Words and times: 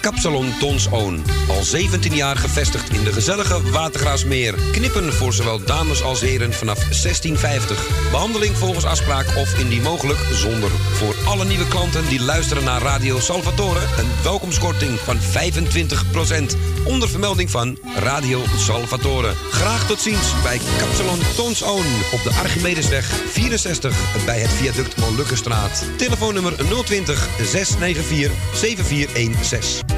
Kapsalon 0.00 0.58
Tons 0.58 0.88
Oon. 0.90 1.24
Al 1.48 1.62
17 1.62 2.14
jaar 2.14 2.36
gevestigd 2.36 2.90
in 2.90 3.04
de 3.04 3.12
gezellige 3.12 3.70
Watergraasmeer. 3.70 4.54
Knippen 4.72 5.12
voor 5.12 5.32
zowel 5.32 5.64
dames 5.64 6.02
als 6.02 6.20
heren 6.20 6.52
vanaf 6.52 6.78
1650. 6.78 8.10
Behandeling 8.10 8.56
volgens 8.56 8.84
afspraak 8.84 9.36
of 9.36 9.58
indien 9.58 9.82
mogelijk 9.82 10.18
zonder. 10.32 10.70
Voor 10.70 11.14
alle 11.28 11.44
nieuwe 11.44 11.68
klanten 11.68 12.08
die 12.08 12.20
luisteren 12.22 12.64
naar 12.64 12.82
Radio 12.82 13.18
Salvatore... 13.20 13.80
een 13.80 14.10
welkomstkorting 14.22 14.98
van 14.98 15.16
25%. 15.16 16.56
Onder 16.84 17.08
vermelding 17.08 17.50
van 17.50 17.78
Radio 17.96 18.42
Salvatore. 18.56 19.32
Graag 19.50 19.86
tot 19.86 20.00
ziens 20.00 20.42
bij 20.42 20.60
Kapsalon 20.78 21.18
Tons 21.36 21.64
Oon. 21.64 21.86
Op 22.12 22.22
de 22.22 22.30
Archimedesweg 22.30 23.06
64 23.06 24.24
bij 24.24 24.38
het 24.40 24.50
viaduct 24.50 24.96
Molukkenstraat. 24.96 25.84
Telefoonnummer 25.96 26.54
020 26.84 27.28
694 27.42 28.32
7416. 28.54 29.97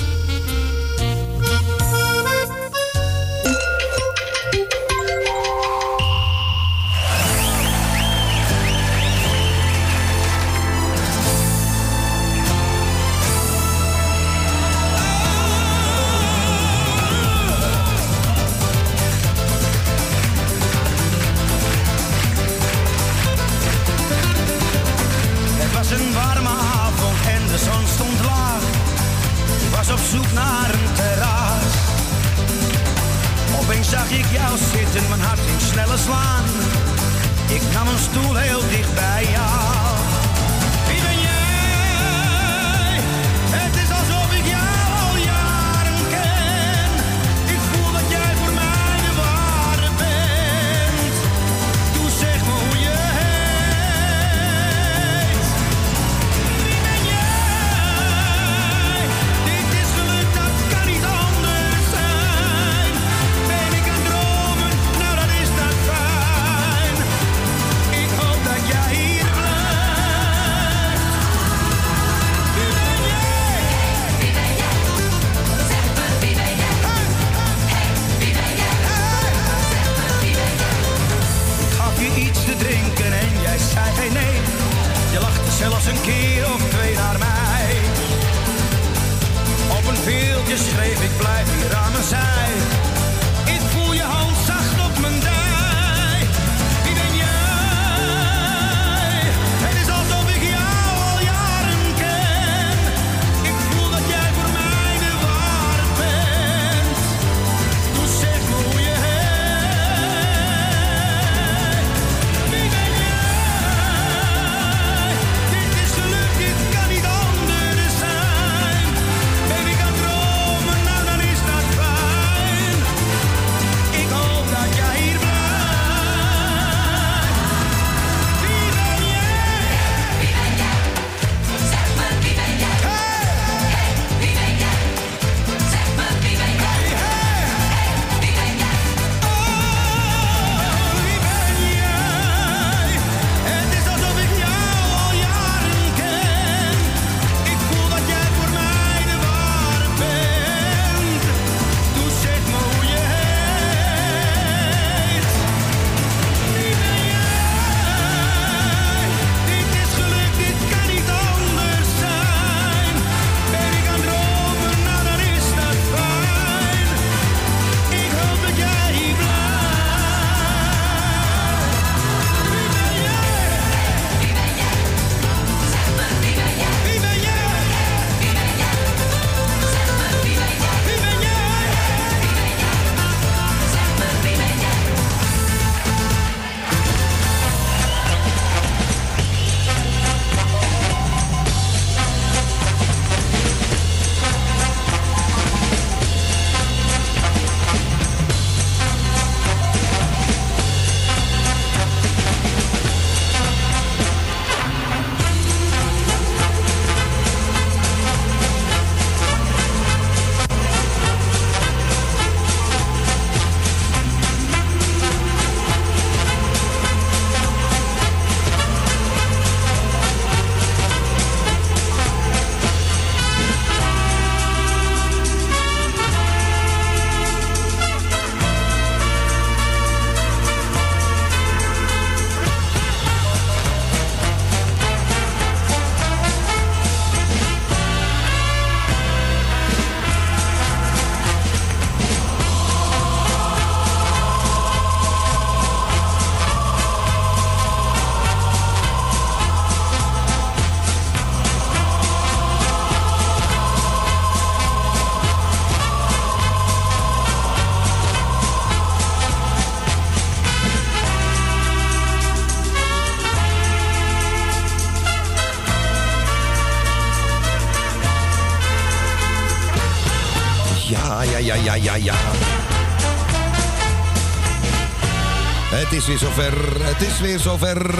Weer 276.11 276.19
zover, 276.19 276.85
het 276.85 277.01
is 277.01 277.19
weer 277.19 277.39
zover. 277.39 277.95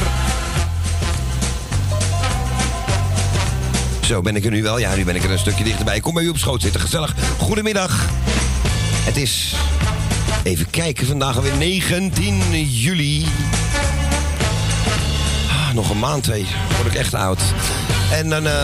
Zo, 4.06 4.22
ben 4.22 4.36
ik 4.36 4.46
er 4.46 4.52
nu 4.52 4.64
wel? 4.64 4.78
Ja, 4.78 4.96
nu 4.96 5.06
ben 5.06 5.16
ik 5.16 5.24
er 5.24 5.32
een 5.32 5.40
stukje 5.40 5.64
dichterbij. 5.64 6.00
Kom 6.00 6.14
bij 6.14 6.24
u 6.24 6.30
op 6.30 6.38
schoot 6.38 6.62
zitten, 6.62 6.82
gezellig. 6.82 7.16
Goedemiddag. 7.38 8.06
Het 9.04 9.18
is, 9.18 9.56
even 10.44 10.70
kijken, 10.70 11.08
vandaag 11.08 11.36
alweer 11.36 11.56
19 11.58 12.66
juli. 12.70 13.26
Ah, 15.50 15.74
nog 15.74 15.90
een 15.90 16.00
maand, 16.00 16.24
twee. 16.24 16.46
Word 16.76 16.94
ik 16.94 17.00
echt 17.00 17.14
oud. 17.14 17.42
En 18.12 18.30
dan, 18.30 18.46
uh, 18.46 18.64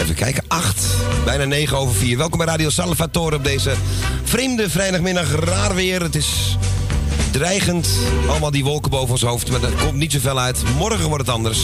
even 0.00 0.14
kijken, 0.14 0.44
8, 0.48 0.86
bijna 1.24 1.44
9 1.44 1.76
over 1.76 1.94
4. 1.94 2.16
Welkom 2.16 2.38
bij 2.38 2.46
Radio 2.46 2.70
Salvatore 2.70 3.36
op 3.36 3.44
deze 3.44 3.72
vreemde 4.24 4.70
vrijdagmiddag. 4.70 5.32
Raar 5.32 5.74
weer, 5.74 6.02
het 6.02 6.14
is 6.14 6.56
dreigend. 7.34 7.88
Allemaal 8.28 8.50
die 8.50 8.64
wolken 8.64 8.90
boven 8.90 9.10
ons 9.10 9.22
hoofd, 9.22 9.50
maar 9.50 9.62
er 9.62 9.70
komt 9.70 9.94
niet 9.94 10.12
zoveel 10.12 10.40
uit. 10.40 10.62
Morgen 10.78 11.08
wordt 11.08 11.26
het 11.26 11.34
anders. 11.34 11.60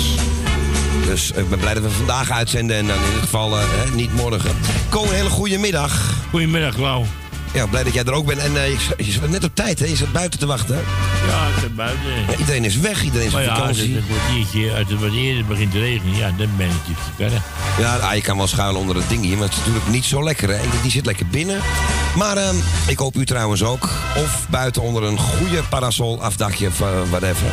Dus 1.06 1.30
ik 1.30 1.48
ben 1.48 1.58
blij 1.58 1.74
dat 1.74 1.82
we 1.82 1.90
vandaag 1.90 2.30
uitzenden 2.30 2.76
en 2.76 2.86
dan 2.86 2.96
in 2.96 3.12
het 3.12 3.20
geval 3.20 3.58
uh, 3.58 3.64
niet 3.94 4.14
morgen. 4.14 4.56
Kom, 4.88 5.08
een 5.08 5.14
hele 5.14 5.28
goede 5.28 5.58
middag. 5.58 6.14
Goedemiddag, 6.30 6.76
Lau. 6.76 7.04
Ja, 7.54 7.66
blij 7.66 7.84
dat 7.84 7.92
jij 7.94 8.04
er 8.04 8.12
ook 8.12 8.26
bent. 8.26 8.38
En 8.40 8.52
uh, 8.52 8.68
je, 8.68 9.04
je 9.04 9.12
zat 9.12 9.28
net 9.28 9.44
op 9.44 9.54
tijd, 9.54 9.78
hè? 9.78 9.86
Je 9.86 9.96
zat 9.96 10.12
buiten 10.12 10.38
te 10.38 10.46
wachten. 10.46 10.76
Ja, 11.28 11.46
ik 11.46 11.60
zit 11.60 11.76
buiten. 11.76 12.10
Ja, 12.28 12.36
iedereen 12.38 12.64
is 12.64 12.76
weg, 12.76 13.02
iedereen 13.04 13.26
is 13.26 13.34
op 13.34 13.40
ja, 13.40 13.56
vakantie. 13.56 13.90
Ja, 13.90 13.96
een 13.96 14.04
kwartiertje, 14.06 14.70
als 14.70 14.90
het 14.90 15.00
wat 15.00 15.12
eerder 15.12 15.44
begint 15.44 15.72
te 15.72 15.78
regenen, 15.78 16.16
ja, 16.16 16.32
dan 16.38 16.48
ben 16.56 16.66
ik 16.66 16.90
iets 16.90 17.00
verder. 17.16 17.42
Ja, 17.78 17.96
ah, 17.96 18.14
je 18.14 18.20
kan 18.20 18.36
wel 18.36 18.46
schuilen 18.46 18.80
onder 18.80 18.96
het 18.96 19.08
ding 19.08 19.24
hier, 19.24 19.36
maar 19.36 19.46
het 19.46 19.52
is 19.52 19.58
natuurlijk 19.58 19.88
niet 19.88 20.04
zo 20.04 20.24
lekker, 20.24 20.48
hè? 20.48 20.60
Die 20.82 20.90
zit 20.90 21.06
lekker 21.06 21.26
binnen. 21.26 21.60
Maar 22.16 22.36
uh, 22.36 22.48
ik 22.86 22.98
hoop 22.98 23.16
u 23.16 23.26
trouwens 23.26 23.62
ook. 23.62 23.88
Of 24.16 24.46
buiten 24.50 24.82
onder 24.82 25.02
een 25.02 25.18
goede 25.18 25.62
parasol, 25.70 26.22
afdakje 26.22 26.66
of 26.66 26.80
uh, 26.80 26.86
whatever. 27.10 27.46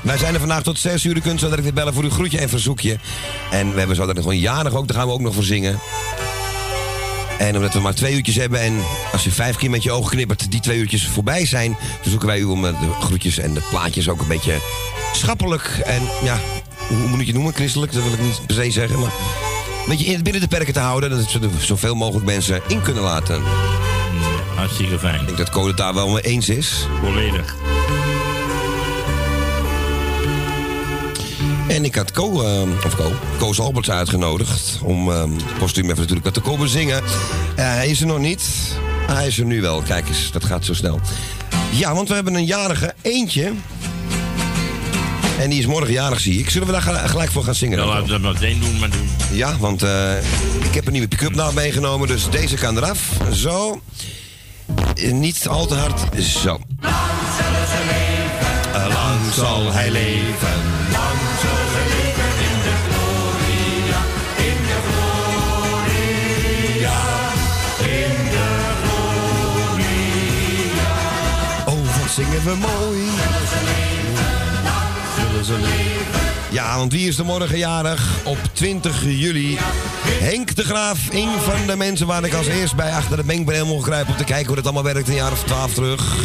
Wij 0.00 0.18
zijn 0.18 0.34
er 0.34 0.40
vandaag 0.40 0.62
tot 0.62 0.78
6 0.78 1.04
uur. 1.04 1.16
U 1.16 1.20
kunt 1.20 1.40
zo 1.40 1.48
direct 1.48 1.74
bellen 1.74 1.94
voor 1.94 2.02
uw 2.02 2.10
groetje 2.10 2.38
en 2.38 2.48
verzoekje. 2.48 2.98
En 3.50 3.72
we 3.72 3.78
hebben 3.78 3.96
zo 3.96 4.02
direct 4.02 4.20
gewoon 4.20 4.38
jarig 4.38 4.74
ook. 4.74 4.88
Daar 4.88 4.96
gaan 4.96 5.06
we 5.06 5.12
ook 5.12 5.20
nog 5.20 5.34
voor 5.34 5.42
zingen. 5.42 5.78
En 7.38 7.56
omdat 7.56 7.72
we 7.72 7.80
maar 7.80 7.94
twee 7.94 8.14
uurtjes 8.14 8.36
hebben 8.36 8.60
en 8.60 8.82
als 9.12 9.24
je 9.24 9.30
vijf 9.30 9.56
keer 9.56 9.70
met 9.70 9.82
je 9.82 9.92
ogen 9.92 10.10
knippert, 10.10 10.50
die 10.50 10.60
twee 10.60 10.78
uurtjes 10.78 11.06
voorbij 11.06 11.46
zijn, 11.46 11.76
verzoeken 12.00 12.28
wij 12.28 12.38
u 12.38 12.44
om 12.44 12.62
de 12.62 12.74
groetjes 13.00 13.38
en 13.38 13.54
de 13.54 13.66
plaatjes 13.70 14.08
ook 14.08 14.20
een 14.20 14.28
beetje 14.28 14.58
schappelijk 15.12 15.80
en 15.84 16.02
ja, 16.22 16.38
hoe 16.88 16.96
moet 16.96 17.18
je 17.18 17.24
het 17.24 17.34
noemen? 17.34 17.54
Christelijk, 17.54 17.92
dat 17.92 18.02
wil 18.02 18.12
ik 18.12 18.20
niet 18.20 18.46
per 18.46 18.54
se 18.54 18.70
zeggen, 18.70 19.00
maar 19.00 19.12
een 19.90 19.96
beetje 19.96 20.22
binnen 20.22 20.42
de 20.42 20.48
perken 20.48 20.72
te 20.72 20.80
houden, 20.80 21.10
dat 21.10 21.32
we 21.32 21.48
zoveel 21.58 21.94
mogelijk 21.94 22.26
mensen 22.26 22.60
in 22.66 22.82
kunnen 22.82 23.02
laten. 23.02 23.42
Hartstikke 24.54 24.98
fijn. 24.98 25.20
Ik 25.20 25.26
denk 25.26 25.38
dat 25.38 25.50
Code 25.50 25.68
het 25.68 25.76
daar 25.76 25.94
wel 25.94 26.08
mee 26.08 26.22
eens 26.22 26.48
is. 26.48 26.86
Volledig. 27.02 27.54
En 31.68 31.84
ik 31.84 31.94
had 31.94 32.12
Co, 32.12 32.42
uh, 32.42 32.60
of 32.84 32.96
Co, 32.96 33.12
Koos 33.38 33.60
Alberts 33.60 33.90
uitgenodigd 33.90 34.78
om 34.82 35.08
uh, 35.08 35.22
postuum 35.58 35.84
even 35.84 35.96
natuurlijk 35.96 36.24
wat 36.24 36.34
te 36.34 36.40
komen 36.40 36.68
zingen. 36.68 37.02
Uh, 37.02 37.08
hij 37.56 37.88
is 37.88 38.00
er 38.00 38.06
nog 38.06 38.18
niet. 38.18 38.42
Hij 39.06 39.26
is 39.26 39.38
er 39.38 39.44
nu 39.44 39.60
wel. 39.60 39.82
Kijk 39.82 40.08
eens, 40.08 40.30
dat 40.32 40.44
gaat 40.44 40.64
zo 40.64 40.74
snel. 40.74 41.00
Ja, 41.70 41.94
want 41.94 42.08
we 42.08 42.14
hebben 42.14 42.34
een 42.34 42.44
jarige 42.44 42.94
eentje. 43.02 43.52
En 45.38 45.50
die 45.50 45.58
is 45.58 45.66
morgen 45.66 45.92
jarig, 45.92 46.20
zie 46.20 46.38
ik. 46.38 46.50
Zullen 46.50 46.66
we 46.66 46.72
daar 46.72 46.82
gelijk 47.08 47.30
voor 47.30 47.44
gaan 47.44 47.54
zingen? 47.54 47.78
Ja, 47.78 47.84
laten 47.86 48.04
we 48.04 48.10
dat 48.10 48.20
meteen 48.20 48.60
doen, 48.60 48.78
maar 48.78 48.90
doen. 48.90 49.08
Ja, 49.32 49.56
want 49.58 49.82
uh, 49.82 50.16
ik 50.64 50.74
heb 50.74 50.86
een 50.86 50.92
nieuwe 50.92 51.08
pick-up 51.08 51.34
naald 51.34 51.54
meegenomen, 51.54 52.08
dus 52.08 52.30
deze 52.30 52.56
kan 52.56 52.76
eraf. 52.76 53.00
Zo. 53.32 53.80
Niet 55.10 55.46
al 55.48 55.66
te 55.66 55.74
hard. 55.74 56.00
Zo. 56.22 56.60
Lang 56.80 56.94
zullen 57.36 57.66
ze 57.66 57.84
leven. 57.86 58.92
Lang 58.92 59.20
zal 59.34 59.72
hij 59.72 59.90
leven. 59.90 60.56
Lang 60.92 61.18
zullen 61.40 61.68
ze 61.74 61.82
leven 61.94 62.30
in 62.48 62.58
de 62.66 62.74
gloria. 62.88 64.00
In 64.48 64.58
de 64.70 64.78
gloria. 64.88 66.98
In 68.00 68.14
de 68.30 68.46
gloria. 68.82 70.90
Oh, 71.64 71.82
wat 72.00 72.10
zingen 72.10 72.42
we 72.44 72.54
mooi. 72.54 72.87
Ja, 76.50 76.76
want 76.76 76.92
wie 76.92 77.08
is 77.08 77.16
de 77.16 77.24
morgen 77.24 77.58
jarig? 77.58 78.24
Op 78.24 78.38
20 78.52 79.02
juli. 79.02 79.58
Henk 80.04 80.56
de 80.56 80.64
Graaf, 80.64 80.98
een 81.10 81.40
van 81.40 81.66
de 81.66 81.76
mensen 81.76 82.06
waar 82.06 82.24
ik 82.24 82.34
als 82.34 82.46
eerst 82.46 82.76
bij 82.76 82.92
achter 82.92 83.16
de 83.16 83.24
mengbril 83.24 83.66
mocht 83.66 83.84
grijpen... 83.84 84.12
om 84.12 84.16
te 84.16 84.24
kijken 84.24 84.46
hoe 84.46 84.56
dat 84.56 84.64
allemaal 84.64 84.92
werkt 84.92 85.08
een 85.08 85.14
jaar 85.14 85.32
of 85.32 85.44
twaalf 85.44 85.74
terug. 85.74 86.16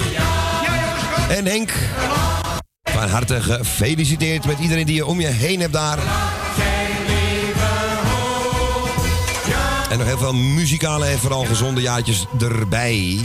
En 1.30 1.46
Henk, 1.46 1.74
van 2.84 3.10
harte 3.10 3.42
gefeliciteerd 3.42 4.46
met 4.46 4.60
iedereen 4.60 4.86
die 4.86 4.96
je 4.96 5.06
om 5.06 5.20
je 5.20 5.28
heen 5.28 5.60
hebt 5.60 5.74
daar. 5.74 6.00
En 9.90 9.98
nog 9.98 10.08
heel 10.08 10.18
veel 10.18 10.34
muzikale 10.34 11.06
en 11.06 11.20
vooral 11.20 11.46
gezonde 11.46 11.82
jaartjes 11.82 12.26
erbij. 12.40 13.20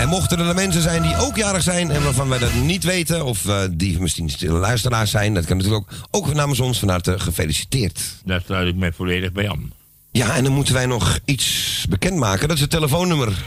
En 0.00 0.08
mochten 0.08 0.38
er 0.38 0.54
mensen 0.54 0.82
zijn 0.82 1.02
die 1.02 1.16
ook 1.16 1.36
jarig 1.36 1.62
zijn 1.62 1.90
en 1.90 2.02
waarvan 2.02 2.28
wij 2.28 2.38
dat 2.38 2.54
niet 2.54 2.84
weten, 2.84 3.24
of 3.24 3.44
uh, 3.44 3.62
die 3.70 4.00
misschien 4.00 4.30
stille 4.30 4.58
luisteraars 4.58 5.10
zijn, 5.10 5.34
dat 5.34 5.44
kan 5.44 5.56
natuurlijk 5.56 5.92
ook, 6.10 6.26
ook 6.26 6.34
namens 6.34 6.60
ons 6.60 6.78
van 6.78 6.88
harte 6.88 7.18
gefeliciteerd. 7.18 8.00
Daar 8.24 8.42
sluit 8.46 8.68
ik 8.68 8.74
mij 8.74 8.92
volledig 8.92 9.32
bij 9.32 9.50
aan. 9.50 9.72
Ja, 10.10 10.36
en 10.36 10.44
dan 10.44 10.52
moeten 10.52 10.74
wij 10.74 10.86
nog 10.86 11.18
iets 11.24 11.84
bekendmaken. 11.88 12.48
Dat 12.48 12.56
is 12.56 12.62
het 12.62 12.70
telefoonnummer. 12.70 13.44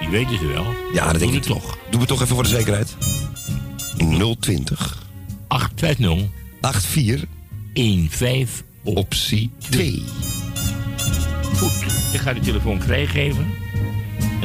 Die 0.00 0.08
weten 0.08 0.38
ze 0.38 0.46
wel. 0.46 0.66
Ja, 0.92 1.10
dat 1.12 1.20
denk 1.20 1.32
Doe 1.32 1.40
ik 1.40 1.46
toch. 1.46 1.78
Doen 1.90 2.00
we 2.00 2.06
toch 2.06 2.22
even 2.22 2.34
voor 2.34 2.44
de 2.44 2.48
zekerheid. 2.48 2.96
020 4.40 5.02
850 5.48 6.28
84 7.72 8.08
15 8.10 8.64
op. 8.82 8.96
optie 8.96 9.50
2. 9.58 10.02
Goed, 11.56 11.72
ik 12.12 12.20
ga 12.20 12.32
de 12.32 12.40
telefoon 12.40 12.82
vrijgeven. 12.82 13.63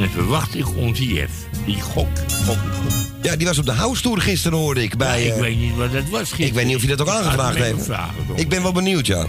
En 0.00 0.10
verwacht 0.10 0.54
ik 0.54 0.76
onze 0.76 1.06
Jeff. 1.14 1.32
Die 1.64 1.80
gok, 1.80 2.08
gok, 2.44 2.56
gok. 2.56 2.92
Ja, 3.22 3.36
die 3.36 3.46
was 3.46 3.58
op 3.58 3.66
de 3.66 3.72
house 3.72 4.02
tour 4.02 4.20
gisteren, 4.20 4.58
hoorde 4.58 4.82
ik. 4.82 4.96
Bij, 4.96 5.24
ja, 5.24 5.26
ik 5.26 5.34
eh, 5.34 5.40
weet 5.40 5.58
niet 5.58 5.76
wat 5.76 5.92
dat 5.92 6.08
was 6.08 6.20
gisteren. 6.20 6.46
ik 6.46 6.54
weet 6.54 6.66
niet 6.66 6.74
of 6.74 6.82
hij 6.82 6.96
dat 6.96 7.00
ook 7.00 7.14
aangevraagd 7.14 7.56
heeft. 7.56 7.88
Ik 8.34 8.48
ben 8.48 8.62
wel 8.62 8.72
benieuwd, 8.72 9.06
ja. 9.06 9.26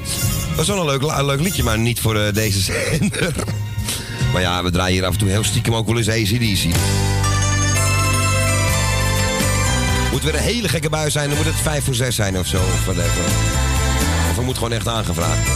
was 0.56 0.68
wel 0.68 0.80
een 0.80 0.86
leuk, 0.86 1.02
een 1.02 1.26
leuk 1.26 1.40
liedje, 1.40 1.64
maar 1.64 1.80
niet 1.80 2.00
voor 2.00 2.16
eh, 2.16 2.34
deze 2.34 2.60
zender. 2.72 3.34
Maar 4.34 4.42
ja, 4.42 4.64
we 4.64 4.72
draaien 4.72 4.94
hier 4.94 5.06
af 5.06 5.14
en 5.14 5.20
toe 5.20 5.30
heel 5.30 5.44
stiekem 5.44 5.76
ook 5.76 5.88
wel 5.88 5.98
eens 5.98 6.10
ACDC. 6.10 6.64
Moet 10.12 10.24
weer 10.24 10.36
een 10.36 10.42
hele 10.42 10.70
gekke 10.70 10.90
bui 10.90 11.12
zijn, 11.12 11.28
dan 11.28 11.38
moet 11.38 11.46
het 11.46 11.56
5 11.56 11.84
voor 11.84 11.96
6 11.96 12.16
zijn 12.16 12.40
of 12.40 12.48
zo. 12.48 12.58
Of, 12.58 12.86
whatever. 12.86 13.24
of 14.32 14.38
er 14.38 14.44
moet 14.44 14.58
gewoon 14.58 14.74
echt 14.74 14.88
aangevraagd. 14.88 15.50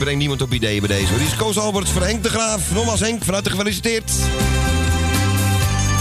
Breng 0.00 0.18
niemand 0.18 0.42
op 0.42 0.52
ideeën 0.52 0.86
bij 0.86 0.98
deze. 0.98 1.16
Die 1.16 1.26
is 1.26 1.36
Koos 1.36 1.58
Alberts 1.58 1.90
voor 1.90 2.02
Henk 2.02 2.22
de 2.22 2.28
Graaf. 2.28 2.72
Nogmaals 2.72 3.00
Henk, 3.00 3.24
van 3.24 3.34
harte 3.34 3.50
gefeliciteerd. 3.50 4.12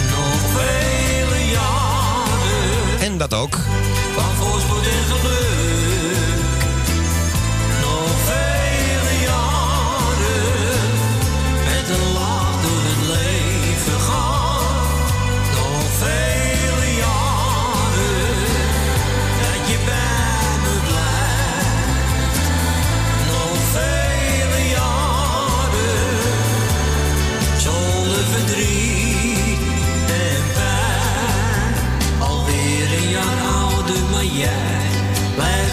Nog 0.09 0.39
vele 0.53 1.51
jaren 1.51 2.99
En 2.99 3.17
dat 3.17 3.33
ook. 3.33 3.57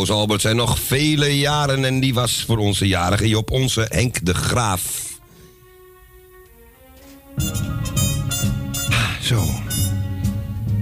Koos 0.00 0.10
Albert 0.10 0.40
zijn 0.40 0.56
nog 0.56 0.78
vele 0.78 1.38
jaren 1.38 1.84
en 1.84 2.00
die 2.00 2.14
was 2.14 2.44
voor 2.46 2.58
onze 2.58 2.86
jarige 2.86 3.28
Job 3.28 3.50
onze 3.50 3.86
Henk 3.88 4.24
de 4.24 4.34
Graaf. 4.34 5.08
Ah, 8.90 9.10
Zo. 9.22 9.44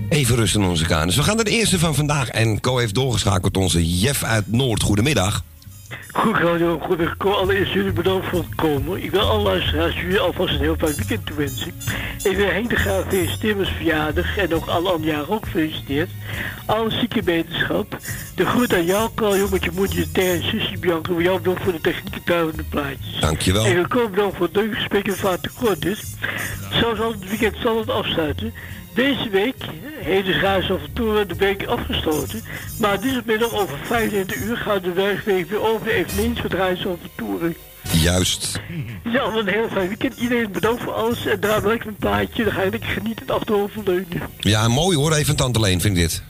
Even 0.09 0.37
rusten 0.37 0.63
onze 0.63 0.87
kanus. 0.87 1.17
We 1.17 1.23
gaan 1.23 1.37
naar 1.37 1.45
de 1.45 1.51
eerste 1.51 1.79
van 1.79 1.95
vandaag 1.95 2.29
en 2.29 2.61
Co 2.61 2.77
heeft 2.77 2.95
doorgeschakeld 2.95 3.57
onze 3.57 3.99
Jeff 3.99 4.23
uit 4.23 4.53
Noord. 4.53 4.83
Goedemiddag. 4.83 5.43
Goed, 6.13 6.37
Radio, 6.37 6.79
goedemiddag. 6.79 7.37
Allereerst 7.37 7.73
jullie 7.73 7.93
bedankt 7.93 8.27
voor 8.27 8.39
het 8.39 8.55
komen. 8.55 9.03
Ik 9.03 9.11
wil 9.11 9.21
alle 9.21 9.43
luisteraars 9.43 9.95
jullie 9.95 10.21
alvast 10.21 10.55
een 10.55 10.61
heel 10.61 10.77
fijn 10.79 10.95
weekend 10.95 11.27
toewensen. 11.27 11.73
Ik 12.23 12.37
wil 12.37 12.47
Henk 12.47 12.71
de 12.71 12.77
Graaf 12.77 13.05
feliciteren 13.09 13.57
met 13.57 13.67
zijn 13.67 13.79
verjaardag 13.79 14.39
en 14.39 14.55
ook 14.55 14.67
alle 14.67 14.91
andere 14.91 15.13
jaren 15.13 15.29
ook 15.29 15.45
gefeliciteerd. 15.45 16.11
Alle 16.67 16.91
zieke 16.91 17.23
wetenschap. 17.23 17.99
De 18.35 18.47
groet 18.47 18.75
aan 18.75 18.85
jou, 18.85 19.11
Carl, 19.15 19.49
met 19.51 19.65
je 19.65 19.71
moeder, 19.75 19.97
je 19.99 20.11
Ter 20.11 20.35
en 20.35 20.43
zusje 20.43 20.79
Bianca. 20.79 21.13
Voor 21.13 21.23
jou 21.23 21.39
bedankt 21.39 21.63
voor 21.63 21.73
de 21.73 21.81
techniek 21.81 22.29
en 22.29 22.53
de 22.57 22.65
plaatjes. 22.69 23.21
Dankjewel. 23.21 23.65
En 23.65 23.83
we 23.83 23.89
komen 23.89 24.11
bedankt 24.11 24.37
voor 24.37 24.47
het 24.47 24.57
leuke 24.57 24.75
gesprek 24.75 25.09
en 25.09 25.17
vaart 25.17 25.43
tekort 25.43 25.85
is. 25.85 26.03
Zoals 26.73 27.01
al 27.01 27.11
het 27.11 27.29
weekend 27.29 27.57
zal 27.63 27.79
het 27.79 27.91
afsluiten. 27.91 28.55
Deze 28.95 29.29
week 29.29 29.65
heeft 29.99 30.27
de 30.27 30.33
Grijs 30.33 30.67
van 30.67 30.79
Toeren 30.93 31.29
de 31.29 31.37
week 31.37 31.67
afgesloten. 31.67 32.43
Maar 32.79 33.01
dinsdagmiddag 33.01 33.53
over 33.53 33.79
25 33.83 34.37
uur 34.37 34.57
gaat 34.57 34.85
de 34.85 34.93
werkweek 34.93 35.51
weer 35.51 35.63
over 35.63 35.87
de 35.87 35.93
eveneens 35.93 36.43
met 36.43 36.53
Reis 36.53 36.81
van 36.81 36.99
Toeren. 37.15 37.57
Juist. 37.93 38.61
Ja, 39.05 39.23
een 39.25 39.49
heel 39.49 39.69
fijn 39.73 39.89
weekend. 39.89 40.17
Iedereen 40.17 40.53
bedankt 40.53 40.83
voor 40.83 40.93
alles. 40.93 41.27
En 41.27 41.41
daar 41.41 41.67
lekker 41.67 41.89
een 41.89 41.97
plaatje. 41.97 42.45
Dan 42.45 42.53
ga 42.53 42.63
lekker 42.63 42.89
genieten 42.89 43.27
en 43.27 43.35
achterover 43.35 43.81
leunen. 43.85 44.23
Ja, 44.41 44.69
mooi 44.69 44.97
hoor. 44.97 45.13
Even 45.13 45.37
Tante 45.37 45.61
Leen, 45.61 45.81
vind 45.81 45.97
ik 45.97 46.03
dit. 46.03 46.23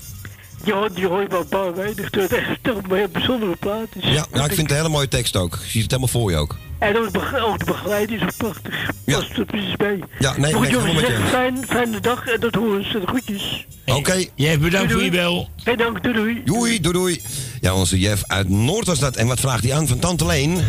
Ja, 0.68 0.88
die 0.94 1.06
hoor 1.06 1.20
je 1.20 1.26
maar 1.30 1.38
een 1.38 1.48
paar 1.48 1.74
weinig. 1.74 2.04
Het 2.10 2.16
is 2.32 2.38
echt 2.38 2.58
toch 2.62 2.76
een 2.88 2.96
heel 2.96 3.08
bijzondere 3.08 3.56
plaat. 3.56 3.86
Dus 3.92 4.04
Ja, 4.04 4.10
ja, 4.32 4.44
ik 4.44 4.52
vind 4.52 4.56
het 4.56 4.70
een 4.70 4.76
hele 4.76 4.88
mooie 4.88 5.08
tekst 5.08 5.36
ook. 5.36 5.58
Je 5.62 5.68
ziet 5.70 5.82
het 5.82 5.90
helemaal 5.90 6.08
voor 6.08 6.30
je 6.30 6.36
ook. 6.36 6.56
En 6.78 6.96
ook, 6.98 7.12
de 7.12 7.40
ook 7.46 7.58
de 7.58 7.64
begeleiding 7.64 8.20
is 8.20 8.26
ook 8.26 8.36
prachtig. 8.36 8.90
Ja. 9.04 9.18
Past 9.18 9.36
er 9.38 9.44
precies 9.44 9.76
bij. 9.76 9.98
Ja, 10.18 10.34
nee, 10.36 10.52
Goed, 10.52 10.68
jongens, 10.70 10.90
helemaal 10.92 11.10
met 11.10 11.20
je. 11.20 11.26
fijn, 11.28 11.64
fijne 11.68 12.00
dag 12.00 12.26
en 12.26 12.40
dat 12.40 12.54
horen 12.54 12.90
ze. 12.90 13.00
De 13.00 13.06
groetjes. 13.06 13.66
Oké. 13.86 14.24
Jeff, 14.34 14.58
bedankt 14.58 14.92
voor 14.92 15.00
Doei, 15.00 15.04
je 15.04 15.10
doei. 15.10 15.22
bel. 15.22 15.48
Hey, 15.64 15.76
dank, 15.76 16.02
doei 16.02 16.14
doei. 16.14 16.42
Doei, 16.44 16.80
doei, 16.80 16.92
doei. 16.94 17.22
Ja, 17.60 17.74
onze 17.74 17.98
Jeff 17.98 18.22
uit 18.26 18.48
Noord 18.48 18.86
was 18.86 18.98
dat. 18.98 19.16
En 19.16 19.26
wat 19.26 19.40
vraagt 19.40 19.62
hij 19.64 19.74
aan 19.74 19.86
van 19.88 19.98
Tante 19.98 20.26
Leen? 20.26 20.50
Een 20.50 20.62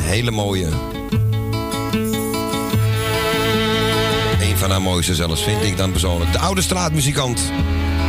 hele 0.00 0.30
mooie. 0.30 0.66
Een 4.40 4.56
van 4.56 4.70
haar 4.70 4.82
mooiste 4.82 5.14
zelfs, 5.14 5.42
vind 5.42 5.62
ik 5.62 5.76
dan 5.76 5.90
persoonlijk. 5.90 6.32
De 6.32 6.38
oude 6.38 6.62
straatmuzikant. 6.62 7.40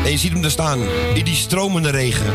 En 0.04 0.12
je 0.12 0.18
ziet 0.18 0.32
hem 0.32 0.44
er 0.44 0.52
staan, 0.52 0.80
in 1.14 1.26
die 1.26 1.36
stromende 1.36 1.90
regen. 1.90 2.34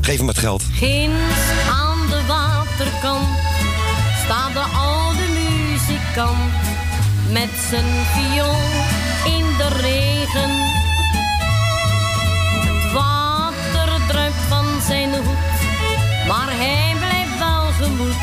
Geef 0.00 0.18
hem 0.18 0.28
het 0.28 0.38
geld. 0.38 0.62
Ginds 0.72 1.66
aan 1.70 2.06
de 2.10 2.20
waterkant 2.26 3.28
staat 4.24 4.52
de 4.52 4.64
oude 4.78 5.22
muzikant 5.28 6.52
met 7.30 7.50
zijn 7.68 7.84
viool 8.14 8.60
in 9.38 9.46
de 9.56 9.68
regen. 9.80 10.50
Het 12.66 12.92
water 12.92 14.00
druipt 14.08 14.44
van 14.48 14.64
zijn 14.86 15.14
hoed, 15.14 15.58
maar 16.28 16.48
hij 16.48 16.94
blijft 16.98 17.38
wel 17.38 17.86
gemoed. 17.86 18.16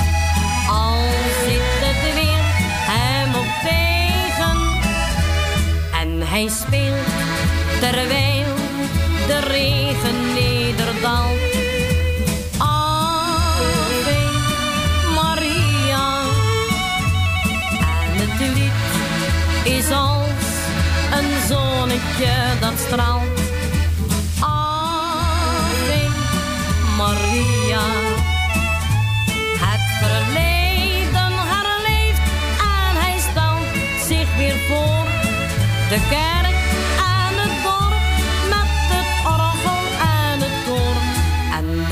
Al 0.70 1.02
zit 1.46 1.62
het 1.86 2.14
weer 2.14 2.44
hem 2.92 3.36
op 3.36 3.52
tegen. 3.64 4.58
En 6.02 6.28
hij 6.28 6.48
speelt 6.48 7.13
terwijl 7.84 8.46
de 9.28 9.40
regen 9.40 10.34
nederdaalt. 10.34 11.40
Ave 12.58 14.20
Maria. 15.16 16.22
En 18.06 18.16
het 18.16 18.40
lied 18.40 18.84
is 19.78 19.92
als 19.92 20.50
een 21.18 21.48
zonnetje 21.48 22.34
dat 22.60 22.74
straalt. 22.86 23.40
Ave 24.40 26.08
Maria. 26.98 27.86
Het 29.66 29.86
verleden 30.02 31.34
herleeft 31.52 32.28
en 32.60 32.96
hij 33.02 33.20
stelt 33.20 34.08
zich 34.08 34.38
weer 34.38 34.58
voor. 34.68 35.06
De 35.90 36.08
kerk 36.10 36.43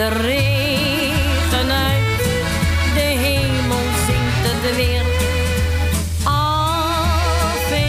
de 0.02 0.08
regen 0.08 1.72
uit 1.72 2.24
de 2.94 3.08
hemel 3.24 3.86
zingt 4.06 4.44
het 4.48 4.76
weer. 4.76 5.06
Ave 6.24 7.84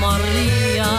Maria. 0.00 0.94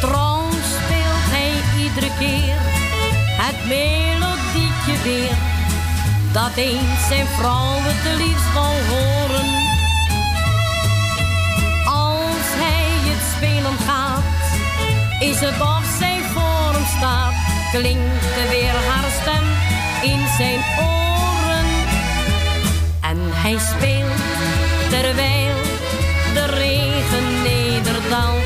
Trouw 0.00 0.48
speelt 0.50 1.26
hij 1.34 1.52
iedere 1.84 2.10
keer 2.18 2.58
het 3.42 3.58
melodietje 3.68 4.96
weer. 5.02 5.36
Dat 6.32 6.56
eens 6.56 7.06
zijn 7.08 7.26
vrouw 7.26 7.76
het 7.78 8.18
liefst 8.20 8.52
wil 8.52 8.76
horen. 8.90 9.48
Als 11.84 12.48
hij 12.62 12.88
het 13.10 13.22
spelen 13.36 13.78
gaat, 13.86 14.22
is 15.20 15.40
het 15.40 15.60
of 15.60 15.85
Klinkt 17.76 18.24
er 18.42 18.48
weer 18.48 18.74
haar 18.88 19.10
stem 19.20 19.46
in 20.02 20.20
zijn 20.36 20.60
oren. 20.78 21.68
En 23.00 23.18
hij 23.20 23.58
speelt 23.58 24.20
terwijl 24.90 25.56
de 26.34 26.46
regen 26.46 27.42
nederdaalt. 27.42 28.42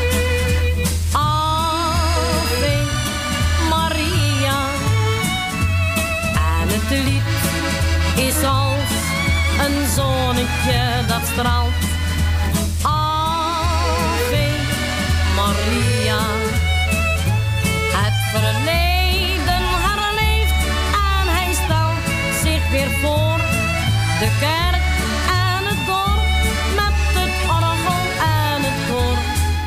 Ave 1.12 2.76
Maria. 3.68 4.60
En 6.34 6.68
het 6.68 6.90
lied 6.90 8.28
is 8.28 8.44
als 8.44 8.90
een 9.64 9.88
zonnetje 9.94 11.06
dat 11.06 11.22
straalt. 11.32 11.89
De 24.20 24.30
kerk 24.40 24.84
en 25.28 25.64
het 25.66 25.86
dorp 25.86 26.22
met 26.76 26.96
het 27.16 27.36
orgel 27.48 28.02
en 28.20 28.62
het 28.62 28.80
koor. 28.90 29.18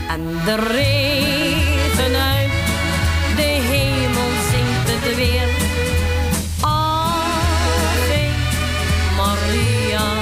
En 0.10 0.22
de 0.45 0.55
regen 0.72 2.15
uit 2.15 2.51
de 3.36 3.41
hemel 3.41 4.31
zingt 4.51 4.88
het 4.91 5.15
weer. 5.15 5.50
Ave 6.62 8.25
Maria. 9.17 10.13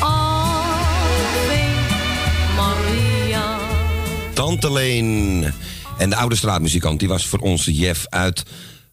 Ave 0.00 1.64
Maria. 2.56 3.58
Tante 4.32 4.72
Leen. 4.72 5.54
En 5.98 6.10
de 6.10 6.16
oude 6.16 6.36
straatmuzikant, 6.36 6.98
die 6.98 7.08
was 7.08 7.26
voor 7.26 7.38
onze 7.38 7.74
Jeff 7.74 8.06
uit 8.08 8.42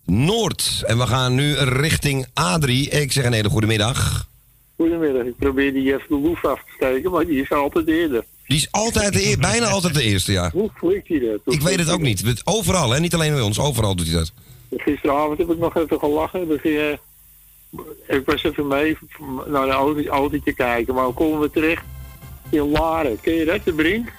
Noord. 0.05 0.83
En 0.85 0.97
we 0.97 1.07
gaan 1.07 1.35
nu 1.35 1.53
richting 1.57 2.25
Adrie. 2.33 2.89
Ik 2.89 3.11
zeg 3.11 3.25
een 3.25 3.33
hele 3.33 3.49
goede 3.49 3.67
middag. 3.67 4.27
Goedemiddag, 4.75 5.25
ik 5.25 5.37
probeer 5.37 5.73
die 5.73 5.83
Jeff 5.83 6.05
de 6.07 6.15
Loef 6.19 6.45
af 6.45 6.59
te 6.59 6.71
steken, 6.75 7.11
maar 7.11 7.25
die 7.25 7.41
is 7.41 7.51
altijd 7.51 7.87
eerder. 7.87 8.23
Die 8.47 8.57
is 8.57 8.67
altijd 8.71 9.13
de 9.13 9.25
eer, 9.25 9.37
bijna 9.39 9.65
altijd 9.67 9.93
de 9.93 10.03
eerste, 10.03 10.31
ja. 10.31 10.49
Hoe 10.53 10.69
flikt 10.75 11.07
hij 11.07 11.19
dat? 11.19 11.53
Ik 11.53 11.61
weet 11.61 11.79
het 11.79 11.89
ook 11.91 12.01
niet. 12.01 12.21
Het- 12.25 12.41
Overal, 12.45 12.91
hè? 12.91 12.99
Niet 12.99 13.13
alleen 13.13 13.33
bij 13.33 13.41
ons. 13.41 13.59
Overal 13.59 13.95
doet 13.95 14.07
hij 14.07 14.15
dat. 14.15 14.31
Gisteravond 14.77 15.37
heb 15.37 15.49
ik 15.51 15.57
nog 15.57 15.75
even 15.75 15.99
gelachen. 15.99 16.59
Ging, 16.61 16.77
eh, 16.77 18.17
ik 18.17 18.25
was 18.25 18.43
even 18.43 18.67
mee 18.67 18.97
naar 19.47 19.63
een 19.63 19.69
auto, 19.69 20.03
autootje 20.09 20.53
kijken, 20.53 20.93
maar 20.93 21.05
hoe 21.05 21.13
komen 21.13 21.39
we 21.39 21.49
terecht? 21.51 21.83
In 22.49 22.69
Laren, 22.71 23.19
ken 23.21 23.33
je 23.33 23.45
dat, 23.45 23.63
de 23.63 23.73
Brink? 23.73 24.11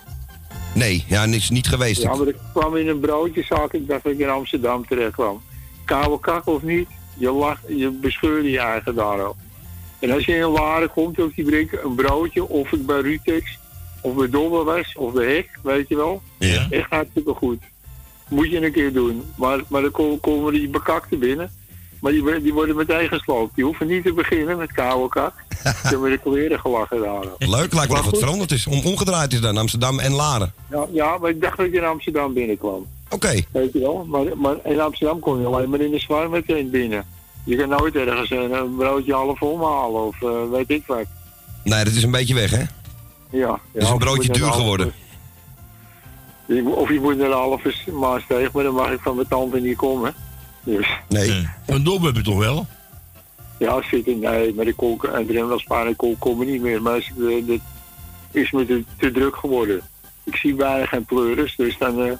Nee, 0.74 1.04
ja, 1.08 1.26
niks, 1.26 1.50
niet 1.50 1.66
geweest. 1.68 2.02
Ja, 2.02 2.14
maar 2.14 2.28
ik 2.28 2.36
kwam 2.54 2.76
in 2.76 2.88
een 2.88 3.00
broodjeszak, 3.00 3.72
ik 3.72 3.88
dacht 3.88 4.02
dat 4.04 4.12
ik 4.12 4.18
in 4.18 4.28
Amsterdam 4.28 4.86
terecht 4.86 5.12
kwam. 5.12 5.42
Koude 5.84 6.20
kak 6.20 6.46
of 6.46 6.62
niet, 6.62 6.88
je, 7.16 7.30
lacht, 7.32 7.60
je 7.68 7.90
bescheurde 7.90 8.50
je 8.50 8.58
eigen 8.58 8.94
daar 8.94 9.22
al. 9.22 9.36
En 9.98 10.10
als 10.10 10.24
je 10.24 10.36
in 10.36 10.44
Laren 10.44 10.90
komt 10.90 11.18
op 11.20 11.34
die 11.34 11.44
Brink, 11.44 11.72
een 11.84 11.94
broodje, 11.94 12.48
of 12.48 12.72
ik 12.72 12.86
bij 12.86 13.00
Rutex, 13.00 13.58
of 14.00 14.14
bij 14.14 14.30
Dobber 14.30 14.64
was, 14.64 14.94
of 14.96 15.12
bij 15.12 15.34
Hek, 15.34 15.58
weet 15.62 15.88
je 15.88 15.96
wel. 15.96 16.22
Ja. 16.38 16.66
Echt 16.70 16.90
hartstikke 16.90 17.32
goed. 17.34 17.62
Moet 18.28 18.50
je 18.50 18.64
een 18.64 18.72
keer 18.72 18.92
doen. 18.92 19.22
Maar, 19.36 19.60
maar 19.68 19.82
dan 19.82 19.90
ko- 19.90 20.16
komen 20.16 20.52
die 20.52 20.68
bekakten 20.68 21.18
binnen. 21.18 21.50
Maar 22.00 22.12
die, 22.12 22.22
worden- 22.22 22.42
die 22.42 22.52
worden 22.52 22.76
meteen 22.76 23.08
gesloopt. 23.08 23.54
Die 23.54 23.64
hoeven 23.64 23.86
niet 23.86 24.04
te 24.04 24.12
beginnen 24.12 24.56
met 24.56 24.72
koude 24.72 25.08
kak. 25.08 25.32
Ze 25.62 25.70
hebben 25.88 26.10
de 26.10 26.18
kleren 26.18 26.60
gelachen 26.60 27.00
daar. 27.00 27.24
Leuk, 27.38 27.72
lijkt 27.74 27.92
wel 27.92 28.00
of 28.00 28.06
het 28.06 28.18
veranderd 28.18 28.50
is. 28.52 28.66
Om, 28.66 28.80
omgedraaid 28.84 29.32
is 29.32 29.40
dan 29.40 29.56
Amsterdam 29.56 29.98
en 29.98 30.12
Laren. 30.12 30.52
Ja, 30.70 30.86
ja, 30.92 31.18
maar 31.18 31.30
ik 31.30 31.40
dacht 31.40 31.56
dat 31.56 31.66
ik 31.66 31.72
in 31.72 31.84
Amsterdam 31.84 32.32
binnenkwam. 32.34 32.86
Oké, 33.14 33.44
Weet 33.52 33.72
je 33.72 33.78
wel? 33.78 34.04
Maar, 34.08 34.24
maar 34.36 34.56
in 34.64 34.80
Amsterdam 34.80 35.18
kom 35.18 35.40
je 35.40 35.46
alleen 35.46 35.70
maar 35.70 35.80
in 35.80 35.90
de 35.90 35.98
zwaar 35.98 36.30
meteen 36.30 36.70
binnen. 36.70 37.04
Je 37.44 37.56
kan 37.56 37.68
nooit 37.68 37.94
ergens 37.96 38.30
een, 38.30 38.52
een 38.52 38.76
broodje 38.76 39.12
half 39.12 39.42
omhalen 39.42 40.06
of 40.06 40.22
eh, 40.22 40.50
weet 40.50 40.70
ik 40.70 40.86
wat. 40.86 41.04
nee, 41.64 41.84
dat 41.84 41.92
is 41.92 42.02
een 42.02 42.10
beetje 42.10 42.34
weg, 42.34 42.50
hè? 42.50 42.62
Ja, 43.30 43.58
ja, 43.72 43.80
is 43.80 43.88
een 43.88 43.98
broodje 43.98 44.32
duur 44.32 44.46
de 44.46 44.52
geworden. 44.52 44.92
Je 46.46 46.68
Of 46.68 46.88
je 46.88 47.00
moet 47.00 47.16
naar 47.16 47.28
de 47.28 47.34
halve 47.34 47.74
Maasteeg, 47.92 48.52
maar 48.52 48.64
dan 48.64 48.74
mag 48.74 48.90
ik 48.90 49.00
van 49.00 49.14
mijn 49.16 49.28
tante 49.28 49.60
niet 49.60 49.76
komen. 49.76 50.14
Dus 50.64 50.88
Nee. 51.08 51.30
Eh, 51.30 51.48
Van 51.66 51.84
Dom 51.84 52.04
heb 52.04 52.16
je 52.16 52.22
toch 52.22 52.38
wel? 52.38 52.66
ja, 53.58 53.82
zitten, 53.90 54.18
nee, 54.18 54.54
maar 54.54 54.64
de 54.64 54.74
kolk 54.74 55.04
en 55.04 55.26
de 55.26 55.54
Spaan 55.56 55.96
kolk 55.96 56.20
komen 56.20 56.46
niet 56.46 56.60
meer. 56.60 56.82
Maar 56.82 56.94
het 56.94 57.46
dat 57.46 57.58
is 58.30 58.50
me 58.50 58.66
te, 58.66 58.84
te 58.98 59.10
druk 59.10 59.36
geworden. 59.36 59.80
Ik 60.24 60.36
zie 60.36 60.54
bijna 60.54 60.86
geen 60.86 61.04
pleuris, 61.04 61.56
dus 61.56 61.78
dan 61.78 62.02
eh, 62.02 62.12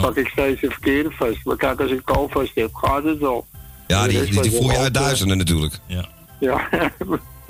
pak 0.00 0.16
ik 0.16 0.28
steeds 0.28 0.60
de 0.60 0.70
verkeerde 0.70 1.10
vast. 1.10 1.44
Maar 1.44 1.56
kijk, 1.56 1.80
als 1.80 1.90
ik 1.90 2.04
kool 2.04 2.28
vast 2.30 2.54
heb, 2.54 2.74
gaat 2.74 3.04
het 3.04 3.18
wel. 3.18 3.46
Ja, 3.86 4.06
die, 4.06 4.24
die, 4.24 4.40
die 4.42 4.50
voel 4.50 4.70
je 4.70 4.78
uit 4.78 4.94
duizenden 4.94 5.38
natuurlijk. 5.38 5.78
Ja. 5.86 6.08
Ja, 6.40 6.68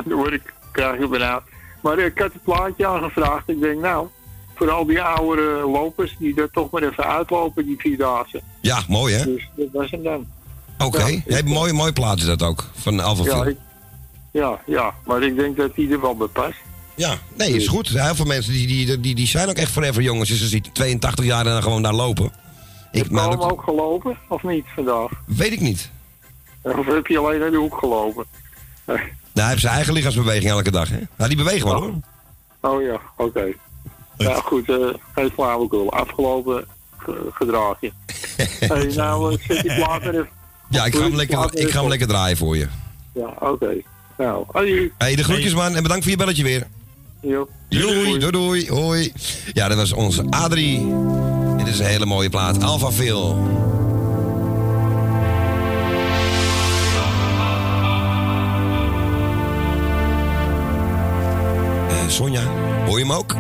dan 0.05 0.17
word 0.17 0.33
ik, 0.33 0.53
krijg 0.73 0.99
je 0.99 1.09
benauwd. 1.09 1.43
Maar 1.83 1.99
eh, 1.99 2.05
ik 2.05 2.19
had 2.19 2.33
het 2.33 2.43
plaatje 2.43 2.87
aangevraagd. 2.87 3.49
Ik 3.49 3.61
denk, 3.61 3.81
nou, 3.81 4.09
voor 4.55 4.71
al 4.71 4.87
die 4.87 5.03
oude 5.03 5.43
lopers 5.73 6.17
die 6.19 6.41
er 6.41 6.51
toch 6.51 6.71
maar 6.71 6.83
even 6.83 7.05
uitlopen, 7.05 7.67
die 7.67 7.79
vierdaagse. 7.79 8.43
Ja, 8.61 8.83
mooi, 8.89 9.15
hè? 9.15 9.25
Dus 9.25 9.49
dat 9.57 9.69
was 9.73 9.91
hem 9.91 10.03
dan. 10.03 10.27
Oké. 10.79 11.07
Ja, 11.07 11.21
hebt 11.25 11.49
mooi, 11.49 11.73
mooi 11.73 11.93
plaat 11.93 12.19
is 12.19 12.25
dat 12.25 12.43
ook. 12.43 12.65
Van 12.75 13.01
Alpha 13.01 13.25
Ja, 13.25 13.45
ik, 13.45 13.57
ja, 14.33 14.61
ja, 14.67 14.95
maar 15.07 15.23
ik 15.23 15.37
denk 15.37 15.57
dat 15.57 15.75
die 15.75 15.93
er 15.93 16.01
wel 16.01 16.17
bij 16.17 16.27
past. 16.27 16.59
Ja, 16.99 17.19
nee, 17.37 17.53
is 17.57 17.69
goed. 17.69 17.89
Heel 17.89 18.15
veel 18.15 18.25
mensen 18.25 18.53
die, 18.53 18.67
die, 18.67 19.01
die, 19.01 19.15
die 19.15 19.27
zijn 19.27 19.49
ook 19.49 19.57
echt 19.57 19.73
forever 19.73 20.03
jongens. 20.03 20.29
Dus 20.29 20.39
ze 20.39 20.47
ziet 20.47 20.75
82 20.75 21.25
jaar 21.25 21.47
en 21.47 21.53
dan 21.53 21.63
gewoon 21.63 21.83
daar 21.83 21.95
lopen. 21.95 22.25
Ik, 22.93 23.03
Heb 23.03 23.07
je 23.11 23.15
dat 23.15 23.41
ook 23.51 23.63
gelopen, 23.63 24.17
of 24.29 24.43
niet, 24.43 24.65
vandaag? 24.75 25.11
weet 25.27 25.53
ik 25.53 25.61
niet. 25.61 25.91
Of 26.63 26.87
heb 26.87 27.07
je 27.07 27.19
alleen 27.19 27.41
naar 27.41 27.51
de 27.51 27.57
hoek 27.57 27.79
gelopen? 27.79 28.25
Nou, 28.87 28.99
hij 29.35 29.49
heeft 29.49 29.61
zijn 29.61 29.75
eigen 29.75 29.93
lichaamsbeweging 29.93 30.51
elke 30.51 30.71
dag, 30.71 30.89
hè? 30.89 30.99
Nou, 31.17 31.29
die 31.29 31.37
bewegen 31.39 31.67
wel, 31.67 31.81
hoor. 31.81 31.95
Oh 32.61 32.83
ja, 32.83 33.01
oké. 33.17 33.45
Ja, 34.17 34.35
goed, 34.35 34.69
eh 34.69 34.77
geen 35.15 35.31
flauwekul. 35.31 35.93
Afgelopen 35.93 36.65
ge- 36.97 37.29
gedrag 37.33 37.77
je. 37.81 37.93
hey, 38.75 38.85
nou, 38.95 39.33
eh, 39.33 39.39
zet 39.47 39.63
die 39.63 39.75
plaat 39.75 40.03
even. 40.03 40.29
Ja, 40.71 40.85
ik 40.85 40.95
ga 40.95 41.03
hem 41.03 41.17
lekker, 41.17 41.49
ik 41.59 41.71
ga 41.71 41.81
hem 41.81 41.89
lekker 41.89 42.09
draaien 42.09 42.37
voor 42.37 42.57
je. 42.57 42.69
Ja, 43.15 43.33
oké. 43.41 43.75
Nou, 44.19 44.45
adieu. 44.53 44.93
hey, 44.99 45.15
de 45.17 45.25
groetjes, 45.25 45.55
man. 45.55 45.75
En 45.77 45.83
bedankt 45.83 46.03
voor 46.03 46.13
je 46.13 46.19
belletje 46.19 46.43
weer. 46.43 46.67
Jo. 47.21 47.49
Doei, 47.69 48.19
doei, 48.19 48.31
doei, 48.31 48.69
hoi. 48.69 49.13
Ja, 49.53 49.69
dat 49.69 49.77
was 49.77 49.93
onze 49.93 50.25
Adrie. 50.31 50.95
Dit 51.57 51.67
is 51.67 51.79
een 51.79 51.87
hele 51.87 52.07
mooie 52.07 52.29
plaat. 52.31 52.63
Alpha 52.63 52.91
Phil. 52.91 53.37
Eh, 61.89 62.09
Sonja, 62.09 62.43
hoor 62.87 62.99
je 62.99 63.05
hem 63.05 63.13
ook? 63.13 63.37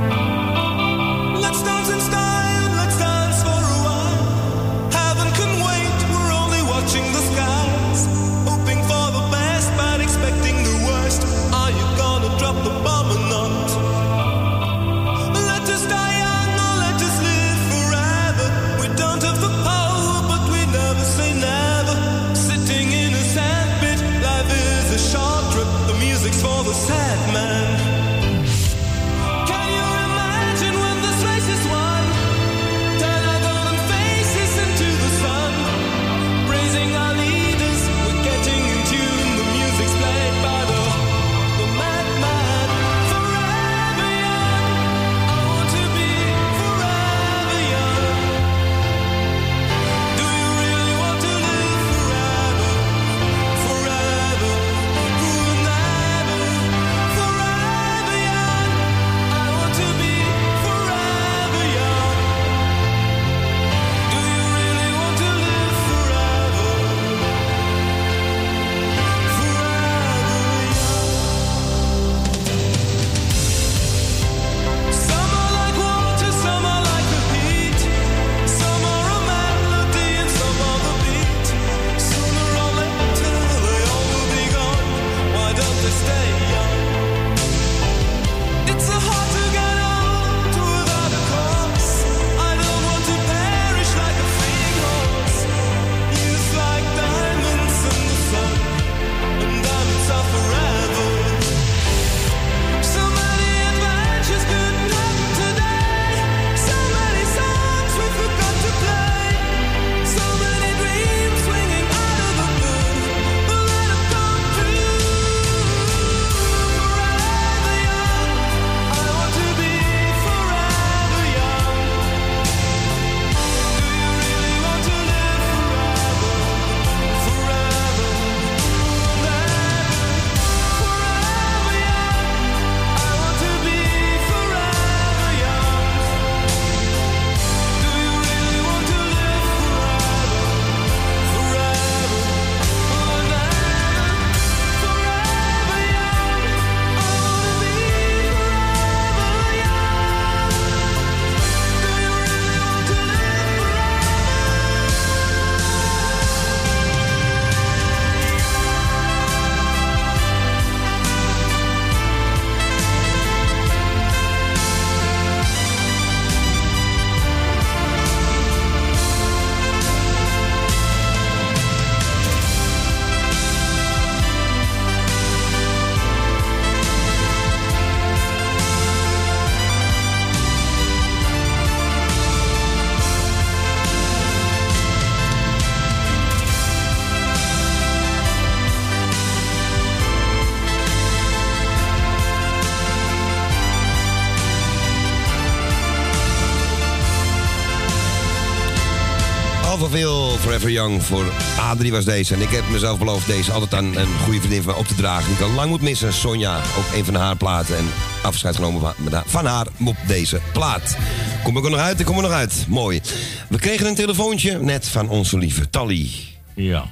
Forever 200.58 200.76
Young. 200.82 201.02
Voor 201.02 201.32
Adrie 201.58 201.92
was 201.92 202.04
deze. 202.04 202.34
En 202.34 202.40
ik 202.40 202.48
heb 202.48 202.68
mezelf 202.70 202.98
beloofd 202.98 203.26
deze 203.26 203.52
altijd 203.52 203.74
aan 203.74 203.96
een 203.96 204.18
goede 204.24 204.38
vriendin 204.38 204.62
van 204.62 204.72
mij 204.72 204.80
op 204.80 204.86
te 204.86 204.94
dragen. 204.94 205.32
Ik 205.32 205.40
al 205.40 205.50
lang 205.50 205.70
moet 205.70 205.80
missen. 205.80 206.12
Sonja, 206.12 206.56
ook 206.56 206.94
een 206.94 207.04
van 207.04 207.14
haar 207.14 207.36
platen. 207.36 207.76
En 207.76 207.84
afscheid 208.22 208.54
genomen 208.54 208.80
van- 208.80 209.22
van 209.26 209.46
haar 209.46 209.66
op 209.84 209.96
deze 210.06 210.40
plaat. 210.52 210.96
Kom 211.42 211.56
ik 211.56 211.64
er 211.64 211.70
nog 211.70 211.80
uit? 211.80 212.00
Ik 212.00 212.06
kom 212.06 212.16
er 212.16 212.22
nog 212.22 212.30
uit. 212.30 212.64
Mooi. 212.68 213.00
We 213.48 213.58
kregen 213.58 213.86
een 213.86 213.94
telefoontje 213.94 214.58
net 214.58 214.88
van 214.88 215.08
onze 215.08 215.38
lieve 215.38 215.70
Tally. 215.70 216.10
Ja. 216.54 216.86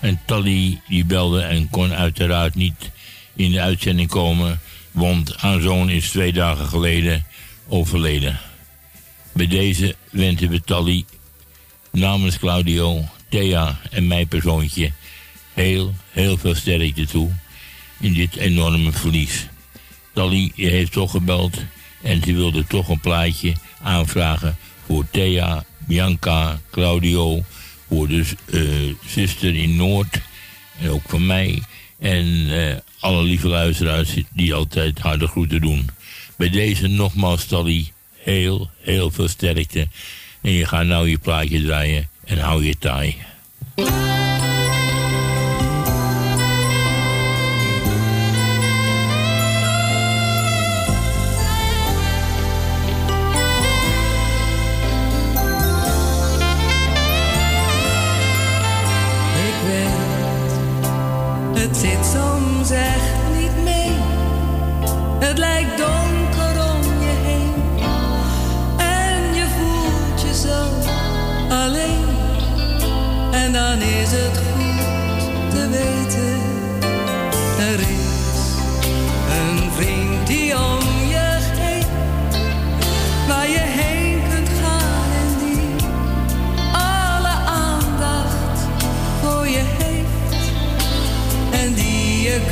En 0.00 0.20
Tally 0.26 0.80
die 0.88 1.04
belde 1.04 1.40
en 1.40 1.70
kon 1.70 1.92
uiteraard 1.94 2.54
niet 2.54 2.90
in 3.36 3.50
de 3.50 3.60
uitzending 3.60 4.08
komen. 4.08 4.60
Want 4.90 5.34
haar 5.36 5.60
zoon 5.60 5.90
is 5.90 6.10
twee 6.10 6.32
dagen 6.32 6.66
geleden 6.66 7.26
overleden. 7.68 8.38
Bij 9.32 9.46
deze 9.46 9.94
wensen 10.10 10.48
we 10.48 10.60
Tally 10.60 11.04
namens 11.96 12.38
Claudio, 12.38 13.04
Thea 13.28 13.80
en 13.90 14.06
mijn 14.06 14.28
persoontje 14.28 14.92
heel, 15.54 15.94
heel 16.10 16.36
veel 16.36 16.54
sterkte 16.54 17.06
toe 17.06 17.30
in 18.00 18.12
dit 18.12 18.36
enorme 18.36 18.92
verlies. 18.92 19.46
Tally 20.12 20.52
heeft 20.54 20.92
toch 20.92 21.10
gebeld 21.10 21.56
en 22.02 22.22
ze 22.24 22.34
wilde 22.34 22.66
toch 22.66 22.88
een 22.88 23.00
plaatje 23.00 23.54
aanvragen 23.82 24.56
voor 24.86 25.06
Thea, 25.10 25.64
Bianca, 25.78 26.60
Claudio, 26.70 27.42
voor 27.88 28.08
de 28.08 28.24
eh, 28.50 29.10
zuster 29.10 29.54
in 29.54 29.76
Noord 29.76 30.20
en 30.80 30.90
ook 30.90 31.08
van 31.08 31.26
mij. 31.26 31.62
En 31.98 32.46
eh, 32.50 32.76
alle 33.00 33.22
lieve 33.22 33.48
luisteraars 33.48 34.10
die 34.32 34.54
altijd 34.54 34.98
harde 34.98 35.26
groeten 35.26 35.60
doen. 35.60 35.88
Bij 36.36 36.50
deze 36.50 36.86
nogmaals, 36.86 37.44
Tally, 37.44 37.92
heel, 38.16 38.70
heel 38.80 39.10
veel 39.10 39.28
sterkte. 39.28 39.88
En 40.46 40.52
je 40.52 40.66
gaat 40.66 40.86
nou 40.86 41.08
je 41.08 41.18
plaatje 41.18 41.62
draaien 41.62 42.08
en 42.24 42.38
hou 42.38 42.64
je 42.64 42.78
taai. 42.78 43.16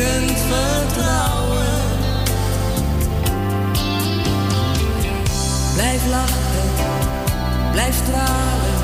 Kunt 0.05 0.39
vertrouwen. 0.39 1.73
Blijf 5.75 6.03
lachen, 6.11 6.69
blijf 7.73 7.95
stralen, 8.05 8.77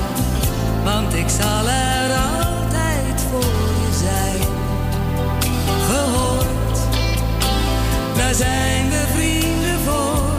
want 0.84 1.14
ik 1.14 1.28
zal 1.28 1.68
er 1.68 2.10
altijd 2.46 3.20
voor 3.30 3.60
je 3.82 3.90
zijn. 3.98 4.48
Gehoord, 5.88 6.78
daar 8.16 8.34
zijn 8.34 8.90
we 8.90 9.04
vrienden 9.14 9.80
voor. 9.84 10.38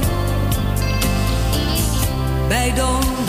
Bij 2.48 2.74
donder 2.76 3.21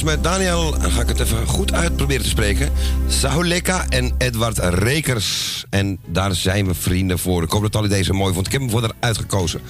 met 0.00 0.22
Daniel, 0.24 0.70
dan 0.80 0.90
ga 0.90 1.00
ik 1.02 1.08
het 1.08 1.20
even 1.20 1.46
goed 1.46 1.72
uit 1.72 1.96
proberen 1.96 2.22
te 2.22 2.28
spreken. 2.28 2.70
Sauleka 3.06 3.84
en 3.88 4.12
Edward 4.18 4.58
Rekers. 4.58 5.64
En 5.70 5.98
daar 6.06 6.34
zijn 6.34 6.66
we 6.66 6.74
vrienden 6.74 7.18
voor. 7.18 7.42
Ik 7.42 7.50
hoop 7.50 7.62
dat 7.62 7.72
Tally 7.72 7.88
deze 7.88 8.12
mooi 8.12 8.34
vond. 8.34 8.46
Ik 8.46 8.52
heb 8.52 8.60
hem 8.60 8.70
voor 8.70 8.80
haar 8.80 8.92
uitgekozen. 9.00 9.60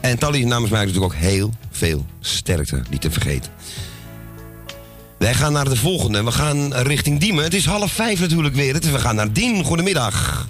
En 0.00 0.18
Tally 0.18 0.42
namens 0.44 0.70
mij 0.70 0.84
natuurlijk 0.84 1.12
ook 1.14 1.20
heel 1.20 1.50
veel 1.70 2.06
sterkte, 2.20 2.82
niet 2.90 3.00
te 3.00 3.10
vergeten. 3.10 3.50
Wij 5.18 5.34
gaan 5.34 5.52
naar 5.52 5.68
de 5.68 5.76
volgende. 5.76 6.24
We 6.24 6.32
gaan 6.32 6.74
richting 6.74 7.20
Diemen. 7.20 7.44
Het 7.44 7.54
is 7.54 7.64
half 7.66 7.92
vijf 7.92 8.20
natuurlijk 8.20 8.54
weer. 8.54 8.82
Is- 8.84 8.90
We 8.90 8.98
gaan 8.98 9.14
naar 9.14 9.32
Dien. 9.32 9.64
Goedemiddag. 9.64 10.46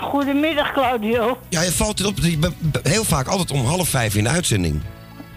Goedemiddag, 0.00 0.72
Claudio. 0.72 1.38
Ja, 1.48 1.62
je 1.62 1.72
valt 1.72 2.04
op. 2.04 2.18
je 2.18 2.38
bent 2.38 2.54
Heel 2.82 3.04
vaak 3.04 3.26
altijd 3.26 3.50
om 3.50 3.66
half 3.66 3.88
vijf 3.88 4.14
in 4.14 4.24
de 4.24 4.30
uitzending. 4.30 4.80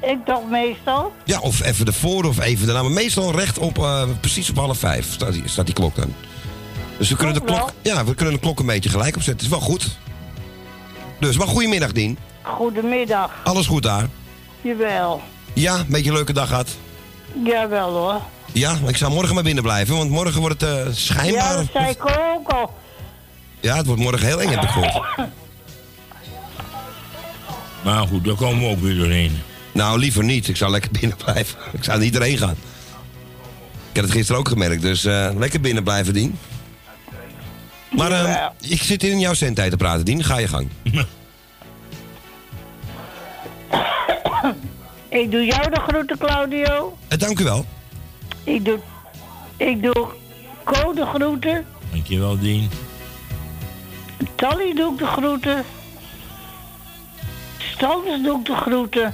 Ik 0.05 0.25
dacht 0.25 0.49
meestal. 0.49 1.13
Ja, 1.23 1.39
of 1.39 1.63
even 1.63 1.85
ervoor 1.85 2.23
of 2.23 2.39
even 2.39 2.65
daarna. 2.65 2.81
Maar 2.81 2.91
meestal 2.91 3.31
recht 3.31 3.57
op, 3.57 3.77
eh, 3.77 4.03
precies 4.19 4.49
op 4.49 4.55
half 4.55 4.77
vijf 4.77 5.13
staat 5.13 5.33
die, 5.33 5.43
staat 5.45 5.65
die 5.65 5.75
klok 5.75 5.95
dan. 5.95 6.13
Dus 6.97 7.09
we 7.09 7.15
kunnen, 7.15 7.33
de 7.33 7.41
klok, 7.41 7.71
ja, 7.81 8.05
we 8.05 8.15
kunnen 8.15 8.33
de 8.33 8.39
klok 8.39 8.59
een 8.59 8.65
beetje 8.65 8.89
gelijk 8.89 9.15
opzetten. 9.15 9.45
Het 9.45 9.53
is 9.53 9.59
wel 9.59 9.67
goed. 9.69 9.97
Dus, 11.19 11.37
maar 11.37 11.47
goedemiddag, 11.47 11.91
Dien. 11.91 12.17
Goedemiddag. 12.41 13.31
Alles 13.43 13.67
goed 13.67 13.83
daar? 13.83 14.09
Jawel. 14.61 15.21
Ja, 15.53 15.75
een 15.75 15.85
beetje 15.89 16.09
een 16.09 16.15
leuke 16.15 16.33
dag 16.33 16.47
gehad. 16.47 16.69
Jawel 17.43 17.89
hoor. 17.89 18.21
Ja, 18.51 18.75
maar 18.81 18.89
ik 18.89 18.97
zou 18.97 19.13
morgen 19.13 19.33
maar 19.33 19.43
binnen 19.43 19.63
blijven, 19.63 19.95
want 19.97 20.09
morgen 20.09 20.41
wordt 20.41 20.61
het 20.61 20.69
eh, 20.69 20.85
Ja, 20.85 20.91
schijnbaar... 20.93 21.55
dat 21.55 21.65
zei 21.73 21.89
ik 21.89 22.05
ook 22.05 22.49
al. 22.49 22.73
Ja, 23.59 23.75
het 23.75 23.85
wordt 23.85 24.01
morgen 24.01 24.27
heel 24.27 24.41
eng, 24.41 24.49
heb 24.49 24.63
ik 24.63 24.69
gehoord. 24.69 25.03
Maar 27.83 28.07
goed, 28.07 28.23
daar 28.23 28.35
komen 28.35 28.59
we 28.63 28.69
ook 28.69 28.79
weer 28.79 28.95
doorheen. 28.97 29.41
Nou, 29.75 29.99
liever 29.99 30.23
niet. 30.23 30.47
Ik 30.47 30.57
zou 30.57 30.71
lekker 30.71 30.91
binnen 30.99 31.17
blijven. 31.17 31.57
Ik 31.71 31.83
zou 31.83 31.99
niet 31.99 32.15
erheen 32.15 32.37
gaan. 32.37 32.55
Ik 33.89 33.95
heb 33.95 34.03
het 34.03 34.13
gisteren 34.13 34.39
ook 34.39 34.47
gemerkt, 34.47 34.81
dus 34.81 35.05
eh, 35.05 35.29
lekker 35.37 35.61
binnen 35.61 35.83
blijven, 35.83 36.13
Dien. 36.13 36.37
Maar 37.91 38.11
eh, 38.11 38.45
ik 38.59 38.81
zit 38.81 39.03
in 39.03 39.19
jouw 39.19 39.33
zendtijd 39.33 39.71
te 39.71 39.77
praten, 39.77 40.05
Dien. 40.05 40.23
Ga 40.23 40.37
je 40.37 40.47
gang. 40.47 40.69
Ik 45.09 45.31
doe 45.31 45.45
jou 45.45 45.69
de 45.69 45.79
groeten, 45.87 46.17
Claudio. 46.17 46.97
Eh, 47.07 47.17
dank 47.17 47.39
u 47.39 47.43
wel. 47.43 47.65
Ik 48.43 48.65
doe, 48.65 48.79
ik 49.57 49.81
doe 49.81 50.07
Co 50.63 50.93
de 50.93 51.05
groeten. 51.05 51.65
Dankjewel, 51.91 52.39
Dien. 52.39 52.69
Tally 54.35 54.73
doe 54.73 54.91
ik 54.91 54.97
de 54.97 55.05
groeten. 55.05 55.63
Stans 57.57 58.23
doe 58.23 58.39
ik 58.39 58.45
de 58.45 58.55
groeten. 58.55 59.13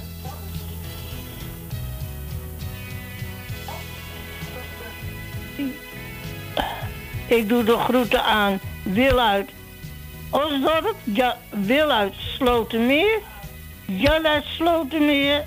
Ik 7.32 7.48
doe 7.48 7.64
de 7.64 7.78
groeten 7.78 8.24
aan 8.24 8.60
Wil 8.82 9.20
uit 9.20 9.50
Osdorp, 10.30 10.94
ja, 11.04 11.36
Wil 11.50 11.90
uit 11.90 12.14
Slotermeer, 12.16 13.18
Jan 13.86 14.26
uit 14.26 14.44
Slotermeer. 14.44 15.44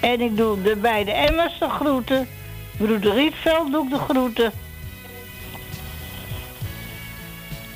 En 0.00 0.20
ik 0.20 0.36
doe 0.36 0.62
de 0.62 0.76
beide 0.76 1.12
Emmers 1.12 1.58
de 1.58 1.68
groeten. 1.68 2.28
Broeder 2.76 3.14
Rietveld 3.14 3.72
doe 3.72 3.84
ik 3.84 3.90
de 3.90 3.98
groeten. 3.98 4.52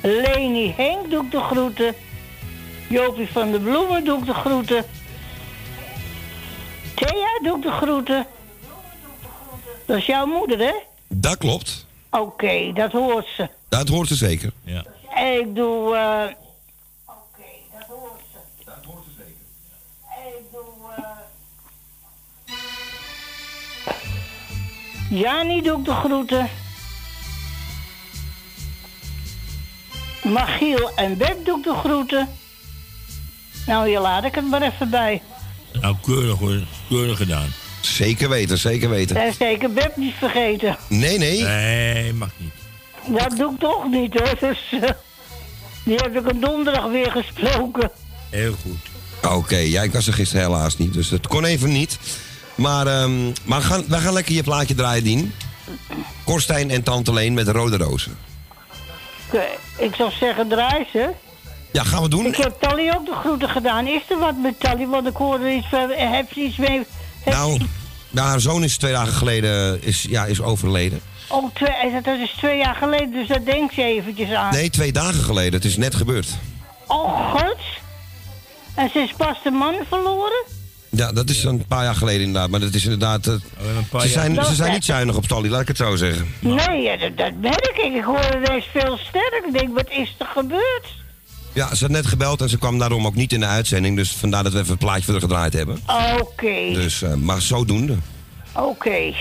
Leni 0.01 0.73
Henk 0.77 1.09
doe 1.09 1.23
ik 1.23 1.31
de 1.31 1.39
groeten. 1.39 1.95
Jopie 2.89 3.31
van 3.31 3.51
de 3.51 3.59
Bloemen 3.59 4.05
doe 4.05 4.19
ik 4.19 4.25
de 4.25 4.33
groeten. 4.33 4.85
Thea 6.95 7.39
doe 7.43 7.57
ik 7.57 7.63
de 7.63 7.71
groeten. 7.71 8.25
Dat 9.85 9.97
is 9.97 10.05
jouw 10.05 10.25
moeder, 10.25 10.59
hè? 10.59 10.73
Dat 11.15 11.37
klopt. 11.37 11.85
Oké, 12.09 12.73
dat 12.73 12.91
hoort 12.91 13.27
ze. 13.35 13.49
Dat 13.69 13.87
hoort 13.87 14.07
ze 14.07 14.15
zeker. 14.15 14.51
Ja. 14.63 14.83
En 15.15 15.39
ik 15.39 15.55
doe... 15.55 15.95
eh 15.95 16.35
Jani 25.09 25.61
doe 25.61 25.79
ik 25.79 25.85
de 25.85 25.91
groeten. 25.91 26.49
Magiel 30.23 30.91
en 30.95 31.17
Beb 31.17 31.45
doe 31.45 31.57
ik 31.57 31.63
de 31.63 31.73
groeten. 31.73 32.29
Nou, 33.65 33.87
hier 33.87 33.99
laat 33.99 34.23
ik 34.23 34.35
het 34.35 34.49
maar 34.49 34.61
even 34.61 34.89
bij. 34.89 35.21
Nou, 35.81 35.95
keurig 36.01 36.39
hoor. 36.39 36.59
Keurig 36.89 37.17
gedaan. 37.17 37.49
Zeker 37.85 38.29
weten, 38.29 38.57
zeker 38.57 38.89
weten. 38.89 39.15
En 39.15 39.33
zeker 39.33 39.73
Beb 39.73 39.95
niet 39.95 40.13
vergeten. 40.19 40.77
Nee, 40.87 41.17
nee. 41.17 41.43
Nee, 41.43 42.13
mag 42.13 42.29
niet. 42.37 42.53
Dat 43.21 43.37
doe 43.37 43.53
ik 43.53 43.59
toch 43.59 43.89
niet 43.89 44.13
hoor. 44.13 44.35
Dus, 44.39 44.59
eh, 44.81 44.89
die 45.83 45.95
heb 45.95 46.17
ik 46.17 46.29
een 46.31 46.39
donderdag 46.39 46.87
weer 46.87 47.11
gesproken. 47.11 47.91
Heel 48.29 48.55
goed. 48.61 49.31
Oké, 49.31 49.57
ja, 49.57 49.81
ik 49.81 49.93
was 49.93 50.07
er 50.07 50.13
gisteren 50.13 50.45
helaas 50.45 50.77
niet, 50.77 50.93
dus 50.93 51.09
dat 51.09 51.27
kon 51.27 51.45
even 51.45 51.71
niet. 51.71 51.97
Maar, 52.55 52.87
ehm 52.87 53.23
maar 53.43 53.59
we 53.59 53.65
gaan, 53.65 53.83
wij 53.87 53.99
gaan 53.99 54.13
lekker 54.13 54.35
je 54.35 54.43
plaatje 54.43 54.75
draaien, 54.75 55.03
Dien. 55.03 55.33
Korstijn 56.23 56.69
en 56.69 56.83
Tante 56.83 57.13
Leen 57.13 57.33
met 57.33 57.47
Rode 57.47 57.77
Rozen. 57.77 58.17
Oké, 59.27 59.45
Ik 59.77 59.95
zou 59.95 60.11
zeggen, 60.11 60.47
draai 60.47 60.85
ze. 60.91 61.09
Ja, 61.71 61.83
gaan 61.83 62.01
we 62.01 62.09
doen. 62.09 62.25
Ik 62.25 62.35
heb 62.35 62.55
Tally 62.59 62.91
ook 62.95 63.05
de 63.05 63.15
groeten 63.15 63.49
gedaan. 63.49 63.87
Is 63.87 64.01
er 64.09 64.19
wat 64.19 64.35
met 64.37 64.59
Tally? 64.59 64.87
Want 64.87 65.07
ik 65.07 65.15
hoorde 65.15 65.53
iets 65.53 65.67
van... 65.69 65.89
Heb 65.89 66.33
ze 66.33 66.39
iets 66.39 66.57
mee... 66.57 66.85
Nou, 67.25 67.59
nou, 68.09 68.27
haar 68.27 68.39
zoon 68.39 68.63
is 68.63 68.77
twee 68.77 68.91
dagen 68.91 69.13
geleden 69.13 69.83
is, 69.83 70.05
ja, 70.09 70.25
is 70.25 70.41
overleden. 70.41 71.01
Oh, 71.29 71.53
twee, 71.55 72.01
dat 72.03 72.19
is 72.19 72.31
twee 72.37 72.57
jaar 72.57 72.75
geleden, 72.75 73.11
dus 73.11 73.27
dat 73.27 73.45
denk 73.45 73.71
je 73.71 73.83
eventjes 73.83 74.31
aan. 74.31 74.53
Nee, 74.53 74.69
twee 74.69 74.91
dagen 74.91 75.23
geleden. 75.23 75.53
Het 75.53 75.65
is 75.65 75.77
net 75.77 75.95
gebeurd. 75.95 76.27
Oh, 76.87 77.31
god. 77.31 77.55
En 78.75 78.89
ze 78.93 78.99
is 78.99 79.13
pas 79.17 79.37
de 79.43 79.51
man 79.51 79.75
verloren? 79.89 80.43
Ja, 80.89 81.11
dat 81.11 81.29
is 81.29 81.43
een 81.43 81.65
paar 81.65 81.83
jaar 81.83 81.95
geleden 81.95 82.21
inderdaad. 82.21 82.49
Maar 82.49 82.59
dat 82.59 82.73
is 82.73 82.83
inderdaad... 82.83 83.27
eh, 83.27 83.33
paar 83.89 84.01
ze, 84.01 84.07
jaar- 84.07 84.19
zijn, 84.23 84.33
Dat 84.33 84.47
ze 84.47 84.55
zijn 84.55 84.71
niet 84.71 84.85
zuinig 84.85 85.15
op 85.15 85.25
Tally, 85.25 85.49
laat 85.49 85.61
ik 85.61 85.67
het 85.67 85.77
zo 85.77 85.95
zeggen. 85.95 86.33
Nee, 86.39 86.81
ja, 86.81 86.97
dat, 86.97 87.17
dat 87.17 87.33
merk 87.41 87.77
ik. 87.83 87.93
Ik 87.93 88.03
hoorde 88.03 88.37
ineens 88.45 88.65
veel 88.73 88.97
sterk. 88.97 89.43
Ik 89.47 89.53
denk, 89.53 89.73
wat 89.75 89.89
is 89.89 90.15
er 90.19 90.25
gebeurd? 90.25 90.87
Ja, 91.53 91.75
ze 91.75 91.83
had 91.83 91.91
net 91.93 92.05
gebeld 92.05 92.41
en 92.41 92.49
ze 92.49 92.57
kwam 92.57 92.79
daarom 92.79 93.05
ook 93.05 93.15
niet 93.15 93.33
in 93.33 93.39
de 93.39 93.45
uitzending. 93.45 93.95
Dus 93.95 94.11
vandaar 94.11 94.43
dat 94.43 94.53
we 94.53 94.59
even 94.59 94.71
een 94.71 94.77
plaatje 94.77 95.03
voor 95.03 95.13
haar 95.13 95.21
gedraaid 95.21 95.53
hebben. 95.53 95.79
Oké, 96.19 96.73
Dus, 96.73 97.01
eh, 97.01 97.13
maar 97.13 97.41
zodoende. 97.41 97.95
oké. 98.55 99.13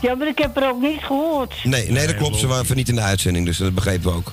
Ja, 0.00 0.14
maar 0.14 0.26
ik 0.28 0.38
heb 0.38 0.56
er 0.56 0.68
ook 0.68 0.80
niet 0.80 1.00
gehoord. 1.02 1.54
Nee, 1.64 1.90
nee, 1.90 2.06
dat 2.06 2.16
klopt. 2.16 2.36
Ze 2.36 2.46
waren 2.46 2.62
even 2.64 2.76
niet 2.76 2.88
in 2.88 2.94
de 2.94 3.00
uitzending, 3.00 3.46
dus 3.46 3.56
dat 3.58 3.74
begrepen 3.74 4.10
we 4.10 4.16
ook. 4.16 4.32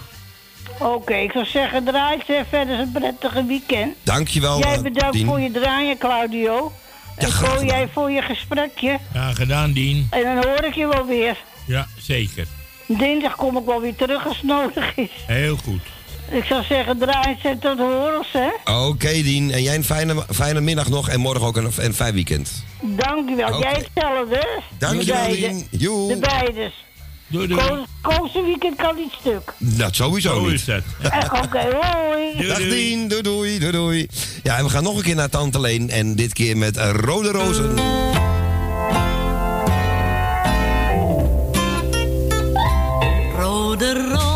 Oké, 0.80 1.14
ik 1.16 1.32
zou 1.32 1.46
zeggen, 1.46 1.84
draai 1.84 2.18
ze 2.28 2.44
verder 2.50 2.80
een 2.80 2.92
prettige 2.92 3.46
weekend. 3.46 3.96
Dankjewel, 4.04 4.60
Jij 4.60 4.76
eh, 4.76 4.82
bedankt 4.82 5.14
Dien. 5.16 5.26
voor 5.26 5.40
je 5.40 5.52
draaien, 5.52 5.98
Claudio. 5.98 6.72
en 7.16 7.32
voor 7.32 7.66
jij 7.66 7.88
voor 7.94 8.12
je 8.12 8.22
gesprekje. 8.22 9.00
Ja, 9.14 9.34
gedaan, 9.34 9.72
Dien. 9.72 10.08
En 10.10 10.24
dan 10.24 10.36
hoor 10.46 10.64
ik 10.64 10.74
je 10.76 10.88
wel 10.88 11.06
weer. 11.06 11.38
Ja, 11.68 11.88
zeker. 11.98 12.48
Dinsdag 12.88 13.36
kom 13.36 13.58
ik 13.58 13.66
wel 13.66 13.82
weer 13.82 13.96
terug 13.96 14.28
als 14.28 14.42
nodig 14.44 14.96
is. 14.96 15.10
Heel 15.28 15.58
goed. 15.64 15.82
Ik 16.32 16.44
zou 16.44 16.64
zeggen, 16.64 16.98
draai 16.98 17.38
ze 17.42 17.58
tot 17.60 17.78
horens, 17.78 18.28
hè. 18.32 18.74
Oké, 18.88 19.12
Dien. 19.12 19.52
En 19.52 19.64
jij 19.64 19.76
een 19.76 19.84
fijne, 19.84 20.26
fijne 20.34 20.62
middag 20.62 20.90
nog 20.90 21.10
en 21.10 21.20
morgen 21.20 21.48
ook 21.48 21.58
een, 21.58 21.72
een 21.78 21.94
fijn 21.94 22.14
weekend. 22.14 22.64
Dankjewel. 22.82 23.48
Oké. 23.48 23.58
Jij 23.58 23.86
hetzelfde. 23.94 24.62
Dankjewel, 24.78 25.28
De. 25.30 25.36
Dien. 25.36 25.68
Joe. 25.72 26.08
De 26.08 26.20
beide. 26.20 26.72
Doei, 27.28 27.48
doei. 27.48 27.86
Weekend 28.46 28.76
kan 28.76 28.96
niet 28.96 29.12
stuk. 29.20 29.54
Dat 29.58 29.96
sowieso 29.96 30.34
Zo 30.34 30.50
niet. 30.50 30.68
Eh, 30.68 30.78
Oké, 31.44 31.78
hoi. 31.82 32.48
Dag 32.48 32.58
Dien, 32.58 33.08
doei 33.08 33.22
doei, 33.22 33.60
doei 33.60 33.72
doei. 33.72 34.08
Ja, 34.44 34.58
en 34.58 34.64
we 34.64 34.70
gaan 34.70 34.84
nog 34.84 34.98
een 34.98 35.04
keer 35.04 35.16
naar 35.16 35.30
Tante 35.30 35.60
Leen 35.60 35.90
en 35.90 36.16
dit 36.16 36.34
keer 36.34 36.58
met 36.58 36.78
eh, 36.78 36.90
Rode 36.94 37.32
Rozen. 37.32 37.74
Rode 43.38 43.94
rozen, 43.94 44.35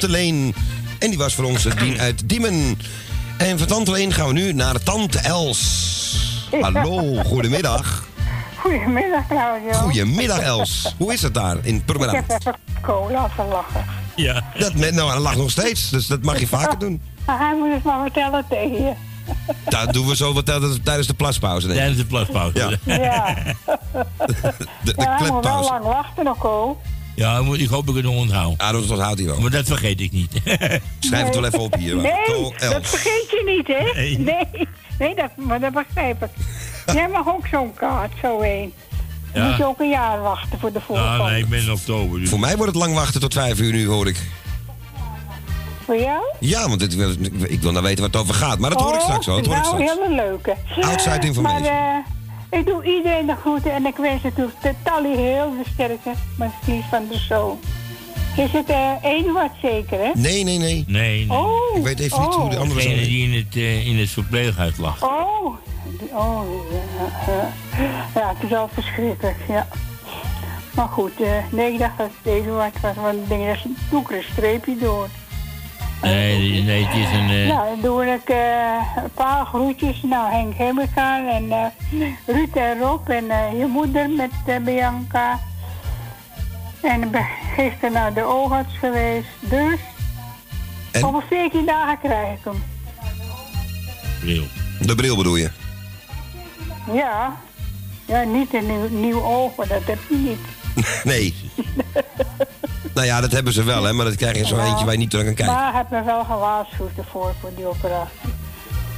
Tante 0.00 0.18
Leen. 0.18 0.54
En 0.98 1.08
die 1.08 1.18
was 1.18 1.34
voor 1.34 1.44
ons 1.44 1.62
Dien 1.62 2.00
uit 2.00 2.28
Diemen. 2.28 2.78
En 3.38 3.58
van 3.58 3.66
Tante 3.66 3.90
Leen 3.90 4.12
gaan 4.12 4.26
we 4.26 4.32
nu 4.32 4.52
naar 4.52 4.82
Tante 4.82 5.18
Els. 5.18 6.48
Hallo, 6.60 7.14
goedemiddag. 7.24 8.04
Goedemiddag, 8.56 9.26
Claudio. 9.28 9.72
Goedemiddag 9.72 10.38
Els. 10.38 10.94
Hoe 10.96 11.12
is 11.12 11.22
het 11.22 11.34
daar 11.34 11.56
in 11.62 11.74
Ik 11.74 11.84
Purmerend? 11.84 12.26
heb 12.26 12.40
even 12.40 12.54
cola 12.82 13.12
laten 13.12 13.48
lachen. 13.48 13.84
Ja. 14.16 14.44
Dat, 14.58 14.74
met, 14.74 14.94
nou, 14.94 15.10
hij 15.10 15.20
lacht 15.20 15.36
nog 15.36 15.50
steeds, 15.50 15.90
dus 15.90 16.06
dat 16.06 16.22
mag 16.22 16.40
je 16.40 16.46
vaker 16.46 16.78
doen. 16.78 17.00
Maar 17.26 17.38
hij 17.38 17.56
moet 17.56 17.72
het 17.72 17.82
maar 17.82 18.02
vertellen 18.02 18.44
tegen 18.48 18.82
je. 18.82 18.92
Dat 19.64 19.92
doen 19.92 20.06
we 20.06 20.16
zo 20.16 20.32
wat 20.32 20.46
tijdens 20.46 20.78
tijdens 20.84 21.06
de 21.06 21.14
plaspauze. 21.14 21.66
denk 21.66 21.78
ik. 21.78 21.84
Tijdens 21.84 21.98
de 21.98 22.06
plaspauze. 22.06 22.78
Ja. 22.84 22.96
Ja. 22.96 23.34
De, 24.84 24.94
de 24.94 24.94
ja, 24.96 25.16
hij 25.18 25.30
moet 25.30 25.44
wel 25.44 25.62
lang 25.62 25.84
wachten 25.84 26.24
nog, 26.24 26.38
Ko. 26.38 26.80
Ja, 27.20 27.38
ik 27.38 27.44
moet- 27.44 27.60
ik 27.60 27.68
hoop 27.68 27.86
dat 27.86 27.96
ik 27.96 28.02
het 28.02 28.12
nog 28.12 28.20
onthoud. 28.20 28.58
Ah, 28.58 28.72
dat 28.72 28.90
onthoudt 28.90 29.18
hij 29.18 29.28
wel. 29.28 29.40
Maar 29.40 29.50
dat 29.50 29.66
vergeet 29.66 30.00
ik 30.00 30.12
niet. 30.12 30.32
Schrijf 31.00 31.24
het 31.26 31.34
wel 31.34 31.44
even 31.44 31.58
op 31.60 31.74
hier. 31.74 31.96
Nee, 31.96 32.52
dat 32.58 32.88
vergeet 32.88 33.30
je 33.30 33.42
niet, 33.56 33.66
hè? 33.66 34.00
Nee. 34.00 34.18
Nee, 34.18 34.68
nee 34.98 35.14
dat, 35.14 35.30
maar 35.36 35.60
dat 35.60 35.72
begrijp 35.72 36.22
ik. 36.24 36.30
Jij 36.94 37.08
mag 37.08 37.26
ook 37.28 37.46
zo'n 37.50 37.74
kaart, 37.74 38.12
zo 38.22 38.44
Ja. 38.44 39.46
moet 39.48 39.56
je 39.56 39.64
ook 39.64 39.80
een 39.80 39.88
jaar 39.88 40.20
wachten 40.22 40.58
voor 40.58 40.72
de 40.72 40.80
volgende. 40.80 41.10
Ah, 41.22 41.24
nee, 41.30 41.40
ik 41.42 41.48
ben 41.48 41.60
in 41.62 41.72
oktober. 41.72 42.20
Dus. 42.20 42.28
Voor 42.28 42.40
mij 42.40 42.56
wordt 42.56 42.72
het 42.72 42.82
lang 42.82 42.94
wachten 42.94 43.20
tot 43.20 43.32
vijf 43.32 43.60
uur 43.60 43.72
nu, 43.72 43.86
hoor 43.86 44.06
ik. 44.08 44.20
Voor 45.84 45.96
jou? 46.00 46.22
Ja, 46.40 46.68
want 46.68 46.82
ik, 46.82 46.90
wil 47.60 47.72
nou 47.72 47.84
weten 47.84 48.02
wat 48.04 48.12
het 48.12 48.22
over 48.22 48.34
gaat. 48.34 48.58
Maar 48.58 48.70
dat 48.70 48.80
hoor 48.80 48.92
ik 48.94 48.98
Oh, 48.98 49.04
straks 49.04 49.26
wel. 49.26 49.36
Dat 49.36 49.46
hoor 49.46 49.56
ik 49.56 49.62
nou, 49.62 49.82
straks. 49.82 49.98
hele 50.00 50.14
leuke. 50.14 50.56
Outside 50.80 51.26
information. 51.26 51.62
Maar 51.62 51.96
eh, 51.96 52.04
ik 52.50 52.66
doe 52.66 52.84
iedereen 52.96 53.26
de 53.26 53.34
groeten 53.40 53.72
en 53.72 53.86
ik 53.86 53.96
wens 53.96 54.22
natuurlijk 54.22 54.62
de 54.62 54.74
Tally 54.82 55.16
heel 55.16 55.50
de 55.50 55.70
sterkte. 55.72 56.10
Maar 56.38 56.50
het 56.60 56.74
is 56.74 56.84
van 56.90 57.06
de 57.10 57.18
zoon. 57.18 57.58
Is 58.36 58.52
het 58.52 58.68
eh 58.70 58.92
Eduard 59.02 59.52
zeker, 59.62 59.98
hè? 59.98 60.10
Nee, 60.14 60.44
nee, 60.44 60.58
nee. 60.58 60.84
Nee, 60.86 61.26
nee. 61.26 61.38
Oh. 61.38 61.76
Ik 61.76 61.82
weet 61.82 61.98
even 62.00 62.20
niet 62.20 62.34
hoe 62.34 62.50
de 62.50 62.56
andere 62.56 62.80
Degene 62.80 62.94
zoon 62.96 63.04
die 63.04 63.28
in 63.32 63.36
het, 63.44 63.56
eh, 63.56 63.86
in 63.86 63.98
het 63.98 64.08
verpleeghuis 64.10 64.76
lag. 64.76 65.02
Oh, 65.04 65.54
die- 65.98 66.08
oh 66.16 66.42
ja, 66.70 67.32
ja. 67.32 67.48
ja, 68.20 68.34
het 68.38 68.50
is 68.50 68.56
al 68.56 68.68
verschrikkelijk, 68.72 69.36
ja. 69.48 69.68
Maar 70.74 70.88
goed, 70.88 71.20
eh, 71.20 71.30
nee, 71.50 71.72
ik 71.72 71.78
dacht 71.78 71.98
dat 71.98 72.10
het 72.22 72.32
Eduard 72.32 72.80
was, 72.80 72.94
want 72.96 73.14
ik 73.14 73.28
denk, 73.28 73.56
doe 73.90 74.00
ik 74.00 74.10
er 74.10 74.16
een 74.16 74.24
streepje 74.32 74.76
door. 74.78 75.08
Nee, 76.02 76.62
nee, 76.62 76.84
het 76.86 76.96
is 76.96 77.12
een... 77.18 77.28
eh, 77.30 77.46
Nou, 77.48 77.68
dan 77.68 77.80
doe 77.80 78.04
ik 78.06 78.28
eh, 78.28 78.96
een 79.04 79.10
paar 79.14 79.46
groetjes. 79.46 80.02
Nou, 80.02 80.30
Henk 80.32 80.54
Hemmerkaan 80.56 81.26
en 81.26 81.52
eh, 81.52 81.66
Ruud 82.26 82.56
en 82.56 82.78
Rob 82.78 83.08
en 83.08 83.30
eh, 83.30 83.58
je 83.58 83.66
moeder 83.66 84.10
met 84.10 84.64
Bianca. 84.64 85.38
En 86.82 87.10
gisteren 87.56 87.92
naar 87.92 88.14
de 88.14 88.22
oogarts 88.22 88.78
geweest. 88.78 89.28
Dus 89.40 89.78
En? 90.92 91.04
over 91.04 91.22
14 91.28 91.66
dagen 91.66 91.98
krijg 91.98 92.38
ik 92.38 92.44
hem. 92.44 92.62
bril. 94.20 94.44
De 94.80 94.94
bril 94.94 95.16
bedoel 95.16 95.36
je? 95.36 95.50
Ja. 96.92 97.36
Ja, 98.04 98.22
niet 98.22 98.54
een 98.54 98.66
nieuw, 98.66 98.88
nieuw 98.88 99.22
oog, 99.22 99.56
maar 99.56 99.68
dat 99.68 99.84
heb 99.84 99.98
je 100.08 100.16
niet. 100.16 100.38
Nee. 101.04 101.34
nou 102.94 103.06
ja, 103.06 103.20
dat 103.20 103.32
hebben 103.32 103.52
ze 103.52 103.62
wel, 103.62 103.84
hè. 103.84 103.92
Maar 103.92 104.04
dat 104.04 104.14
krijg 104.14 104.36
je 104.36 104.46
zo 104.46 104.58
eentje 104.58 104.84
waar 104.84 104.94
je 104.94 104.98
niet 104.98 105.10
terug 105.10 105.24
kan 105.24 105.34
kijken. 105.34 105.54
Maar 105.54 105.72
hij 105.72 105.78
heeft 105.78 105.90
me 105.90 106.02
wel 106.12 106.24
gewaarschuwd 106.24 106.96
ervoor, 106.96 107.34
voor 107.40 107.50
die 107.56 107.66
operatie. 107.66 108.30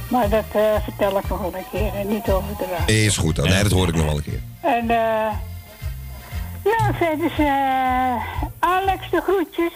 Maar 0.07 0.29
dat 0.29 0.45
eh, 0.51 0.61
vertel 0.83 1.17
ik 1.17 1.29
nog 1.29 1.39
wel 1.39 1.55
een 1.55 1.69
keer 1.71 1.93
en 1.93 2.07
niet 2.07 2.29
over 2.29 2.57
de 2.57 2.65
radio. 2.77 2.95
Is 2.95 3.17
goed 3.17 3.35
dan. 3.35 3.49
Nee, 3.49 3.63
dat 3.63 3.71
hoor 3.71 3.87
ik 3.87 3.95
nog 3.95 4.05
wel 4.05 4.15
een 4.15 4.23
keer. 4.23 4.41
En 4.61 4.89
eh. 4.89 5.31
nou, 6.63 6.93
verder 6.93 7.25
is 7.25 7.37
eh, 7.37 8.15
Alex 8.59 9.09
de 9.11 9.21
groetjes. 9.21 9.73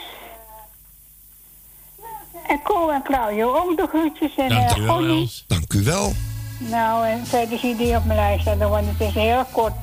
En 2.48 2.62
Ko 2.64 2.90
en 2.90 3.04
Claudio 3.04 3.56
ook 3.56 3.78
de 3.78 3.88
groetjes. 3.88 4.36
En 4.36 4.50
eh, 4.50 4.58
Dankjewel, 4.58 4.96
Connie. 4.96 5.22
Els. 5.22 5.44
Dank 5.48 5.74
u 5.74 5.84
wel. 5.84 6.14
Nou, 6.58 7.08
en 7.08 7.28
verder 7.28 7.60
zie 7.60 7.70
je 7.70 7.76
die 7.76 7.96
op 7.96 8.06
mijn 8.06 8.20
lijst 8.20 8.42
staan, 8.42 8.58
want 8.58 8.86
het 8.88 9.08
is 9.08 9.14
heel 9.14 9.46
kort. 9.52 9.76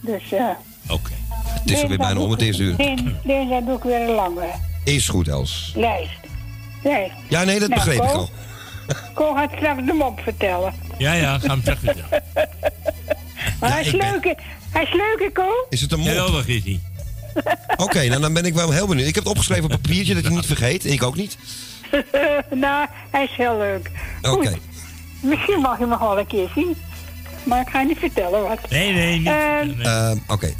Dus 0.00 0.32
eh. 0.32 0.48
Oké. 0.88 1.19
Het 1.60 1.70
is 1.70 1.82
alweer 1.82 1.98
bijna 1.98 2.20
om 2.20 2.30
het 2.30 2.42
eerste 2.42 2.62
uur. 2.62 2.76
Deze 3.24 3.62
doe 3.66 3.76
ik 3.76 3.82
weer 3.82 4.00
een 4.00 4.14
lange 4.14 4.46
Is 4.84 5.08
goed, 5.08 5.28
Els. 5.28 5.72
lijst. 5.76 6.10
Lijst. 6.82 7.14
Ja, 7.28 7.44
nee, 7.44 7.58
dat 7.60 7.68
Nou, 7.68 7.84
begreep 7.84 8.02
ik 8.02 8.10
al. 8.10 8.30
Ko 9.14 9.34
gaat 9.34 9.50
straks 9.56 9.84
de 9.86 9.92
mop 9.92 10.20
vertellen. 10.20 10.72
Ja, 10.98 11.12
ja, 11.12 11.38
ga 11.38 11.46
hem 11.46 11.62
terug 11.62 11.78
vertellen. 11.78 12.22
Maar 13.60 13.70
hij 13.72 13.80
is 13.80 13.90
ben- 13.90 14.10
leuk, 14.10 14.34
hij 14.70 14.82
is 14.82 14.92
leuk, 14.92 15.30
Ko? 15.34 15.48
Is 15.70 15.80
het 15.80 15.92
een 15.92 15.98
mop? 15.98 16.08
Geweldig 16.08 16.46
is 16.48 16.62
hij. 16.64 16.80
Oké, 17.86 18.06
nou 18.08 18.20
dan 18.20 18.32
ben 18.32 18.44
ik 18.44 18.54
wel 18.54 18.70
heel 18.70 18.86
benieuwd. 18.86 19.08
Ik 19.08 19.14
heb 19.14 19.24
het 19.24 19.32
opgeschreven 19.32 19.64
op 19.64 19.70
papiertje 19.70 20.14
dat 20.14 20.22
je 20.24 20.30
niet 20.30 20.46
vergeet. 20.46 20.84
En 20.84 20.92
ik 20.92 21.02
ook 21.02 21.16
niet. 21.16 21.36
nou, 22.50 22.86
hij 23.10 23.24
is 23.24 23.30
heel 23.36 23.58
leuk. 23.58 23.90
Oké. 24.22 24.54
Misschien 25.20 25.60
mag 25.60 25.74
je 25.74 25.80
hem 25.80 25.88
nog 25.88 25.98
wel 25.98 26.18
een 26.18 26.26
keer 26.26 26.48
zien. 26.54 26.76
Maar 27.44 27.60
ik 27.60 27.68
ga 27.68 27.82
niet 27.82 27.98
vertellen 27.98 28.42
wat. 28.42 28.58
Nee, 28.70 28.92
nee, 28.92 29.18
niet. 29.18 29.26
Ehm, 29.28 29.80
Eh, 29.80 30.12
Oké. 30.26 30.54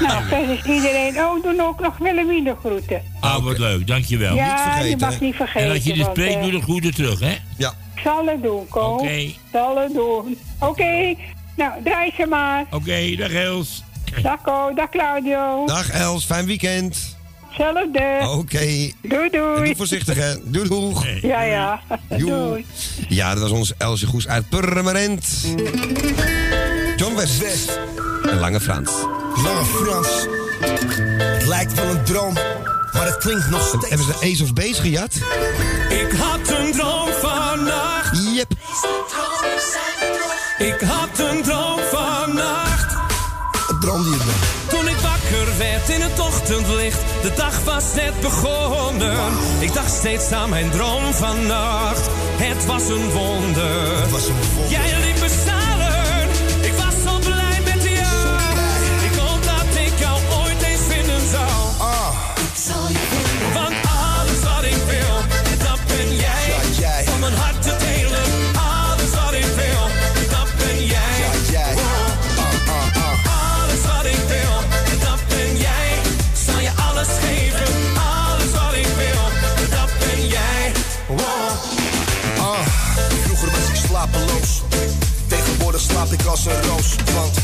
Nou, 0.00 0.24
verder 0.28 0.58
is 0.58 0.64
iedereen... 0.74 1.16
Oh, 1.20 1.42
doen 1.42 1.60
ook 1.60 1.80
nog 1.80 1.98
Willemine 1.98 2.56
groeten. 2.60 3.02
Ah, 3.20 3.44
wat 3.44 3.58
leuk, 3.58 3.86
dankjewel. 3.86 4.34
ja, 4.34 4.62
vergeten, 4.62 4.88
je 4.88 4.96
mag 4.96 5.20
niet 5.20 5.34
vergeten. 5.34 5.68
en 5.68 5.74
als 5.74 5.84
je 5.84 5.92
dit 5.92 6.02
want, 6.02 6.16
spreekt, 6.16 6.34
eh, 6.36 6.42
doe 6.42 6.50
de 6.50 6.60
groeten 6.62 6.94
terug, 6.94 7.20
hè? 7.20 7.36
Ja. 7.56 7.74
Ik 7.94 8.02
zal 8.04 8.26
het 8.26 8.42
doen, 8.42 8.68
Ko. 8.68 8.80
Oké. 8.94 9.08
Ik 9.08 9.38
zal 9.52 9.76
het 9.78 9.92
doen. 9.94 10.38
Oké, 10.58 11.14
nou, 11.56 11.72
draai 11.84 12.12
ze 12.16 12.26
maar. 12.26 12.64
Oké, 12.70 13.14
dag 13.16 13.32
Els. 13.32 13.82
Dag 14.22 14.40
Ko, 14.42 14.72
dag 14.74 14.88
Claudio. 14.88 15.66
Dag 15.66 15.90
Els, 15.90 16.24
fijn 16.24 16.46
weekend. 16.46 17.16
Hetzelfde. 17.48 18.28
Oké. 18.38 18.58
Doei, 18.58 18.92
En 19.02 19.08
doei. 19.30 19.64
doe 19.64 19.74
voorzichtig, 19.76 20.16
hè. 20.16 20.34
Doei, 20.44 20.68
doeg. 20.68 21.06
Ja, 21.22 21.42
ja. 21.42 21.80
Doei. 22.08 22.66
Ja, 23.08 23.30
dat 23.32 23.42
was 23.42 23.50
ons 23.50 23.72
Elsje 23.78 24.06
Goes 24.06 24.28
uit 24.28 24.48
Purmerend. 24.48 25.44
John 26.98 27.14
West. 27.14 27.38
West, 27.38 27.78
En 28.22 28.38
Lange 28.38 28.60
Frans. 28.60 28.90
Lange 29.42 29.64
Frans. 29.64 30.08
Het 31.10 31.46
lijkt 31.46 31.74
wel 31.74 31.84
een 31.84 32.04
droom, 32.04 32.34
maar 32.92 33.06
het 33.06 33.16
klinkt 33.16 33.50
nog 33.50 33.66
steeds. 33.66 33.88
Hebben 33.88 34.06
ze 34.06 34.14
Ace 34.14 34.42
of 34.42 34.52
Base 34.52 34.82
gejat? 34.82 35.14
Ik 35.88 36.12
had 36.18 36.58
een 36.58 36.72
droom 36.72 37.08
vannacht. 37.20 38.34
Yep. 38.34 38.52
Ik 40.58 40.80
had 40.80 41.18
een 41.18 41.42
droom 41.42 41.80
vannacht. 41.90 42.94
Wat 43.66 43.80
droomde 43.80 44.10
je 44.10 44.16
dan? 44.16 44.78
Toen 44.78 44.88
ik 44.88 44.96
wakker 44.96 45.58
werd 45.58 45.88
in 45.88 46.00
het 46.00 46.20
ochtendlicht, 46.20 47.00
de 47.22 47.32
dag 47.36 47.64
was 47.64 47.84
net 47.94 48.20
begonnen. 48.20 49.32
Ik 49.58 49.72
dacht 49.72 49.92
steeds 49.92 50.32
aan 50.32 50.48
mijn 50.48 50.70
droom 50.70 51.12
van 51.14 51.46
nacht, 51.46 52.08
het 52.36 52.66
was 52.66 52.88
een 52.88 53.10
wonder. 53.10 53.96
Jij 54.68 55.00
liet 55.04 55.20
me 55.20 55.28
als 86.28 86.46
een 86.46 86.62
roos. 86.62 86.94
Want 87.14 87.38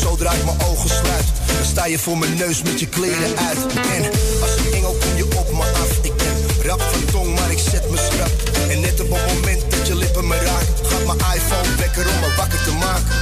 zodra 0.00 0.32
ik 0.32 0.44
mijn 0.44 0.60
ogen 0.70 0.88
sluit, 0.88 1.26
dan 1.46 1.64
sta 1.64 1.86
je 1.86 1.98
voor 1.98 2.18
mijn 2.18 2.34
neus 2.34 2.62
met 2.62 2.80
je 2.80 2.86
kleren 2.86 3.38
uit. 3.48 3.58
En 3.94 4.04
als 4.42 4.56
een 4.56 4.72
engel 4.72 4.96
kom 5.00 5.16
je 5.16 5.24
op 5.24 5.52
me 5.52 5.62
af. 5.62 5.90
Ik 6.02 6.16
ben 6.16 6.66
rap 6.66 6.80
van 6.80 7.04
tong, 7.04 7.38
maar 7.38 7.50
ik 7.50 7.58
zet 7.58 7.90
me 7.90 7.96
schrap. 7.96 8.32
En 8.70 8.80
net 8.80 9.00
op 9.00 9.10
het 9.10 9.34
moment 9.34 9.62
dat 9.68 9.86
je 9.86 9.96
lippen 9.96 10.26
me 10.26 10.36
raakt, 10.36 10.86
gaat 10.86 11.04
mijn 11.06 11.18
iPhone 11.18 11.74
wekker 11.78 12.06
om 12.08 12.20
me 12.20 12.34
wakker 12.36 12.62
te 12.62 12.72
maken. 12.72 13.14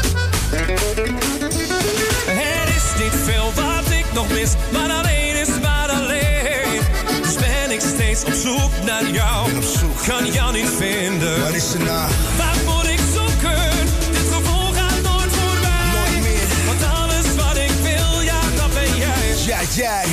Er 2.26 2.68
is 2.76 3.02
niet 3.02 3.16
veel 3.24 3.52
wat 3.54 3.90
ik 3.90 4.04
nog 4.14 4.28
mis, 4.28 4.50
maar 4.72 4.90
alleen 4.90 5.36
is 5.36 5.60
maar 5.62 5.90
alleen. 5.90 6.80
Dus 7.22 7.34
ben 7.34 7.70
ik 7.70 7.80
steeds 7.80 8.24
op 8.24 8.32
zoek 8.32 8.84
naar 8.84 9.10
jou. 9.10 9.50
Kan 10.06 10.32
jou 10.32 10.52
niet 10.52 10.70
vinden. 10.78 11.40
Waar 11.40 11.54
is 11.54 11.70
ze 11.70 11.78
nou? 11.78 12.10
Waar 12.36 12.56
moet 12.64 12.81
jij. 19.70 20.04
Ja, 20.08 20.11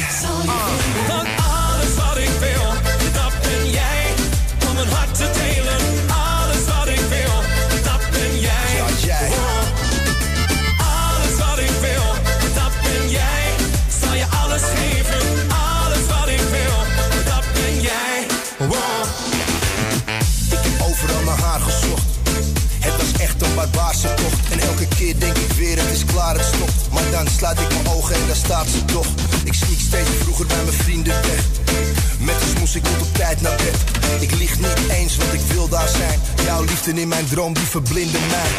droom, 37.39 37.53
die 37.53 37.63
verblindde 37.63 38.19
mij. 38.29 38.58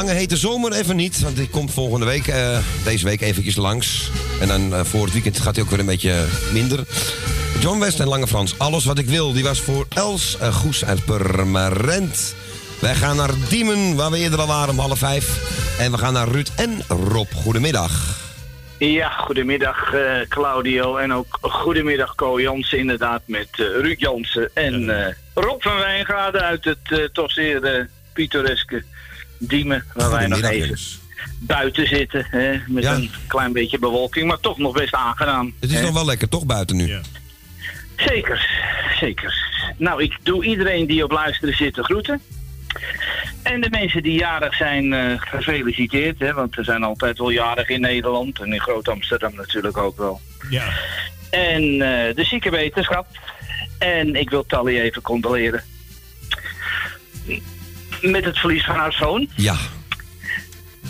Lange 0.00 0.14
hete 0.14 0.36
zomer 0.36 0.72
even 0.72 0.96
niet, 0.96 1.20
want 1.20 1.36
die 1.36 1.48
komt 1.48 1.72
volgende 1.72 2.06
week, 2.06 2.26
eh, 2.26 2.58
deze 2.84 3.04
week 3.04 3.20
eventjes 3.20 3.56
langs. 3.56 4.10
En 4.40 4.48
dan 4.48 4.74
eh, 4.74 4.84
voor 4.84 5.04
het 5.04 5.12
weekend 5.12 5.40
gaat 5.40 5.54
hij 5.54 5.64
ook 5.64 5.70
weer 5.70 5.78
een 5.78 5.86
beetje 5.86 6.24
minder. 6.52 6.84
John 7.58 7.78
West 7.78 8.00
en 8.00 8.08
Lange 8.08 8.26
Frans, 8.26 8.58
alles 8.58 8.84
wat 8.84 8.98
ik 8.98 9.06
wil, 9.06 9.32
die 9.32 9.42
was 9.42 9.60
voor 9.60 9.86
Els 9.88 10.36
uh, 10.42 10.54
Goes 10.54 10.84
uit 10.84 11.04
Purmerend. 11.04 12.34
Wij 12.80 12.94
gaan 12.94 13.16
naar 13.16 13.30
Diemen, 13.48 13.96
waar 13.96 14.10
we 14.10 14.18
eerder 14.18 14.40
al 14.40 14.46
waren 14.46 14.68
om 14.68 14.78
half 14.78 14.98
vijf. 14.98 15.38
En 15.78 15.90
we 15.90 15.98
gaan 15.98 16.12
naar 16.12 16.28
Ruud 16.28 16.48
en 16.56 16.82
Rob. 16.88 17.32
Goedemiddag. 17.32 18.18
Ja, 18.78 19.08
goedemiddag 19.08 19.94
eh, 19.94 20.20
Claudio 20.28 20.96
en 20.96 21.12
ook 21.12 21.38
goedemiddag 21.40 22.14
Co 22.14 22.40
Jansen 22.40 22.78
inderdaad 22.78 23.22
met 23.24 23.48
eh, 23.52 23.58
Ruud 23.58 24.00
Jansen 24.00 24.50
en 24.54 25.06
eh, 25.06 25.14
Rob 25.34 25.62
van 25.62 25.78
Wijngaarden 25.78 26.42
uit 26.42 26.64
het 26.64 26.78
eh, 26.90 26.98
toch 27.12 27.30
zeer 27.30 27.64
eh, 27.64 27.84
pittoreske 28.12 28.84
Diemen, 29.42 29.84
waar 29.94 30.10
wij 30.10 30.26
nog 30.26 30.42
even 30.42 30.78
buiten 31.38 31.86
zitten 31.88 32.26
hè, 32.30 32.58
met 32.66 32.82
Ja. 32.82 32.94
een 32.94 33.10
klein 33.26 33.52
beetje 33.52 33.78
bewolking, 33.78 34.26
maar 34.26 34.40
toch 34.40 34.58
nog 34.58 34.72
best 34.72 34.94
aangenaam. 34.94 35.54
Het 35.60 35.70
is 35.70 35.76
hè. 35.76 35.82
nog 35.82 35.92
wel 35.92 36.04
lekker, 36.04 36.28
toch 36.28 36.46
buiten 36.46 36.76
nu? 36.76 36.98
Zeker, 37.96 38.50
zeker. 39.00 39.34
Nou, 39.76 40.02
ik 40.02 40.16
doe 40.22 40.44
iedereen 40.44 40.86
die 40.86 41.04
op 41.04 41.10
luisteren 41.10 41.54
zit 41.56 41.74
de 41.74 41.82
groeten. 41.84 42.20
En 43.42 43.60
de 43.60 43.70
mensen 43.70 44.02
die 44.02 44.18
jarig 44.18 44.54
zijn, 44.54 44.92
eh, 44.92 45.14
gefeliciteerd. 45.18 46.18
Hè, 46.18 46.32
want 46.32 46.56
er 46.56 46.64
zijn 46.64 46.82
altijd 46.82 47.18
wel 47.18 47.30
jarig 47.30 47.68
in 47.68 47.80
Nederland. 47.80 48.40
En 48.40 48.52
in 48.52 48.60
Groot-Amsterdam 48.60 49.34
natuurlijk 49.34 49.76
ook 49.76 49.96
wel. 49.96 50.20
Ja. 50.50 50.72
En 51.30 51.62
eh, 51.62 52.14
de 52.14 52.24
zieke 52.24 52.50
wetenschap. 52.50 53.06
En 53.78 54.14
ik 54.14 54.30
wil 54.30 54.46
Tally 54.46 54.80
even 54.80 55.02
condoleren. 55.02 55.62
Met 58.00 58.24
het 58.24 58.38
verlies 58.38 58.64
van 58.64 58.74
haar 58.76 58.92
zoon. 58.92 59.28
Ja. 59.36 59.56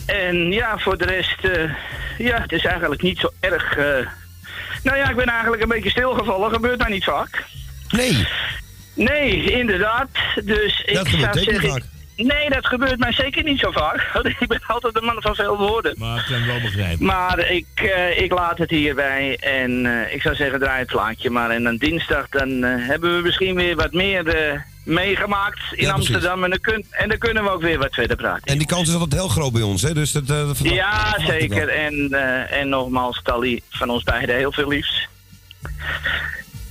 En 0.06 0.52
ja, 0.52 0.78
voor 0.78 0.98
de 0.98 1.04
rest, 1.04 1.44
eh, 1.44 1.70
ja, 2.18 2.40
het 2.40 2.52
is 2.52 2.64
eigenlijk 2.64 3.02
niet 3.02 3.18
zo 3.18 3.30
erg. 3.40 3.76
eh, 3.76 3.84
nou 4.82 4.96
ja, 4.98 5.08
ik 5.10 5.16
ben 5.16 5.26
eigenlijk 5.28 5.62
een 5.62 5.68
beetje 5.68 5.90
stilgevallen. 5.90 6.50
Gebeurt 6.52 6.78
mij 6.78 6.90
niet 6.90 7.04
vaak. 7.04 7.44
Nee. 7.90 8.26
Nee, 8.94 9.50
inderdaad. 9.52 10.08
Dus 10.44 10.82
Dat 10.92 11.06
ik 11.06 11.12
gebeurt 11.12 11.34
zou 11.34 11.44
zeggen. 11.44 11.70
vaak. 11.70 11.82
Nee, 12.16 12.50
dat 12.50 12.66
gebeurt 12.66 12.98
mij 12.98 13.12
zeker 13.12 13.42
niet 13.42 13.58
zo 13.58 13.70
vaak. 13.70 14.10
Want 14.12 14.26
ik 14.40 14.46
ben 14.48 14.60
altijd 14.66 14.96
een 14.96 15.04
man 15.04 15.22
van 15.22 15.34
veel 15.34 15.56
woorden. 15.58 15.94
Maar 15.98 16.18
ik 16.18 16.24
kan 16.28 16.46
wel 16.46 16.60
begrijpen. 16.60 17.06
Maar 17.06 17.38
ik, 17.50 17.66
eh, 17.74 18.20
ik 18.20 18.32
laat 18.32 18.58
het 18.58 18.70
hierbij. 18.70 19.36
En 19.40 19.86
eh, 19.86 20.14
ik 20.14 20.22
zou 20.22 20.34
zeggen, 20.34 20.58
draai 20.58 20.78
het 20.78 20.88
plaatje 20.88 21.30
maar. 21.30 21.50
En 21.50 21.62
dan 21.62 21.76
dinsdag 21.76 22.28
dan 22.28 22.62
hebben 22.62 23.16
we 23.16 23.22
misschien 23.22 23.54
weer 23.54 23.76
wat 23.76 23.92
meer 23.92 24.26
eh, 24.28 24.60
meegemaakt 24.84 25.58
in 25.72 25.86
Ja. 25.86 25.92
Amsterdam. 25.92 26.44
En 26.44 26.50
dan, 26.50 26.60
kun, 26.60 26.84
en 26.90 27.08
dan 27.08 27.18
kunnen 27.18 27.42
we 27.44 27.50
ook 27.50 27.60
weer 27.62 27.78
wat 27.78 27.94
verder 27.94 28.16
praten. 28.16 28.42
En 28.44 28.58
die 28.58 28.66
kans 28.66 28.88
is 28.88 28.94
altijd 28.94 29.12
heel 29.20 29.28
groot 29.28 29.52
bij 29.52 29.62
ons, 29.62 29.82
hè? 29.82 29.94
Dus 29.94 30.12
dat, 30.12 30.30
eh, 30.30 30.50
Ja, 30.62 31.16
zeker. 31.26 31.68
En, 31.68 32.08
eh, 32.10 32.58
en 32.60 32.68
nogmaals, 32.68 33.20
Tally, 33.24 33.60
van 33.70 33.90
ons 33.90 34.02
beiden 34.02 34.36
heel 34.36 34.52
veel 34.52 34.68
liefs. 34.68 35.08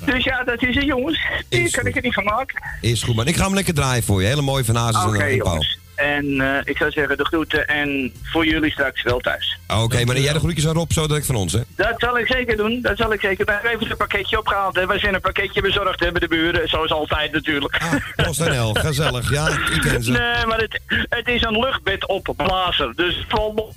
Dus 0.05 0.23
ja, 0.23 0.43
dat 0.43 0.63
is 0.63 0.75
het, 0.75 0.83
jongens. 0.85 1.19
Hier 1.49 1.71
kan 1.71 1.85
ik 1.85 1.93
het 1.93 2.03
niet 2.03 2.13
van 2.13 2.23
maken. 2.23 2.63
Is 2.81 3.03
goed, 3.03 3.15
man. 3.15 3.27
Ik 3.27 3.35
ga 3.35 3.43
hem 3.45 3.53
lekker 3.53 3.73
draaien 3.73 4.03
voor 4.03 4.21
je. 4.21 4.27
Hele 4.27 4.41
mooie 4.41 4.65
van 4.65 4.75
Hazes 4.75 5.03
en, 5.03 5.09
en 5.21 5.37
Paul. 5.37 5.49
jongens. 5.51 5.78
En 5.99 6.41
eh, 6.41 6.61
ik 6.63 6.77
zou 6.77 6.91
zeggen, 6.91 7.17
de 7.17 7.25
groeten 7.25 7.67
en 7.67 8.13
voor 8.23 8.45
jullie 8.45 8.71
straks 8.71 9.03
wel 9.03 9.19
thuis. 9.19 9.57
Oké, 9.67 10.05
maar 10.05 10.19
jij 10.19 10.33
de 10.33 10.39
groetjes 10.39 10.67
aan 10.67 10.73
Rob, 10.73 10.91
zo 10.91 11.07
direct 11.07 11.25
van 11.25 11.35
ons, 11.35 11.53
hè? 11.53 11.59
Dat 11.75 11.93
zal 11.97 12.17
ik 12.19 12.27
zeker 12.27 12.57
doen. 12.57 12.81
Dat 12.81 12.97
zal 12.97 13.13
ik 13.13 13.21
zeker 13.21 13.45
doen. 13.45 13.55
Even 13.63 13.91
een 13.91 13.97
pakketje 13.97 14.37
opgehaald. 14.39 14.75
Hè. 14.75 14.85
Wij 14.87 14.99
zijn 14.99 15.13
een 15.13 15.21
pakketje 15.21 15.61
bezorgd 15.61 15.99
hebben 15.99 16.21
de 16.21 16.27
buren. 16.27 16.69
Zoals 16.69 16.91
altijd 16.91 17.31
natuurlijk. 17.31 17.77
Post 18.15 18.39
NL, 18.49 18.73
gezellig. 18.73 19.31
Ja, 19.31 19.47
ik 19.47 19.81
ken 19.81 20.03
ze. 20.03 20.11
Nee, 20.11 20.45
maar 20.45 20.59
het, 20.59 20.79
het 21.09 21.27
is 21.27 21.41
een 21.41 21.59
luchtbed 21.59 22.07
op 22.07 22.33
blazer. 22.37 22.95
Dus 22.95 23.25
me- 23.29 23.71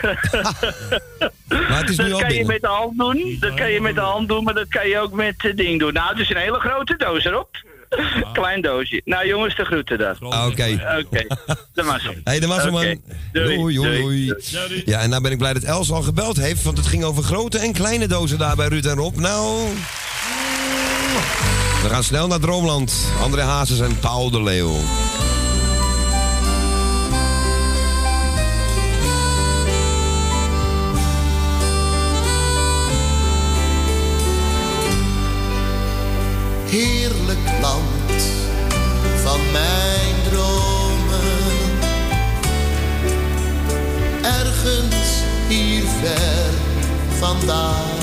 Maar 1.48 1.78
het 1.80 1.90
is 1.90 1.96
nu 1.98 2.04
dat 2.08 2.12
al 2.12 2.20
kan 2.20 2.34
je 2.34 2.44
met 2.44 2.60
de 2.60 2.66
hand 2.68 2.98
doen. 2.98 3.36
Dat 3.40 3.54
kan 3.54 3.70
je 3.70 3.80
met 3.80 3.94
de 3.94 4.00
hand 4.00 4.28
doen, 4.28 4.44
maar 4.44 4.54
dat 4.54 4.68
kan 4.68 4.88
je 4.88 4.98
ook 4.98 5.12
met 5.12 5.34
het 5.42 5.56
ding 5.56 5.78
doen. 5.80 5.92
Nou, 5.92 6.08
het 6.08 6.18
is 6.18 6.30
een 6.30 6.36
hele 6.36 6.58
grote 6.60 6.96
doos 6.96 7.24
erop. 7.24 7.56
Klein 8.32 8.62
doosje. 8.62 9.00
Nou 9.04 9.26
jongens, 9.26 9.56
de 9.56 9.64
groeten 9.64 9.98
dan. 9.98 10.16
Ah, 10.32 10.46
Oké. 10.46 10.96
Oké, 11.04 11.26
de 11.72 11.82
mazzel. 11.82 12.14
Hey, 12.24 12.40
de 12.40 12.46
Wasserman. 12.46 12.80
Oké. 12.86 12.98
Doei. 13.32 13.56
Doei, 13.56 13.74
doei, 13.74 14.00
Doei. 14.02 14.26
doei. 14.68 14.82
Ja, 14.84 15.00
en 15.00 15.10
nou 15.10 15.22
ben 15.22 15.32
ik 15.32 15.38
blij 15.38 15.52
dat 15.52 15.62
Els 15.62 15.90
al 15.92 16.02
gebeld 16.02 16.36
heeft, 16.36 16.62
want 16.62 16.76
het 16.76 16.86
ging 16.86 17.04
over 17.04 17.22
grote 17.22 17.58
en 17.58 17.72
kleine 17.72 18.06
dozen 18.08 18.38
daar 18.38 18.56
bij 18.56 18.68
Ruud 18.68 18.84
en 18.86 18.94
Rob. 18.96 19.16
Nou, 19.16 19.68
We 21.82 21.88
gaan 21.88 22.04
snel 22.04 22.26
naar 22.26 22.40
Droomland. 22.40 22.94
André 23.22 23.42
Hazes 23.42 23.80
en 23.80 23.98
Paul 23.98 24.30
de 24.30 24.42
Leeuw. 24.42 24.76
Ver 46.06 46.52
vandaan, 47.18 47.98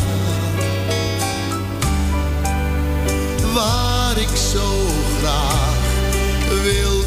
waar 3.54 4.18
ik 4.18 4.36
zo 4.52 4.86
graag 5.20 5.82
wil 6.64 7.03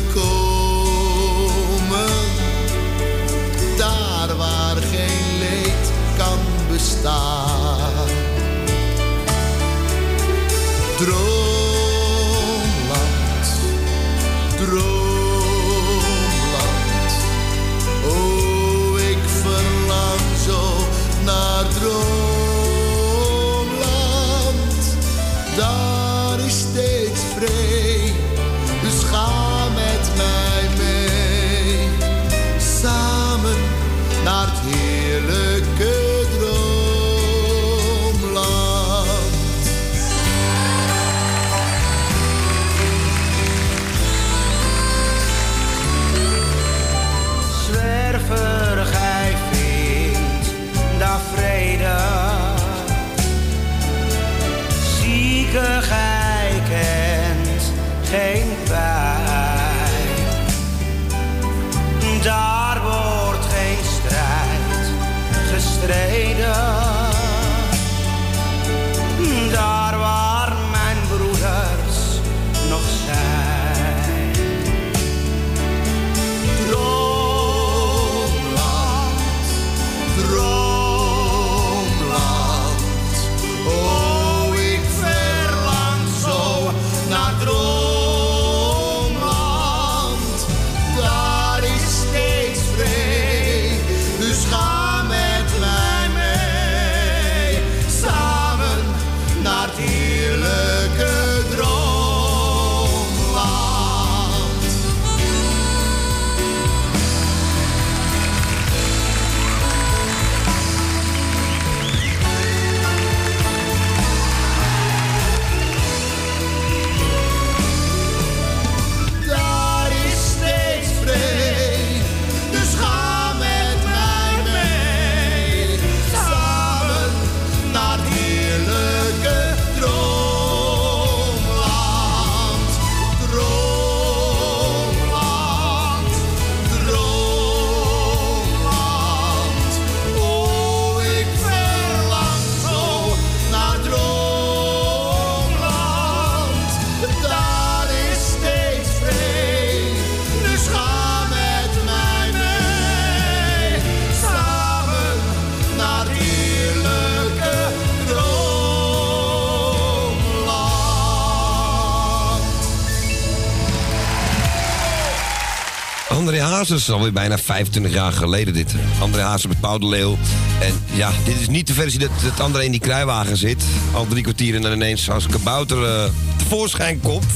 André 166.66 166.78
Hazes, 166.78 166.94
alweer 166.94 167.12
bijna 167.12 167.38
25 167.38 167.92
jaar 167.92 168.12
geleden 168.12 168.54
dit. 168.54 168.74
André 169.00 169.22
Hazes 169.22 169.46
met 169.46 169.60
Paul 169.60 169.78
de 169.78 169.86
Leeuw. 169.86 170.16
En 170.60 170.74
ja, 170.92 171.10
dit 171.24 171.40
is 171.40 171.48
niet 171.48 171.66
de 171.66 171.72
versie 171.72 171.98
dat, 171.98 172.10
dat 172.22 172.40
André 172.40 172.62
in 172.62 172.70
die 172.70 172.80
kruiwagen 172.80 173.36
zit. 173.36 173.64
Al 173.92 174.06
drie 174.06 174.22
kwartier 174.22 174.54
en 174.54 174.62
dan 174.62 174.72
ineens 174.72 175.10
als 175.10 175.24
een 175.24 175.30
kabouter 175.30 175.84
eh, 175.84 176.10
tevoorschijn 176.36 177.00
komt. 177.00 177.26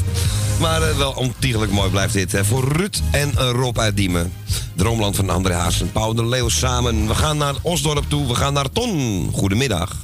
Maar 0.61 0.83
eh, 0.83 0.97
wel 0.97 1.12
ontiegelijk 1.12 1.72
mooi 1.72 1.91
blijft 1.91 2.12
dit. 2.12 2.33
Hè. 2.33 2.45
Voor 2.45 2.72
Ruud 2.72 3.01
en 3.11 3.33
eh, 3.37 3.51
Rob 3.51 3.78
uit 3.78 3.97
Diemen. 3.97 4.33
Droomland 4.74 5.16
van 5.16 5.31
André 5.31 5.55
Hazes 5.55 5.81
en 5.81 5.93
Paul 5.93 6.14
de 6.14 6.26
Leeuw 6.26 6.49
samen. 6.49 7.07
We 7.07 7.14
gaan 7.14 7.37
naar 7.37 7.55
Osdorp 7.62 8.05
toe. 8.09 8.28
We 8.28 8.35
gaan 8.35 8.53
naar 8.53 8.70
Ton. 8.72 9.28
Goedemiddag. 9.33 9.97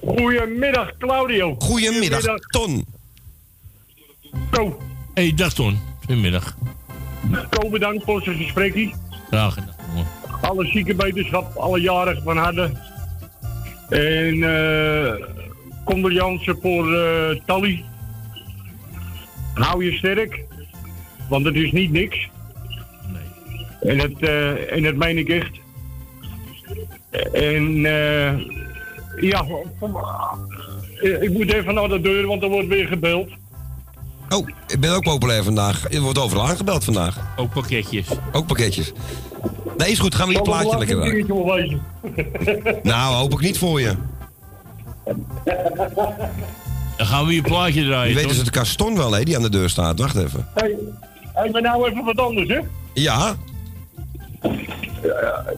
Goedemiddag, 0.00 0.90
Claudio. 0.98 1.56
Goedemiddag, 1.58 2.22
Ton. 2.50 2.86
Ko. 4.50 4.82
Hey, 5.14 5.34
dag 5.34 5.52
Ton. 5.52 5.78
Goedemiddag. 5.98 6.54
Ko, 7.50 7.68
bedankt 7.68 8.04
voor 8.04 8.22
zijn 8.22 8.36
gesprekje. 8.36 8.92
Graag 9.26 9.54
gedaan. 9.54 9.74
jongen. 9.88 10.06
Alle 10.40 10.66
ziekenwetenschap, 10.66 11.56
alle 11.56 11.80
jarigen 11.80 12.22
van 12.22 12.36
harte. 12.36 12.70
En 13.88 14.42
eh 14.42 15.40
condolences 15.84 16.54
voor 16.60 16.94
eh 16.94 17.40
Tally. 17.46 17.84
Hou 19.54 19.84
je 19.84 19.92
sterk, 19.92 20.44
want 21.28 21.44
het 21.44 21.54
is 21.54 21.72
niet 21.72 21.90
niks. 21.90 22.30
En 23.80 23.98
dat, 23.98 24.20
eh, 24.20 24.72
en 24.72 24.82
dat 24.82 24.94
meen 24.94 25.18
ik 25.18 25.28
echt. 25.28 25.60
En 27.32 27.86
eh, 27.86 28.38
ja, 29.20 29.44
ik 31.00 31.30
moet 31.30 31.52
even 31.52 31.74
naar 31.74 31.88
de 31.88 32.00
deur, 32.00 32.26
want 32.26 32.42
er 32.42 32.48
wordt 32.48 32.68
weer 32.68 32.86
gebeld. 32.86 33.28
Oh, 34.32 34.48
ik 34.66 34.80
ben 34.80 34.90
ook 34.94 35.02
populair 35.02 35.42
vandaag. 35.44 35.86
Je 35.90 36.00
wordt 36.00 36.18
overal 36.18 36.48
aangebeld 36.48 36.84
vandaag. 36.84 37.16
Ook 37.36 37.52
pakketjes. 37.52 38.06
Ook 38.32 38.46
pakketjes. 38.46 38.92
Nee, 39.76 39.90
is 39.90 39.98
goed. 39.98 40.14
Gaan 40.14 40.28
we 40.28 40.34
je 40.34 40.42
plaatje 40.42 40.78
lekker 40.78 41.02
een 41.02 41.26
draaien. 41.26 41.82
Nou, 42.82 43.14
hoop 43.14 43.32
ik 43.32 43.40
niet 43.40 43.58
voor 43.58 43.80
je. 43.80 43.96
Dan 46.96 47.06
gaan 47.06 47.26
we 47.26 47.34
je 47.34 47.42
plaatje 47.42 47.84
draaien. 47.84 48.08
Je 48.08 48.14
weet 48.14 48.28
dus 48.28 48.36
het 48.36 48.50
Caston 48.50 48.96
wel, 48.96 49.12
hè, 49.12 49.22
die 49.22 49.36
aan 49.36 49.42
de 49.42 49.48
deur 49.50 49.70
staat. 49.70 49.98
Wacht 49.98 50.16
even. 50.16 50.48
Hey, 50.54 50.76
hey, 51.34 51.50
maar 51.50 51.62
nou 51.62 51.90
even 51.90 52.04
wat 52.04 52.18
anders, 52.18 52.48
hè? 52.48 52.58
Ja, 52.94 53.36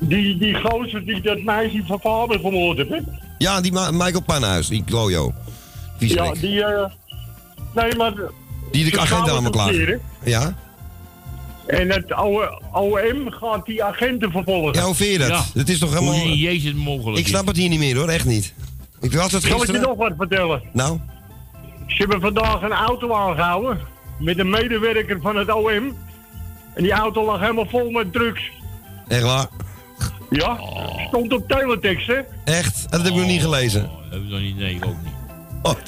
Die, 0.00 0.38
die 0.38 0.54
gozer 0.54 1.04
die 1.04 1.20
dat 1.20 1.42
meisje 1.42 1.82
van 1.86 2.00
vader 2.00 2.40
vermoord 2.40 2.76
heeft, 2.76 2.90
hè? 2.90 2.98
ja 3.38 3.60
die 3.60 3.72
Ma- 3.72 3.90
Michael 3.90 4.22
Panhuis, 4.22 4.68
die 4.68 4.84
Klojo. 4.84 5.32
Ja, 5.98 6.32
die... 6.32 6.64
eh 6.64 6.84
nee, 7.74 7.96
maar... 7.96 8.12
Die 8.74 8.90
de 8.90 9.06
gaan 9.06 9.30
allemaal 9.30 9.50
klaar. 9.50 9.98
Ja? 10.24 10.54
En 11.66 11.90
het 11.90 12.14
OM 12.72 13.30
gaat 13.30 13.66
die 13.66 13.84
agenten 13.84 14.30
vervolgen. 14.30 14.72
Ja, 14.74 14.84
hoe 14.84 14.94
vind 14.94 15.10
je 15.12 15.18
dat? 15.18 15.50
Het 15.54 15.68
is 15.68 15.78
toch 15.78 15.92
helemaal... 15.92 16.14
Hoe 16.14 16.38
Jezus 16.38 16.72
mogelijk 16.72 17.18
Ik 17.18 17.26
snap 17.26 17.46
het 17.46 17.56
hier 17.56 17.68
niet 17.68 17.78
meer 17.78 17.96
hoor, 17.96 18.08
echt 18.08 18.24
niet. 18.24 18.54
Ik 19.00 19.12
was 19.12 19.32
het 19.32 19.42
Zal 19.42 19.50
ik 19.50 19.56
je 19.56 19.58
gisteren. 19.58 19.80
nog 19.80 19.96
wat 19.96 20.12
vertellen? 20.18 20.62
Nou, 20.72 20.98
Ze 21.86 21.94
hebben 21.96 22.20
vandaag 22.20 22.62
een 22.62 22.72
auto 22.72 23.14
aangehouden 23.14 23.78
met 24.18 24.38
een 24.38 24.50
medewerker 24.50 25.20
van 25.20 25.36
het 25.36 25.52
OM. 25.52 25.96
En 26.74 26.82
die 26.82 26.92
auto 26.92 27.24
lag 27.24 27.40
helemaal 27.40 27.66
vol 27.68 27.90
met 27.90 28.12
drugs. 28.12 28.42
Echt 29.08 29.22
waar? 29.22 29.46
Ja, 30.30 30.58
stond 31.08 31.32
op 31.32 31.48
teletext, 31.48 32.06
hè? 32.06 32.18
Echt? 32.44 32.86
Dat 32.90 33.00
heb 33.02 33.10
ik 33.10 33.16
nog 33.18 33.26
niet 33.26 33.42
gelezen. 33.42 33.90
Heb 34.10 34.20
ik 34.20 34.28
nog 34.28 34.40
niet, 34.40 34.56
nee, 34.56 34.74
ik 34.74 34.86
ook 34.86 34.96
niet. 35.04 35.13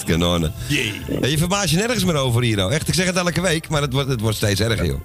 Kanonnen. 0.04 0.52
Ja, 0.68 1.26
je 1.26 1.38
verbaast 1.38 1.70
je 1.70 1.76
nergens 1.76 2.04
meer 2.04 2.14
over 2.16 2.42
hier, 2.42 2.56
nou. 2.56 2.72
Echt, 2.72 2.88
ik 2.88 2.94
zeg 2.94 3.06
het 3.06 3.16
elke 3.16 3.40
week, 3.40 3.68
maar 3.68 3.82
het 3.82 3.92
wordt, 3.92 4.08
het 4.08 4.20
wordt 4.20 4.36
steeds 4.36 4.60
erger, 4.60 4.86
joh. 4.86 5.00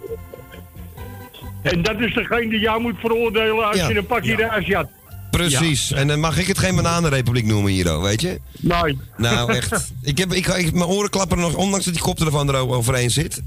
En 1.61 1.81
dat 1.81 1.99
is 1.99 2.13
degene 2.13 2.49
die 2.49 2.59
jou 2.59 2.81
moet 2.81 2.95
veroordelen 2.99 3.67
als 3.67 3.75
Ja. 3.77 3.89
je 3.89 3.97
een 3.97 4.05
pakje 4.05 4.37
ja. 4.37 4.75
had. 4.75 4.87
Precies. 5.31 5.91
En 5.91 6.07
dan 6.07 6.19
mag 6.19 6.37
ik 6.37 6.47
het 6.47 6.57
geen 6.59 6.75
bananenrepubliek 6.75 7.45
noemen 7.45 7.71
hier, 7.71 8.01
weet 8.01 8.21
je? 8.21 8.39
Nee. 8.59 8.99
Nou, 9.17 9.53
echt. 9.53 9.91
Ik 10.01 10.17
heb, 10.17 10.33
ik, 10.33 10.47
ik, 10.47 10.73
mijn 10.73 10.89
oren 10.89 11.09
klappen 11.09 11.37
nog, 11.39 11.55
ondanks 11.55 11.85
dat 11.85 11.93
die 11.93 12.03
koptelefoon 12.03 12.47
er 12.49 12.55
o- 12.55 12.73
overheen 12.73 13.11
zit. 13.11 13.41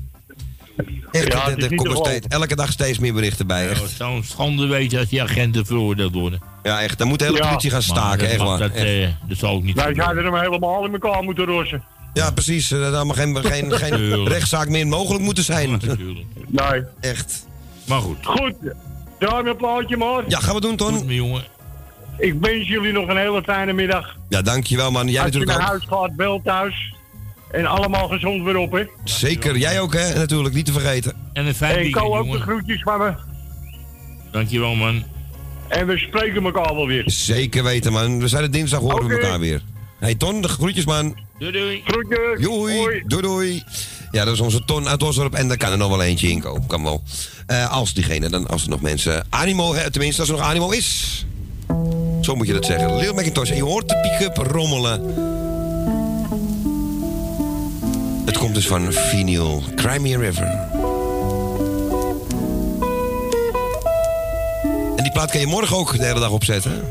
Echt, 1.10 1.32
Ja, 1.32 1.44
er- 1.46 1.50
het 1.50 1.62
er 1.62 1.68
te 1.76 1.94
steeds, 1.94 2.26
elke 2.28 2.56
dag 2.56 2.72
steeds 2.72 2.98
meer 2.98 3.12
berichten 3.14 3.46
bij. 3.46 3.62
Het 3.62 3.70
Echt. 3.82 3.90
zou 3.96 4.16
een 4.16 4.24
schande 4.24 4.66
weten 4.66 4.98
als 4.98 5.08
die 5.08 5.22
agenten 5.22 5.66
veroordeeld 5.66 6.14
worden. 6.14 6.40
Ja, 6.62 6.80
echt. 6.82 6.98
Dan 6.98 7.08
moet 7.08 7.18
de 7.18 7.24
hele 7.24 7.36
Ja. 7.36 7.46
politie 7.48 7.70
gaan 7.70 7.82
staken, 7.82 8.18
Maar 8.20 8.28
echt 8.30 8.40
waar. 8.42 8.58
Dat, 8.58 8.70
Echt. 8.72 8.86
eh, 8.86 9.08
dat 9.28 9.38
zal 9.38 9.50
ook 9.54 9.62
niet 9.62 9.74
Wij 9.76 9.94
zouden 9.94 10.24
hem 10.24 10.34
helemaal 10.40 10.84
in 10.84 10.92
elkaar 10.92 11.22
moeten 11.22 11.44
rossen. 11.44 11.84
Ja, 12.12 12.30
precies. 12.30 12.70
Er 12.70 12.90
zou 12.90 13.06
maar 13.06 13.16
geen, 13.16 13.44
geen, 13.44 13.72
geen 13.72 14.24
rechtszaak 14.28 14.68
meer 14.68 14.86
mogelijk 14.86 15.24
moeten 15.24 15.44
zijn. 15.44 15.70
Natuurlijk. 15.70 16.26
Nee. 16.48 16.82
Echt. 17.00 17.46
Maar 17.86 18.00
goed. 18.00 18.16
Goed, 18.22 18.54
draai 19.18 19.48
een 19.48 19.56
plaatje 19.56 19.96
maar. 19.96 20.22
Ja, 20.28 20.38
gaan 20.38 20.54
we 20.54 20.60
doen, 20.60 20.76
Ton. 20.76 20.92
Goed, 20.94 21.04
mijn 21.04 21.16
jongen. 21.16 21.44
Ik 22.18 22.34
wens 22.40 22.68
jullie 22.68 22.92
nog 22.92 23.08
een 23.08 23.16
hele 23.16 23.42
fijne 23.42 23.72
middag. 23.72 24.16
Ja, 24.28 24.42
dankjewel, 24.42 24.90
man. 24.90 25.08
Jij 25.08 25.22
Als 25.22 25.32
je 25.32 25.38
natuurlijk 25.38 25.58
naar 25.60 25.74
ook. 25.74 25.88
huis 25.90 26.00
gaat, 26.00 26.16
bel 26.16 26.40
thuis. 26.44 26.93
En 27.54 27.66
allemaal 27.66 28.08
gezond 28.08 28.42
weer 28.42 28.56
op, 28.56 28.72
hè. 28.72 28.84
Zeker. 29.04 29.56
Jij 29.56 29.80
ook, 29.80 29.94
hè? 29.94 30.14
Natuurlijk. 30.14 30.54
Niet 30.54 30.66
te 30.66 30.72
vergeten. 30.72 31.12
En 31.32 31.46
een 31.46 31.54
fijn 31.54 31.74
En 31.74 31.82
weekend, 31.82 32.04
Ko 32.04 32.16
ook 32.16 32.32
de 32.32 32.40
groetjes 32.40 32.82
van 32.82 32.98
me. 32.98 33.12
Dankjewel, 34.30 34.74
man. 34.74 35.04
En 35.68 35.86
we 35.86 35.98
spreken 35.98 36.44
elkaar 36.44 36.74
wel 36.74 36.86
weer. 36.86 37.02
Zeker 37.06 37.62
weten, 37.62 37.92
man. 37.92 38.20
We 38.20 38.28
zijn 38.28 38.42
het 38.42 38.52
dinsdag, 38.52 38.80
horen 38.80 39.06
we 39.06 39.14
elkaar 39.14 39.38
weer. 39.38 39.62
Hey, 39.98 40.14
Ton, 40.14 40.40
de 40.40 40.48
groetjes, 40.48 40.84
man. 40.84 41.16
Doei, 41.38 41.52
doei. 41.52 41.82
Groetjes. 41.84 42.40
Doei. 42.40 43.02
Doei, 43.06 43.22
doei. 43.22 43.62
Ja, 44.10 44.24
dat 44.24 44.34
is 44.34 44.40
onze 44.40 44.64
Ton 44.64 44.88
uit 44.88 45.02
Osdorp. 45.02 45.34
En 45.34 45.48
daar 45.48 45.56
kan 45.56 45.72
er 45.72 45.78
nog 45.78 45.88
wel 45.88 46.02
eentje 46.02 46.28
in 46.28 46.40
komen. 46.40 46.66
Kan 46.66 46.82
wel. 46.82 47.02
Eh, 47.46 47.72
als 47.72 47.94
diegene, 47.94 48.28
dan 48.28 48.46
als 48.46 48.62
er 48.62 48.68
nog 48.68 48.80
mensen... 48.80 49.26
Animo, 49.30 49.74
hè, 49.74 49.90
tenminste, 49.90 50.20
als 50.20 50.30
er 50.30 50.36
nog 50.36 50.46
animo 50.46 50.70
is. 50.70 51.26
Zo 52.20 52.34
moet 52.34 52.46
je 52.46 52.52
dat 52.52 52.64
zeggen. 52.64 52.96
Lil 52.96 53.14
McIntosh. 53.14 53.50
En 53.50 53.56
je 53.56 53.62
hoort 53.62 53.88
de 53.88 54.16
pick-up 54.18 54.36
rommelen. 54.36 55.14
Komt 58.44 58.56
dus 58.56 58.66
van 58.66 58.92
Vinyl. 58.92 59.62
Crimea 59.74 60.18
River. 60.18 60.46
En 64.96 65.02
die 65.02 65.12
plaat 65.12 65.30
kan 65.30 65.40
je 65.40 65.46
morgen 65.46 65.76
ook 65.76 65.98
de 65.98 66.04
hele 66.04 66.20
dag 66.20 66.30
opzetten. 66.30 66.84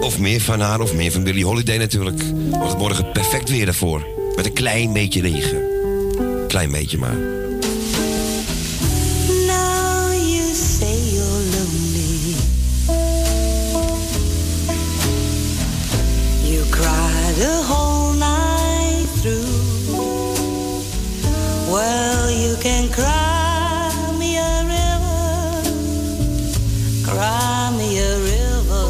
Of 0.00 0.18
meer 0.18 0.40
van 0.40 0.60
haar, 0.60 0.80
of 0.80 0.94
meer 0.94 1.12
van 1.12 1.22
Billie 1.22 1.44
Holiday 1.44 1.76
natuurlijk. 1.76 2.22
Het 2.52 2.78
morgen 2.78 3.12
perfect 3.12 3.48
weer 3.48 3.64
daarvoor. 3.64 4.06
Met 4.36 4.46
een 4.46 4.52
klein 4.52 4.92
beetje 4.92 5.20
regen. 5.20 5.62
Klein 6.48 6.70
beetje 6.70 6.98
maar. 6.98 7.36
Well, 21.68 22.30
you 22.30 22.56
can 22.58 22.92
cry 22.92 23.90
me 24.20 24.38
a 24.38 24.62
river, 24.62 25.62
cry 27.04 27.74
me 27.76 27.98
a 27.98 28.18
river. 28.20 28.86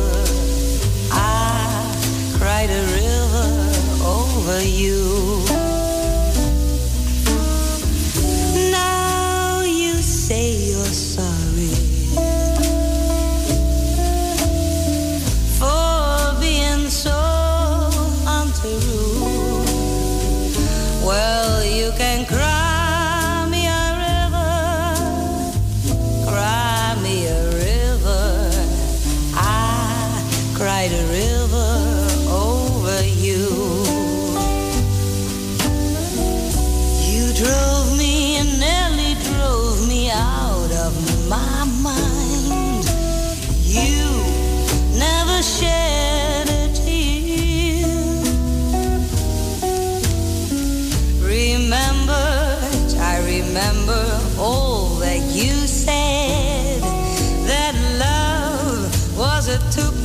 I 1.11 2.37
cried 2.37 2.69
a 2.69 2.83
river 2.93 4.05
over 4.05 4.63
you. 4.63 5.56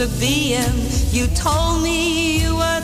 Too. 0.07 0.71
You 1.11 1.27
told 1.27 1.83
me 1.83 2.41
you 2.41 2.55
were 2.55 2.80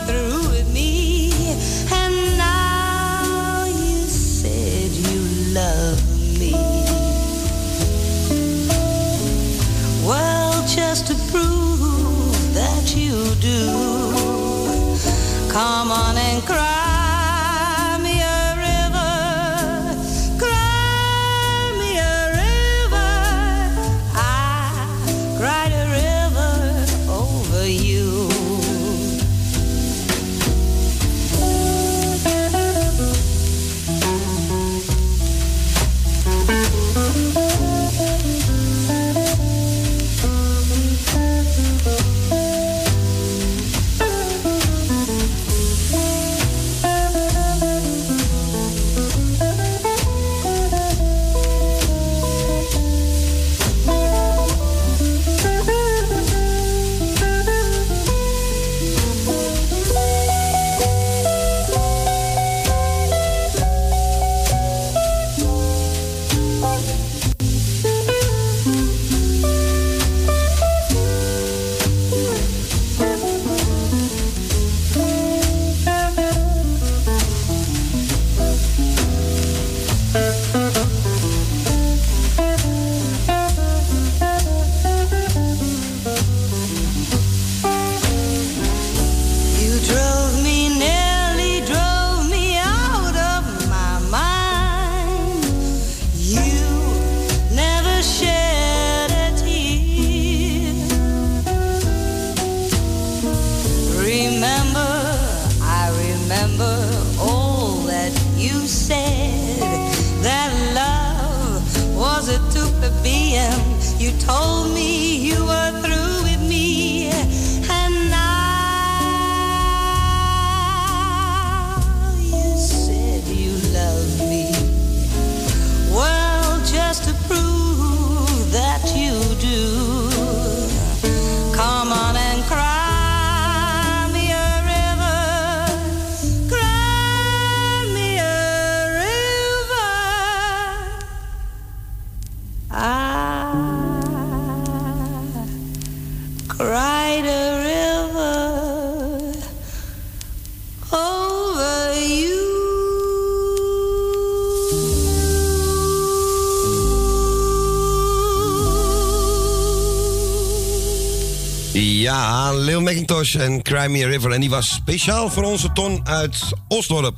Ja, 161.79 162.53
Lil 162.53 162.81
Macintosh 162.81 163.35
en 163.35 163.61
Cry 163.61 163.91
Me 163.91 164.05
a 164.05 164.07
River. 164.07 164.31
En 164.31 164.39
die 164.39 164.49
was 164.49 164.73
speciaal 164.73 165.29
voor 165.29 165.43
onze 165.43 165.71
Ton 165.71 166.01
uit 166.03 166.53
Osdorp. 166.67 167.15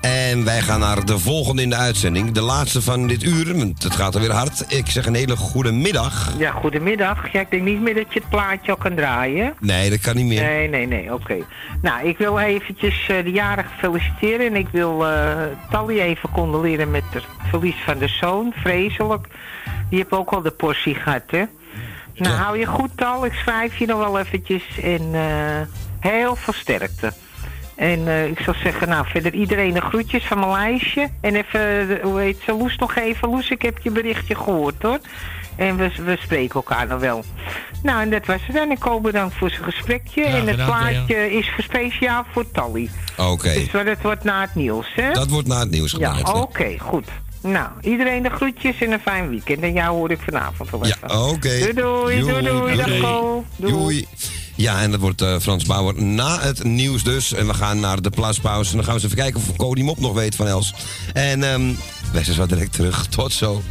En 0.00 0.44
wij 0.44 0.60
gaan 0.60 0.80
naar 0.80 1.04
de 1.04 1.18
volgende 1.18 1.62
in 1.62 1.70
de 1.70 1.76
uitzending. 1.76 2.32
De 2.32 2.40
laatste 2.40 2.82
van 2.82 3.06
dit 3.06 3.22
uur, 3.22 3.56
want 3.56 3.82
het 3.82 3.96
gaat 3.96 4.14
er 4.14 4.20
weer 4.20 4.32
hard. 4.32 4.64
Ik 4.68 4.86
zeg 4.86 5.06
een 5.06 5.14
hele 5.14 5.36
goede 5.36 5.72
middag. 5.72 6.34
Ja, 6.38 6.50
goedemiddag. 6.50 7.32
Ja, 7.32 7.40
ik 7.40 7.50
denk 7.50 7.62
niet 7.62 7.80
meer 7.80 7.94
dat 7.94 8.12
je 8.12 8.20
het 8.20 8.28
plaatje 8.28 8.70
al 8.70 8.76
kan 8.76 8.94
draaien. 8.94 9.54
Nee, 9.60 9.90
dat 9.90 10.00
kan 10.00 10.16
niet 10.16 10.26
meer. 10.26 10.42
Nee, 10.42 10.68
nee, 10.68 10.86
nee, 10.86 11.14
oké. 11.14 11.36
Nou, 11.82 12.08
ik 12.08 12.18
wil 12.18 12.38
eventjes 12.38 13.08
eh, 13.08 13.24
de 13.24 13.30
jarigen 13.30 13.78
feliciteren 13.78 14.46
en 14.46 14.56
ik 14.56 14.68
wil 14.72 15.06
eh 15.06 15.36
Tally 15.70 16.00
even 16.00 16.30
condoleren 16.30 16.90
met 16.90 17.04
het 17.10 17.24
verlies 17.50 17.76
van 17.84 17.98
de 17.98 18.08
zoon, 18.08 18.52
vreselijk. 18.56 19.26
Die 19.88 19.98
heeft 19.98 20.12
ook 20.12 20.30
al 20.30 20.42
de 20.42 20.50
portie 20.50 20.94
gehad, 20.94 21.22
hè. 21.26 21.44
Nou, 22.18 22.36
hou 22.36 22.58
je 22.58 22.66
goed, 22.66 22.90
Tal. 22.96 23.24
Ik 23.24 23.32
schrijf 23.32 23.76
je 23.76 23.86
nog 23.86 23.98
wel 23.98 24.18
eventjes 24.18 24.62
en 24.82 25.14
eh, 25.14 25.60
heel 26.00 26.36
veel 26.36 26.52
sterkte. 26.52 27.12
En 27.76 28.08
eh, 28.08 28.26
ik 28.26 28.38
zou 28.40 28.56
zeggen, 28.56 28.88
nou, 28.88 29.06
verder 29.08 29.34
iedereen 29.34 29.72
de 29.74 29.80
groetjes 29.80 30.24
van 30.24 30.38
mijn 30.38 30.50
lijstje. 30.50 31.08
En 31.20 31.34
even, 31.36 31.60
eh, 31.60 32.02
hoe 32.02 32.20
heet 32.20 32.38
ze, 32.44 32.52
Loes 32.52 32.76
nog 32.76 32.96
even. 32.96 33.28
Loes, 33.28 33.50
ik 33.50 33.62
heb 33.62 33.78
je 33.82 33.90
berichtje 33.90 34.34
gehoord, 34.34 34.82
hoor. 34.82 34.98
En 35.56 35.76
we, 35.76 35.90
we 36.04 36.16
spreken 36.20 36.54
elkaar 36.54 36.86
nog 36.86 37.00
wel. 37.00 37.24
Nou, 37.82 38.02
en 38.02 38.10
dat 38.10 38.26
was 38.26 38.40
het 38.46 38.56
dan. 38.56 38.70
Ik 38.70 38.82
hoop 38.82 39.02
bedankt 39.02 39.34
voor 39.34 39.50
zijn 39.50 39.64
gesprekje. 39.64 40.24
En 40.24 40.46
het 40.46 40.56
plaatje 40.64 41.32
is 41.38 41.50
voor 41.54 41.64
speciaal 41.64 42.24
voor 42.32 42.50
Tally. 42.50 42.90
Oké. 43.16 43.52
Dus 43.52 43.72
het 43.72 44.02
wordt 44.02 44.24
na 44.24 44.40
het 44.40 44.54
nieuws, 44.54 44.94
hè? 44.94 45.12
Dat 45.12 45.28
wordt 45.28 45.48
na 45.48 45.58
het 45.58 45.70
nieuws 45.70 45.92
Ja, 45.98 46.12
gedaan. 46.12 46.34
oké, 46.34 46.78
goed. 46.78 47.08
Nou, 47.40 47.68
iedereen 47.80 48.22
de 48.22 48.30
groetjes 48.30 48.78
en 48.80 48.92
een 48.92 49.00
fijn 49.00 49.28
weekend. 49.28 49.60
En 49.60 49.72
jou 49.72 49.96
hoor 49.96 50.10
ik 50.10 50.20
vanavond 50.20 50.70
wel 50.70 50.84
even. 50.84 50.98
Ja, 51.08 51.28
oké. 51.28 51.58
Doei, 51.58 51.72
doei, 51.72 52.42
doei, 52.42 52.76
doei. 52.76 53.00
Ko. 53.00 53.44
Doei. 53.56 53.72
Doei. 53.72 54.06
Ja, 54.54 54.82
en 54.82 54.90
dat 54.90 55.00
wordt 55.00 55.22
eh, 55.22 55.38
Frans 55.38 55.64
Bauer 55.64 56.02
na 56.02 56.40
het 56.40 56.64
nieuws 56.64 57.04
dus. 57.04 57.32
En 57.32 57.46
we 57.46 57.54
gaan 57.54 57.80
naar 57.80 58.02
de 58.02 58.10
plaaspauze. 58.10 58.70
En 58.70 58.76
dan 58.76 58.84
gaan 58.84 58.94
we 58.94 59.00
eens 59.00 59.12
even 59.12 59.24
kijken 59.24 59.40
of 59.40 59.56
Cody 59.56 59.82
Mop 59.82 59.98
nog 59.98 60.12
weet 60.12 60.34
van 60.34 60.46
Els. 60.46 60.74
En 61.12 61.42
ehm 61.42 61.72
wij 62.12 62.24
zijn 62.24 62.36
zo 62.36 62.46
direct 62.46 62.72
terug. 62.72 63.06
Tot 63.06 63.32
zo. 63.32 63.62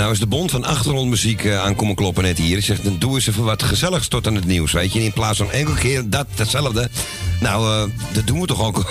Nou 0.00 0.12
is 0.12 0.18
de 0.18 0.26
bond 0.26 0.50
van 0.50 0.64
achtergrondmuziek 0.64 1.44
eh, 1.44 1.62
aan 1.62 1.74
komen 1.74 1.94
kloppen 1.94 2.22
net 2.22 2.38
hier. 2.38 2.56
Ik 2.56 2.64
zeg, 2.64 2.80
dan 2.80 2.98
doe 2.98 3.14
eens 3.14 3.26
even 3.26 3.44
wat 3.44 3.62
gezelligs 3.62 4.08
tot 4.08 4.26
aan 4.26 4.34
het 4.34 4.44
nieuws, 4.44 4.72
weet 4.72 4.92
je. 4.92 5.02
In 5.02 5.12
plaats 5.12 5.38
van 5.38 5.50
enkel 5.50 5.74
keer 5.74 6.10
dat, 6.10 6.26
hetzelfde. 6.34 6.90
Nou, 7.40 7.66
eh, 7.66 8.14
dat 8.14 8.26
doen 8.26 8.40
we 8.40 8.46
toch 8.46 8.62
ook. 8.62 8.76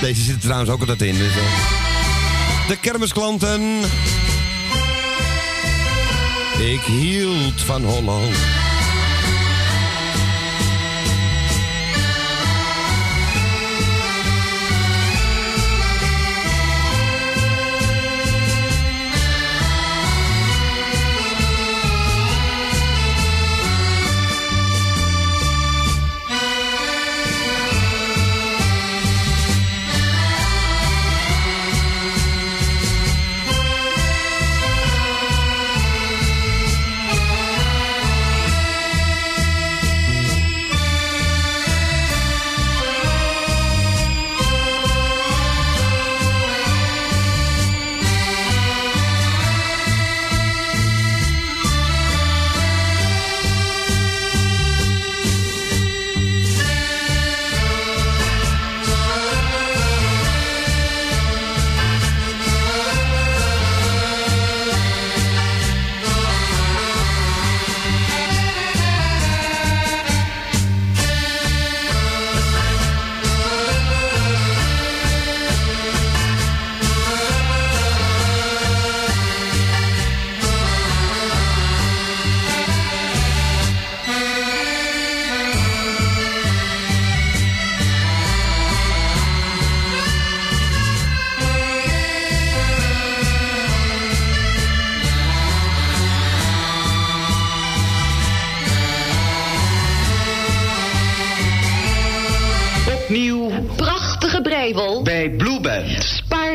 Deze 0.00 0.22
zit 0.22 0.34
er 0.34 0.40
trouwens 0.40 0.70
ook 0.70 0.80
altijd 0.80 1.02
in. 1.02 1.18
Dus, 1.18 1.36
eh. 1.36 2.68
De 2.68 2.78
kermisklanten. 2.80 3.60
Ik 6.58 6.80
hield 6.80 7.60
van 7.62 7.84
Holland. 7.84 8.63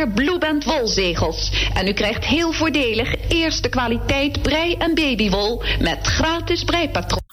Blueband 0.08 0.64
wolzegels. 0.64 1.52
En 1.74 1.88
u 1.88 1.93
krijgt 1.93 2.26
heel 2.26 2.52
voordelig 2.52 3.16
eerste 3.28 3.70
kwaliteit 3.70 4.41
brei- 4.41 4.76
en 4.78 4.95
babywol 4.95 5.64
met 5.80 6.08
gratis 6.08 6.64
breipatroon. 6.64 7.28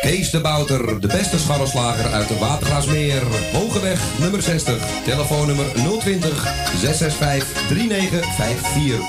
Kees 0.00 0.30
de 0.30 0.40
Bouter, 0.40 1.00
de 1.00 1.06
beste 1.06 1.38
scharrelslager 1.38 2.12
uit 2.12 2.28
de 2.28 2.38
Watergraasmeer. 2.38 3.22
Hogeweg 3.52 4.00
nummer 4.20 4.42
60, 4.42 4.86
telefoonnummer 5.04 5.66
020 6.00 6.54
665 6.80 7.62
3954. 7.68 9.00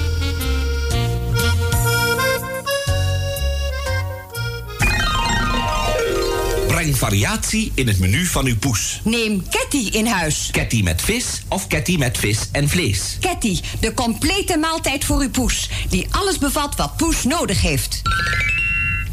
Variatie 7.01 7.71
in 7.75 7.87
het 7.87 7.99
menu 7.99 8.25
van 8.25 8.45
uw 8.45 8.57
poes. 8.57 9.01
Neem 9.03 9.43
Ketty 9.49 9.97
in 9.97 10.05
huis. 10.05 10.49
Ketty 10.51 10.81
met 10.81 11.01
vis 11.01 11.41
of 11.47 11.67
Ketty 11.67 11.97
met 11.97 12.17
vis 12.17 12.39
en 12.51 12.69
vlees. 12.69 13.17
Ketty, 13.19 13.59
de 13.79 13.93
complete 13.93 14.57
maaltijd 14.57 15.05
voor 15.05 15.21
uw 15.21 15.29
poes. 15.29 15.69
Die 15.89 16.07
alles 16.11 16.37
bevat 16.37 16.75
wat 16.75 16.97
poes 16.97 17.23
nodig 17.23 17.61
heeft. 17.61 18.01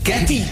Ketty. 0.03 0.43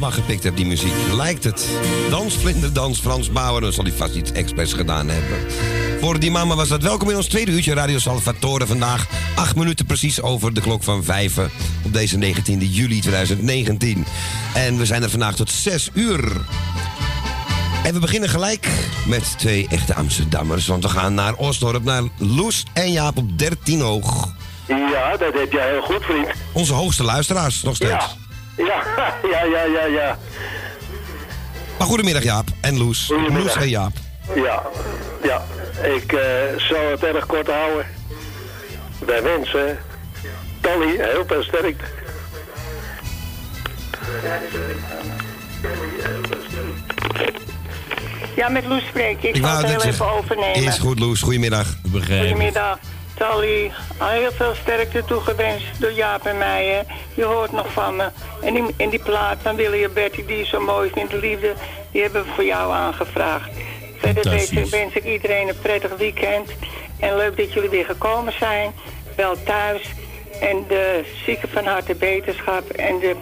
ABBA 0.00 0.14
gepikt 0.14 0.42
hebt, 0.42 0.56
die 0.56 0.66
muziek. 0.66 0.92
Lijkt 1.12 1.44
het. 1.44 1.68
Dans, 2.10 2.36
vlinderdans, 2.36 3.00
Frans 3.00 3.30
Bauer. 3.30 3.60
Dan 3.60 3.72
zal 3.72 3.84
hij 3.84 3.92
vast 3.92 4.14
iets 4.14 4.32
expres 4.32 4.72
gedaan 4.72 5.08
hebben. 5.08 5.38
Voor 6.00 6.18
die 6.18 6.30
mama 6.30 6.54
was 6.54 6.68
dat 6.68 6.82
welkom 6.82 7.10
in 7.10 7.16
ons 7.16 7.26
tweede 7.26 7.50
uurtje 7.50 7.74
Radio 7.74 7.98
Salvatore 7.98 8.66
vandaag. 8.66 9.06
Acht 9.34 9.56
minuten 9.56 9.86
precies 9.86 10.22
over 10.22 10.54
de 10.54 10.60
klok 10.60 10.82
van 10.82 11.04
vijven 11.04 11.50
op 11.84 11.92
deze 11.92 12.16
19e 12.16 12.58
juli 12.58 13.00
2019. 13.00 14.06
En 14.54 14.78
we 14.78 14.86
zijn 14.86 15.02
er 15.02 15.10
vandaag 15.10 15.34
tot 15.34 15.50
zes 15.50 15.90
uur. 15.92 16.32
En 17.84 17.94
we 17.94 18.00
beginnen 18.00 18.28
gelijk 18.28 18.68
met 19.06 19.38
twee 19.38 19.66
echte 19.70 19.94
Amsterdammers. 19.94 20.66
Want 20.66 20.82
we 20.82 20.88
gaan 20.88 21.14
naar 21.14 21.34
Osdorp, 21.34 21.84
naar 21.84 22.02
Loes 22.16 22.64
en 22.72 22.92
Jaap 22.92 23.16
op 23.16 23.38
13 23.38 23.80
hoog. 23.80 24.28
Ja, 24.66 25.16
dat 25.16 25.34
heb 25.34 25.52
jij 25.52 25.68
heel 25.70 25.82
goed, 25.82 26.04
vriend. 26.04 26.28
Onze 26.52 26.72
hoogste 26.72 27.04
luisteraars, 27.04 27.62
nog 27.62 27.76
steeds. 27.76 28.16
Ja, 28.56 28.64
ja, 28.64 29.09
ja, 29.30 29.44
ja, 29.44 29.64
ja, 29.64 29.84
ja. 29.84 30.18
Maar 31.78 31.86
goedemiddag 31.86 32.22
Jaap 32.22 32.48
en 32.60 32.78
Loes. 32.78 33.06
Goedemiddag. 33.06 33.42
Loes 33.42 33.56
en 33.56 33.68
Jaap. 33.68 33.92
Ja, 34.34 34.62
ja. 35.22 35.42
Ik 35.82 36.12
eh, 36.12 36.20
zal 36.56 36.90
het 36.90 37.02
erg 37.02 37.26
kort 37.26 37.46
houden. 37.46 37.86
Wij 38.98 39.22
wensen 39.22 39.78
Tally 40.60 40.96
heel 40.96 41.24
veel 41.26 41.42
sterkte. 41.42 41.84
Ja, 48.36 48.48
met 48.48 48.64
Loes 48.66 48.86
spreek 48.86 49.22
ik. 49.22 49.36
Ik 49.36 49.44
zal 49.44 49.56
het 49.56 49.66
heel 49.66 49.70
even 49.70 49.94
zeggen, 49.94 50.10
overnemen. 50.10 50.54
Is 50.54 50.78
goed 50.78 50.98
Loes, 50.98 51.20
goedemiddag. 51.20 51.76
Goedemiddag. 51.92 52.78
Tally, 53.14 53.70
heel 53.98 54.32
veel 54.32 54.54
sterkte 54.54 55.04
toegewenst 55.04 55.66
door 55.78 55.92
Jaap 55.92 56.26
en 56.26 56.38
mij. 56.38 56.66
Hè. 56.66 56.94
Je 57.14 57.24
hoort 57.24 57.52
nog 57.52 57.72
van 57.72 57.96
me. 57.96 58.08
En 58.42 58.54
die, 58.54 58.64
en 58.76 58.88
die 58.88 59.02
plaat 59.02 59.38
van 59.42 59.56
Willy 59.56 59.84
en 59.84 59.92
Betty, 59.92 60.26
die 60.26 60.44
zo 60.44 60.60
mooi 60.60 60.90
vindt, 60.94 61.12
liefde, 61.12 61.54
die 61.92 62.02
hebben 62.02 62.24
we 62.24 62.30
voor 62.34 62.44
jou 62.44 62.72
aangevraagd. 62.72 63.50
Verder 63.96 64.30
wens, 64.30 64.70
wens 64.70 64.94
ik 64.94 65.04
iedereen 65.04 65.48
een 65.48 65.58
prettig 65.62 65.96
weekend. 65.96 66.50
En 66.98 67.16
leuk 67.16 67.36
dat 67.36 67.52
jullie 67.52 67.70
weer 67.70 67.84
gekomen 67.84 68.32
zijn. 68.32 68.72
Wel 69.16 69.42
thuis. 69.42 69.82
En 70.40 70.64
de 70.68 71.04
zieke 71.24 71.48
van 71.48 71.64
harte 71.64 71.94
beterschap. 71.94 72.70
En, 72.70 72.98
de, 72.98 73.16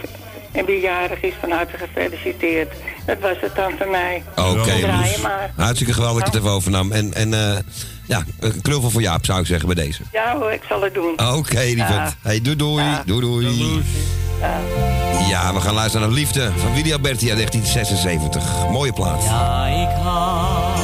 en 0.53 0.65
wie 0.65 0.81
jarig 0.81 1.23
is 1.23 1.35
van 1.41 1.51
harte 1.51 1.77
gefeliciteerd. 1.77 2.73
Dat 3.09 3.21
was 3.21 3.37
het 3.41 3.55
dan 3.57 3.73
voor 3.79 3.91
mij. 3.91 4.23
Oké, 4.37 4.87
maar. 5.23 5.51
Hartstikke 5.57 5.93
geweldig 5.93 6.25
dat 6.25 6.33
je 6.33 6.39
het 6.39 6.47
even 6.47 6.57
overnam. 6.57 6.93
En, 6.93 7.15
en 7.15 7.35
eh, 7.35 7.57
ja, 8.05 8.25
een 8.41 8.61
knuffel 8.63 8.91
voor 8.91 9.01
Jaap 9.01 9.25
zou 9.25 9.41
ik 9.41 9.47
zeggen 9.47 9.75
bij 9.75 9.85
deze. 9.85 10.03
Ja 10.13 10.37
hoor, 10.37 10.53
ik 10.53 10.63
zal 10.69 10.83
het 10.83 10.95
doen. 10.95 11.13
Oké, 11.37 11.59
lieverd. 11.59 11.89
Ja. 11.89 12.15
Hey, 12.23 12.41
doei 12.41 12.57
doei. 12.57 12.85
Doei 13.07 13.21
doei. 13.21 13.83
Ja, 15.29 15.55
we 15.55 15.61
gaan 15.61 15.75
luisteren 15.75 16.07
naar 16.07 16.17
Liefde 16.17 16.51
van 16.57 16.75
Willy 16.75 16.93
Alberti 16.93 17.31
uit 17.31 17.37
1976. 17.37 18.69
Mooie 18.71 18.93
plaat. 18.93 19.23
Ja, 19.25 19.67
ik 19.67 20.03
had 20.03 20.81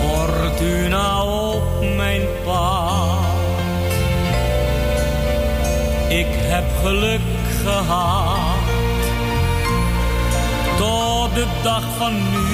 Fortuna 0.00 1.24
op 1.24 1.96
mijn 1.96 2.22
pad. 2.44 3.18
Ik 6.08 6.26
heb 6.30 6.64
geluk 6.82 7.20
gehad 7.62 8.37
de 11.38 11.46
dag 11.62 11.82
van 11.96 12.12
nu. 12.12 12.46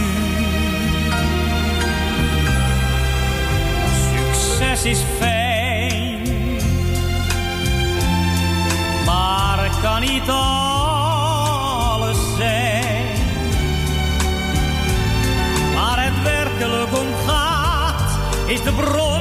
Succes 4.10 4.84
is 4.84 4.98
fijn, 5.18 6.22
maar 9.04 9.70
kan 9.82 10.00
niet 10.00 10.28
alles 10.28 12.18
zijn. 12.36 13.06
Waar 15.74 16.04
het 16.04 16.22
werkelijk 16.22 16.98
om 16.98 17.14
gaat, 17.26 18.18
is 18.46 18.62
de 18.62 18.72
bron 18.72 19.13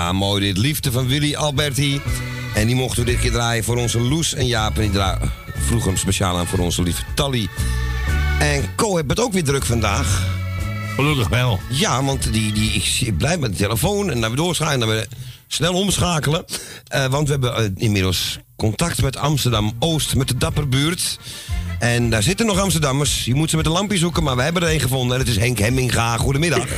Ja, 0.00 0.12
mooi 0.12 0.40
dit. 0.40 0.58
Liefde 0.58 0.92
van 0.92 1.06
Willy 1.06 1.34
Alberti. 1.34 2.00
En 2.54 2.66
die 2.66 2.76
mochten 2.76 3.04
we 3.04 3.10
dit 3.10 3.20
keer 3.20 3.30
draaien 3.30 3.64
voor 3.64 3.76
onze 3.76 4.00
Loes 4.00 4.34
en 4.34 4.46
Jaap. 4.46 4.78
En 4.78 4.90
die 4.90 5.00
vroeg 5.54 5.84
hem 5.84 5.96
speciaal 5.96 6.38
aan 6.38 6.46
voor 6.46 6.58
onze 6.58 6.82
lieve 6.82 7.02
Tally. 7.14 7.48
En 8.38 8.74
Co 8.76 8.96
heeft 8.96 9.10
het 9.10 9.20
ook 9.20 9.32
weer 9.32 9.44
druk 9.44 9.64
vandaag. 9.64 10.26
Gelukkig 10.94 11.28
wel. 11.28 11.60
Ja, 11.68 12.04
want 12.04 12.32
die, 12.32 12.52
die, 12.52 12.72
ik 13.00 13.18
blijf 13.18 13.38
met 13.38 13.50
de 13.50 13.56
telefoon 13.56 14.10
en 14.10 14.20
dan 14.20 14.30
weer 14.30 14.44
doorschakelen 14.44 14.80
en 14.80 14.86
dan 14.86 14.96
weer 14.96 15.06
snel 15.46 15.74
omschakelen. 15.74 16.44
Eh, 16.86 17.06
want 17.06 17.26
we 17.26 17.32
hebben 17.32 17.54
eh, 17.54 17.70
inmiddels 17.76 18.38
contact 18.56 19.02
met 19.02 19.16
Amsterdam-Oost, 19.16 20.14
met 20.14 20.28
de 20.28 20.36
Dapperbuurt. 20.36 21.18
En 21.78 22.10
daar 22.10 22.22
zitten 22.22 22.46
nog 22.46 22.58
Amsterdammers. 22.58 23.24
Je 23.24 23.34
moet 23.34 23.50
ze 23.50 23.56
met 23.56 23.66
een 23.66 23.72
lampje 23.72 23.98
zoeken, 23.98 24.22
maar 24.22 24.36
we 24.36 24.42
hebben 24.42 24.62
er 24.62 24.72
een 24.72 24.80
gevonden. 24.80 25.12
En 25.12 25.22
het 25.22 25.30
is 25.30 25.38
Henk 25.38 25.58
Hemminga. 25.58 26.16
Goedemiddag. 26.16 26.68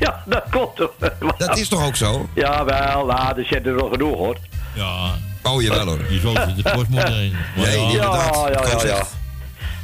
Ja, 0.00 0.22
dat 0.26 0.42
klopt 0.50 0.76
toch. 0.76 0.92
Dat 1.38 1.58
is 1.58 1.68
toch 1.68 1.86
ook 1.86 1.96
zo? 1.96 2.28
Ja, 2.34 2.64
wel, 2.64 3.06
nou, 3.06 3.38
er 3.38 3.44
zit 3.44 3.66
er 3.66 3.72
nog 3.72 3.90
genoeg 3.90 4.16
hoor. 4.16 4.36
Ja. 4.74 5.10
Oh, 5.42 5.62
jawel 5.62 5.86
hoor. 5.86 6.00
Je 6.08 6.20
zou 6.20 6.38
het 6.38 6.56
de 6.56 6.62
post 6.62 6.88
moeten 6.88 7.14
heen. 7.14 7.36
Maar 7.56 7.66
Nee, 7.66 7.86
ja. 7.86 8.02
Ja, 8.02 8.48
ja, 8.52 8.68
ja, 8.70 8.86
ja. 8.86 9.02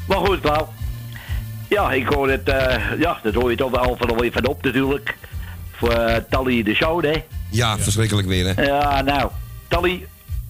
Maar 0.07 0.19
goed, 0.19 0.41
Paul. 0.41 0.69
Ja, 1.69 1.93
ik 1.93 2.07
hoor 2.07 2.31
het, 2.31 2.49
eh, 2.49 2.99
ja, 2.99 3.19
dat 3.23 3.35
hoor 3.35 3.51
je 3.51 3.57
toch 3.57 3.71
wel 3.71 3.97
van 3.99 4.31
van 4.33 4.47
op 4.47 4.63
natuurlijk. 4.63 5.17
Voor 5.73 5.91
eh, 5.91 6.17
Tally 6.31 6.63
de 6.63 6.75
show, 6.75 7.05
hè. 7.05 7.23
Ja, 7.51 7.79
verschrikkelijk 7.79 8.29
weer, 8.29 8.55
hè? 8.55 8.63
Ja, 8.63 9.03
nou, 9.03 9.31
Tally, 9.69 10.07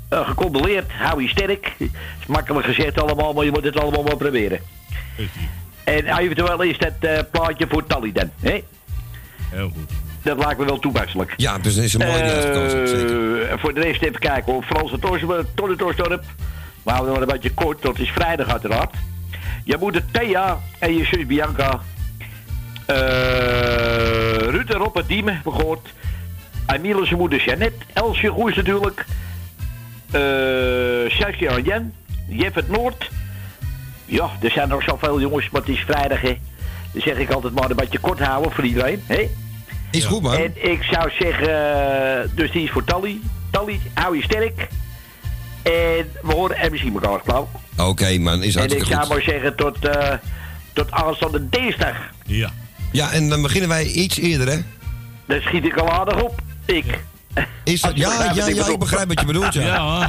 eh, 0.08 0.28
gecondoleerd, 0.28 0.92
hou 0.92 1.22
je 1.22 1.28
sterk. 1.28 1.74
is 1.78 2.26
makkelijk 2.26 2.66
gezegd 2.66 3.00
allemaal, 3.00 3.32
maar 3.32 3.44
je 3.44 3.50
moet 3.50 3.64
het 3.64 3.80
allemaal 3.80 4.02
maar 4.02 4.16
proberen. 4.16 4.60
En 5.84 6.18
eventueel 6.18 6.62
is 6.62 6.78
dat 6.78 7.30
plaatje 7.30 7.66
voor 7.68 7.86
Tally 7.86 8.12
dan, 8.12 8.30
hè? 8.40 8.62
Heel 9.50 9.70
goed. 9.76 9.90
Dat 10.22 10.38
lijkt 10.38 10.58
me 10.58 10.64
wel 10.64 10.78
toepasselijk. 10.78 11.34
Ja, 11.36 11.58
dus 11.58 11.76
is 11.76 11.94
een 11.94 12.06
mooie 12.06 12.22
uitgekozen, 12.22 12.88
zeker. 12.88 13.42
Eh, 13.42 13.58
voor 13.58 13.74
de 13.74 13.80
rest 13.80 14.02
even 14.02 14.18
kijken 14.18 14.52
hoor. 14.52 14.62
Franse 14.62 14.98
Torrentorsdorp. 15.54 16.24
We 16.82 16.90
houden 16.90 17.12
nog 17.12 17.20
een 17.22 17.32
beetje 17.32 17.54
kort, 17.54 17.80
tot 17.80 17.96
het 17.96 18.06
is 18.06 18.12
vrijdag 18.12 18.48
uiteraard. 18.48 18.94
Je 19.64 19.76
moeder 19.80 20.02
Thea 20.10 20.58
en 20.78 20.96
je 20.96 21.04
zus 21.04 21.26
Bianca. 21.26 21.80
eh 22.86 22.96
Ruud 24.50 24.70
en 24.70 24.76
Rob 24.78 24.96
uit 24.96 25.08
Diemen, 25.08 25.40
gehoord. 25.42 25.88
Emiele 26.66 27.06
zijn 27.06 27.18
moeder 27.18 27.44
Jeannette. 27.44 27.84
Elsje 27.92 28.28
Goes 28.28 28.56
natuurlijk. 28.56 29.04
eh 30.10 30.20
Saskia 31.10 31.50
en 31.50 31.62
Jen. 31.62 31.94
Jeff 32.28 32.54
het 32.54 32.68
Noord. 32.68 33.10
Ja, 34.04 34.28
er 34.42 34.50
zijn 34.50 34.68
nog 34.68 34.82
zoveel 34.82 35.20
jongens, 35.20 35.50
maar 35.50 35.60
het 35.60 35.70
is 35.70 35.80
vrijdag 35.80 36.20
hè. 36.20 36.38
Dan 36.92 37.02
zeg 37.02 37.16
ik 37.16 37.30
altijd 37.30 37.54
maar 37.54 37.70
een 37.70 37.76
beetje 37.76 37.98
kort 37.98 38.18
houden 38.18 38.52
voor 38.52 38.64
iedereen. 38.64 39.02
hè? 39.06 39.28
Is 39.90 40.04
goed, 40.04 40.22
man. 40.22 40.36
En 40.36 40.70
ik 40.72 40.82
zou 40.82 41.10
zeggen, 41.18 41.48
eh, 42.22 42.28
dus 42.34 42.50
die 42.52 42.62
is 42.64 42.70
voor 42.70 42.84
Tally. 42.84 43.20
Tally, 43.50 43.80
hou 43.94 44.16
je 44.16 44.22
sterk. 44.22 44.68
En 45.62 46.10
we 46.22 46.32
horen 46.32 46.56
en 46.56 46.78
zien 46.78 46.92
elkaar, 46.94 47.20
geloof 47.24 47.48
ik. 47.76 47.80
Oké, 47.84 48.18
man. 48.18 48.42
Is 48.42 48.54
En 48.54 48.64
ik 48.76 48.84
zou 48.84 49.00
goed. 49.00 49.08
maar 49.08 49.22
zeggen 49.22 49.56
tot, 49.56 49.84
eh 49.84 50.12
tot 50.72 50.90
aanstaande 50.90 51.48
dinsdag. 51.48 51.96
Ja. 52.26 52.50
Ja, 52.92 53.12
en 53.12 53.28
dan 53.28 53.42
beginnen 53.42 53.68
wij 53.68 53.84
iets 53.86 54.18
eerder, 54.18 54.48
hè? 54.48 54.58
Dan 55.26 55.40
schiet 55.40 55.64
ik 55.64 55.76
al 55.76 55.90
aardig 55.90 56.22
op. 56.22 56.40
Ik. 56.64 56.84
Is 57.64 57.80
dat, 57.80 57.96
ja, 57.96 58.12
ja, 58.34 58.46
ik 58.46 58.54
ja, 58.54 58.76
begrijp 58.76 59.08
wat 59.08 59.20
je 59.20 59.26
bedoelt, 59.26 59.54
ja. 59.54 59.62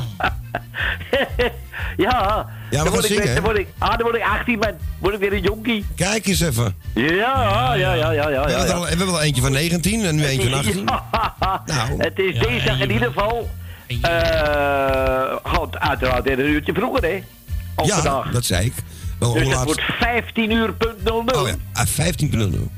Ja. 1.97 2.07
ja. 2.07 2.45
we 2.69 2.75
dan 2.77 2.85
gaan 2.85 2.91
word 2.91 3.09
ik? 3.09 3.33
Dan 3.35 3.43
word 3.43 3.57
ik, 3.57 3.67
ah, 3.77 3.89
dan 3.89 4.01
word 4.01 4.15
ik 4.15 4.21
18, 4.23 4.59
man. 4.59 4.73
Word 4.99 5.13
ik 5.13 5.19
weer 5.19 5.33
een 5.33 5.41
jonkie. 5.41 5.85
Kijk 5.95 6.27
eens 6.27 6.39
even. 6.39 6.75
Ja, 6.93 7.73
ja, 7.73 7.73
ja, 7.73 8.11
ja, 8.11 8.11
ja. 8.11 8.29
We 8.29 8.31
ja, 8.31 8.57
hebben, 8.57 8.67
ja. 8.67 8.73
al, 8.73 8.81
we 8.81 8.87
hebben 8.87 9.05
wel 9.05 9.21
eentje 9.21 9.41
van 9.41 9.51
19 9.51 10.05
en 10.05 10.15
nu 10.15 10.25
eentje 10.25 10.49
van 10.49 10.57
18. 10.59 10.83
Nou. 10.83 12.03
Het 12.03 12.19
is 12.19 12.39
dinsdag 12.39 12.79
in 12.79 12.91
ieder 12.91 13.07
geval. 13.07 13.49
eh 14.01 15.35
gaat 15.43 15.77
uiteraard 15.79 16.23
weer 16.23 16.39
een 16.39 16.45
uurtje 16.49 16.73
vroeger, 16.73 17.03
hè? 17.03 17.23
Als 17.75 17.87
Ja, 17.87 18.23
dat 18.31 18.45
zei 18.45 18.65
ik. 18.65 18.73
Wel, 19.19 19.33
Dus 19.33 19.47
laat? 19.47 19.65
wordt 19.65 19.81
15 19.81 20.51
uur 20.51 20.73
punt 20.73 21.03
00 21.03 21.41
Oh 21.41 21.47
ja, 21.47 21.55
ah, 21.73 21.85
15.00. 21.87 22.69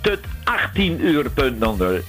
tot 0.00 0.18
18 0.44 1.04
uur 1.04 1.30
punt 1.30 1.58
00. 1.58 2.00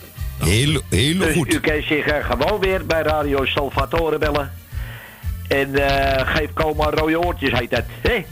Heel, 0.43 0.81
heel 0.89 1.17
Dus 1.17 1.33
goed. 1.35 1.53
u 1.53 1.59
kan 1.59 1.81
zich 1.81 2.05
eh, 2.05 2.25
gewoon 2.29 2.59
weer 2.59 2.85
bij 2.85 3.01
Radio 3.01 3.45
Salvatore 3.45 4.17
bellen. 4.17 4.51
En 5.47 5.75
eh 5.75 6.27
geef 6.35 6.53
Koma 6.53 6.89
rode 6.89 7.19
oortjes, 7.19 7.59
heet 7.59 7.69
dat. 7.69 7.83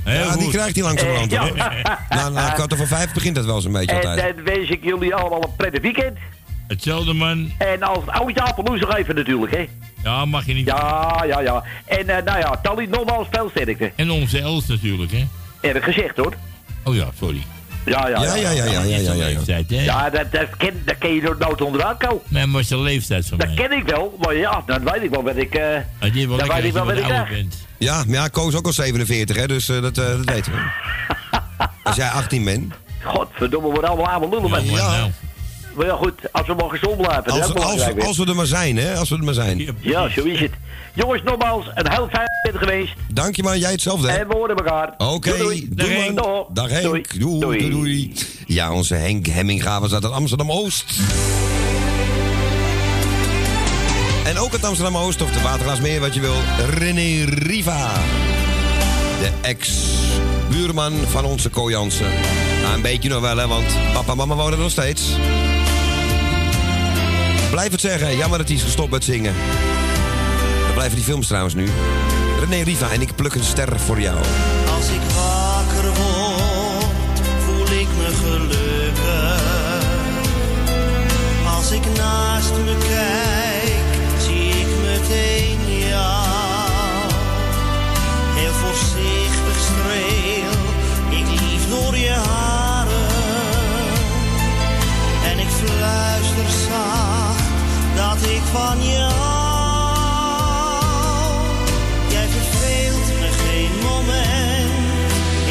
Ja, 0.06 0.36
die 0.38 0.50
krijgt 0.50 0.76
hij 0.76 0.84
langzamerhand. 0.84 1.34
Eh, 1.34 1.40
hoor. 1.40 1.58
ja. 1.58 2.00
Na, 2.10 2.30
na 2.30 2.50
kwart 2.50 2.74
over 2.74 2.88
vijf 2.88 3.14
begint 3.14 3.36
dat 3.36 3.46
wel 3.46 3.62
zo'n 3.62 3.72
beetje 3.72 3.96
En 3.96 4.08
altijd. 4.10 4.36
dan 4.36 4.44
wens 4.46 4.70
ik 4.70 4.84
jullie 4.84 5.16
allemaal 5.16 5.44
een 5.44 5.56
prettig 5.56 5.82
weekend. 5.82 6.18
Hetzelfde 6.68 7.14
man. 7.14 7.52
En 7.58 7.82
als 7.84 7.98
het 8.06 8.10
oudje 8.10 8.42
Apelmoes 8.42 8.80
nog 8.80 8.98
even 8.98 9.16
natuurlijk, 9.16 9.52
hè? 9.56 9.68
Ja, 10.04 10.26
mag 10.26 10.46
je 10.46 10.54
niet. 10.54 10.66
Ja, 10.68 11.24
ja, 11.28 11.40
ja. 11.40 11.64
En 11.86 12.10
eh, 12.10 12.24
nou 12.24 12.40
ja, 12.40 12.60
Tally, 12.62 12.86
nogmaals 12.86 13.28
veel 13.32 13.50
sterkte. 13.50 13.92
En 13.96 14.10
onze 14.12 14.40
Els 14.40 14.68
natuurlijk, 14.68 15.12
hè? 15.12 15.26
Erg 15.62 15.84
gezegd, 15.84 16.18
hoor. 16.18 16.34
Oh 16.84 16.96
ja, 16.96 17.08
sorry. 17.20 17.44
Ja, 17.86 18.08
ja, 18.08 18.24
Ja, 18.24 18.36
ja, 18.36 18.50
ja, 18.52 18.64
ja, 18.66 18.82
ja, 18.84 18.98
ja, 18.98 19.14
ja. 19.14 19.26
Leeftijd, 19.26 19.70
hè? 19.70 19.82
Ja, 19.84 20.10
dat, 20.10 20.32
dat, 20.32 20.48
ken, 20.58 20.82
dat 20.86 20.98
ken 20.98 21.14
je 21.14 21.22
door 21.22 21.36
nood 21.40 21.62
onderuit 21.62 21.98
komen. 21.98 22.22
Nee, 22.28 22.46
maar 22.46 22.64
de 22.68 22.78
leeftijd 22.78 23.26
van 23.28 23.38
Dat 23.38 23.48
mij. 23.48 23.56
ken 23.56 23.72
ik 23.78 23.84
wel, 23.88 24.18
maar 24.20 24.36
ja, 24.36 24.64
dan 24.66 24.84
weet 24.84 25.04
ik 25.04 25.10
wel 25.10 25.24
wat 25.24 25.36
ik... 25.36 25.56
eh 25.56 26.12
die 26.14 26.28
wel 26.28 26.38
dan 26.38 26.48
lekker 26.48 26.56
weet 26.56 26.66
ik 26.66 26.74
wel 26.74 26.86
wat 26.86 26.98
ik 26.98 27.04
krijg. 27.04 27.46
Ja, 27.78 28.04
maar 28.08 28.16
ja, 28.16 28.28
Koos 28.28 28.56
ook 28.56 28.66
al 28.66 28.74
47, 28.74 29.36
hè, 29.36 29.48
dus 29.48 29.70
eh, 29.70 29.82
dat, 29.82 29.98
eh, 29.98 30.06
dat 30.08 30.26
weten 30.26 30.52
we. 30.52 30.60
Als 31.84 31.96
jij 31.96 32.10
18 32.10 32.44
bent. 32.44 32.74
Godverdomme, 33.04 33.68
we 33.68 33.74
worden 33.74 33.90
allemaal 33.90 34.12
oude 34.12 34.30
lullen, 34.36 34.50
man. 34.50 34.66
Ja. 34.66 35.10
Maar 35.76 35.86
ja, 35.86 35.96
goed, 35.96 36.14
als 36.32 36.48
we 36.48 36.54
maar 36.54 36.70
gezond 36.70 36.98
blijven, 36.98 37.24
dat 37.24 37.36
is 37.36 37.42
Als, 37.42 37.52
ook 37.52 37.58
als, 37.58 38.06
als 38.08 38.18
we 38.18 38.26
er 38.26 38.36
maar 38.36 38.46
zijn, 38.46 38.78
hè? 38.78 38.96
Als 38.96 39.10
we 39.10 39.16
er 39.18 39.24
maar 39.24 39.34
zijn. 39.34 39.78
Ja, 39.80 40.10
zo 40.10 40.24
is 40.24 40.40
het. 40.40 40.52
Jongens, 40.94 41.24
nogmaals, 41.24 41.66
een 41.74 41.92
heel 41.92 42.08
fijn 42.12 42.28
weekend 42.44 42.64
geweest. 42.70 42.94
Dank 43.14 43.36
je 43.36 43.44
man, 43.44 43.60
jij 43.60 43.72
hetzelfde. 43.72 44.10
hè? 44.12 44.18
En 44.18 44.28
we 44.28 44.34
horen 44.36 44.56
elkaar. 44.56 44.94
Oké, 44.98 45.38
Doei, 45.38 45.68
doei, 45.70 46.14
doei. 46.16 46.44
Dag 46.54 46.70
Henk. 46.70 46.84
Doei. 46.84 47.04
Doei, 47.18 47.40
doei, 47.40 47.58
Doei. 47.58 47.70
doei. 47.72 48.14
Ja, 48.46 48.72
onze 48.74 48.96
Henk 48.96 49.26
Hemminga 49.28 49.80
was 49.82 49.94
uit 49.94 50.12
Amsterdam-Oost. 50.12 50.86
En 54.26 54.38
ook 54.40 54.52
uit 54.52 54.66
Amsterdam-Oost, 54.66 55.22
of 55.22 55.32
de 55.32 55.42
Watergraafsmeer, 55.42 56.00
wat 56.00 56.14
je 56.14 56.20
wil. 56.20 56.36
René 56.78 57.24
Riva. 57.26 57.92
De 59.22 59.30
ex-buurman 59.42 60.94
van 61.08 61.26
onze 61.26 61.50
Ko 61.50 61.70
Jansen. 61.70 62.12
Nou, 62.62 62.76
een 62.76 62.82
beetje 62.82 63.10
nog 63.10 63.22
wel, 63.22 63.38
hè, 63.38 63.48
want 63.48 63.66
papa 63.94 64.12
en 64.12 64.18
mama 64.18 64.36
wonen 64.36 64.54
er 64.54 64.60
nog 64.60 64.72
steeds. 64.72 65.02
Blijf 67.54 67.72
het 67.72 67.82
zeggen, 67.82 68.18
jammer 68.18 68.38
dat 68.38 68.48
hij 68.48 68.58
is 68.58 68.64
gestopt 68.64 68.92
met 68.92 69.04
zingen. 69.04 69.34
Dan 70.64 70.74
blijven 70.74 70.96
die 70.96 71.06
films 71.06 71.28
trouwens 71.28 71.54
nu. 71.54 71.70
René 72.40 72.64
Riva 72.64 72.92
en 72.92 73.02
ik 73.02 73.16
pluk 73.16 73.34
een 73.34 73.44
ster 73.44 73.80
voor 73.80 74.00
jou. 74.00 74.18
Als 74.76 74.88
ik 74.90 75.02
wakker 75.16 75.94
word, 75.94 77.22
voel 77.46 77.80
ik 77.80 77.88
me 77.98 78.10
gelukkig. 78.24 79.42
Als 81.56 81.72
ik 81.72 81.82
naast 81.98 82.52
me 82.52 82.76
kijk, 82.88 84.22
zie 84.22 84.50
ik 84.50 84.68
meteen 84.84 85.78
jou. 85.88 87.12
Heel 88.36 88.54
voorzichtig 88.54 89.60
streel 89.60 90.52
ik 91.20 91.42
lief 91.42 91.70
door 91.70 91.98
je 91.98 92.16
haren. 92.30 93.08
En 95.32 95.40
ik 95.40 95.48
fluister 95.48 96.50
zacht 96.70 97.13
dat 97.96 98.22
ik 98.30 98.42
van 98.52 98.84
je 98.84 99.00
hou. 99.00 99.54
Jij 102.10 102.28
verveelt 102.28 103.08
me 103.20 103.30
geen 103.46 103.72
moment. 103.82 104.72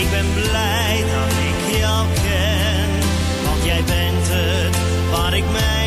Ik 0.03 0.11
ben 0.11 0.27
blij 0.35 1.05
dat 1.15 1.33
ik 1.51 1.79
jou 1.79 2.07
ken. 2.23 2.89
Want 3.45 3.65
jij 3.65 3.85
bent 3.85 4.27
het 4.29 4.77
waar 5.11 5.35
ik 5.37 5.45
mijn 5.53 5.82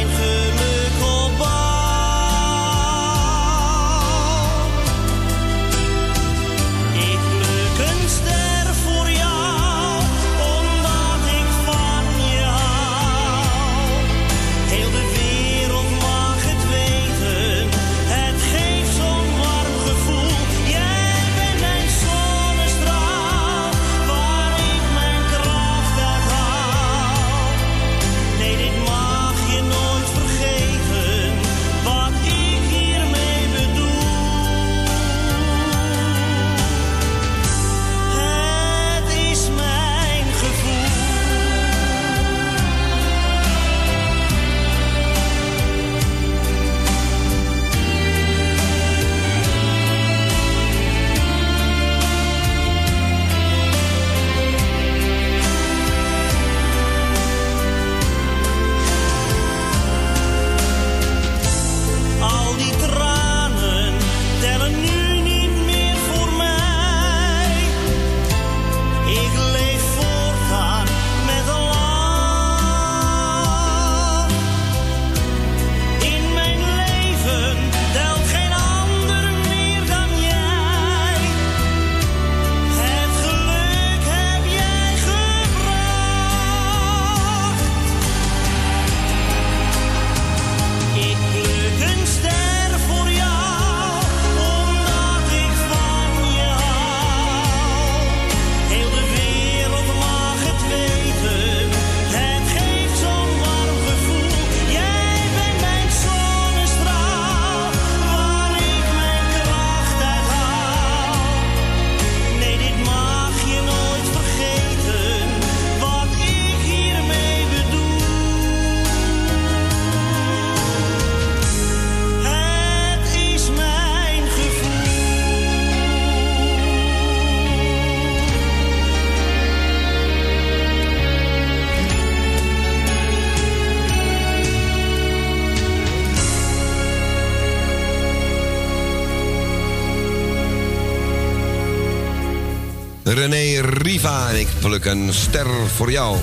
René 143.16 143.62
Riva 143.62 144.30
en 144.30 144.40
ik 144.40 144.48
pluk 144.60 144.86
een 144.86 145.14
ster 145.14 145.48
voor 145.76 145.92
jou. 145.92 146.18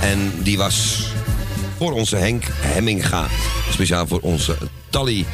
En 0.00 0.32
die 0.42 0.58
was 0.58 1.06
voor 1.78 1.92
onze 1.92 2.16
Henk 2.16 2.44
Hemminga. 2.50 3.26
Speciaal 3.70 4.06
voor 4.06 4.20
onze 4.20 4.56
Tally. 4.90 5.24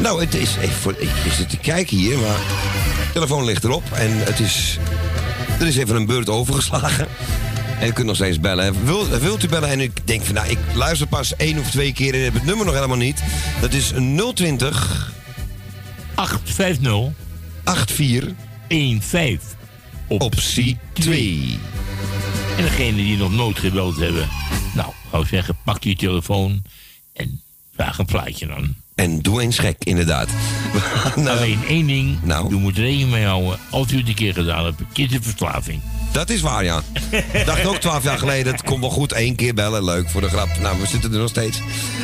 Nou, 0.00 0.20
het 0.20 0.34
is 0.34 0.56
even 0.56 0.74
voor. 0.74 0.94
Ik 0.98 1.32
zit 1.36 1.50
te 1.50 1.56
kijken 1.56 1.96
hier, 1.96 2.18
maar. 2.18 2.38
De 3.06 3.12
telefoon 3.12 3.44
ligt 3.44 3.64
erop 3.64 3.84
en 3.92 4.10
het 4.24 4.40
is. 4.40 4.78
Er 5.60 5.66
is 5.66 5.76
even 5.76 5.96
een 5.96 6.06
beurt 6.06 6.28
overgeslagen. 6.28 7.06
En 7.80 7.88
u 7.88 7.92
kunt 7.92 8.06
nog 8.06 8.16
steeds 8.16 8.40
bellen. 8.40 8.84
Wilt, 8.84 9.18
wilt 9.18 9.44
u 9.44 9.48
bellen 9.48 9.68
en 9.68 9.80
ik 9.80 10.06
denk 10.06 10.24
van 10.24 10.34
nou, 10.34 10.48
ik 10.48 10.58
luister 10.74 11.06
pas 11.06 11.36
één 11.36 11.58
of 11.58 11.70
twee 11.70 11.92
keer 11.92 12.14
en 12.14 12.24
heb 12.24 12.34
het 12.34 12.44
nummer 12.44 12.66
nog 12.66 12.74
helemaal 12.74 12.96
niet. 12.96 13.22
Dat 13.60 13.72
is 13.72 13.92
020 14.34 15.12
850 16.14 17.12
84 17.64 19.00
15 19.00 19.38
optie 20.08 20.78
2. 20.92 21.58
En 22.56 22.62
degene 22.62 22.96
die 22.96 23.16
nog 23.16 23.32
nooit 23.32 23.58
gebeld 23.58 23.96
hebben, 23.96 24.28
nou, 24.74 24.92
zou 25.10 25.26
zeggen, 25.26 25.56
pak 25.64 25.82
je 25.84 25.96
telefoon 25.96 26.62
en 27.12 27.40
vraag 27.74 27.98
een 27.98 28.04
plaatje 28.06 28.46
dan. 28.46 28.74
En 28.94 29.18
doe 29.22 29.42
eens 29.42 29.58
gek, 29.58 29.84
inderdaad. 29.84 30.28
Alleen 31.16 31.64
één 31.68 31.86
ding, 31.86 32.22
Nou. 32.22 32.52
u 32.52 32.56
moet 32.56 32.76
rekening 32.76 33.10
mee 33.10 33.24
houden. 33.24 33.58
Als 33.70 33.92
u 33.92 33.96
het 33.98 34.08
een 34.08 34.14
keer 34.14 34.32
gedaan 34.34 34.64
hebt, 34.64 34.82
kinderverslaving. 34.92 35.80
Dat 36.14 36.30
is 36.30 36.40
waar, 36.40 36.64
ja. 36.64 36.82
Dacht 37.46 37.66
ook 37.66 37.76
twaalf 37.76 38.02
jaar 38.02 38.18
geleden, 38.18 38.52
het 38.52 38.62
komt 38.62 38.80
wel 38.80 38.90
goed. 38.90 39.12
één 39.12 39.34
keer 39.34 39.54
bellen, 39.54 39.84
leuk 39.84 40.10
voor 40.10 40.20
de 40.20 40.28
grap. 40.28 40.48
Nou, 40.60 40.80
we 40.80 40.86
zitten 40.86 41.12
er 41.12 41.18
nog 41.18 41.28
steeds. 41.28 41.58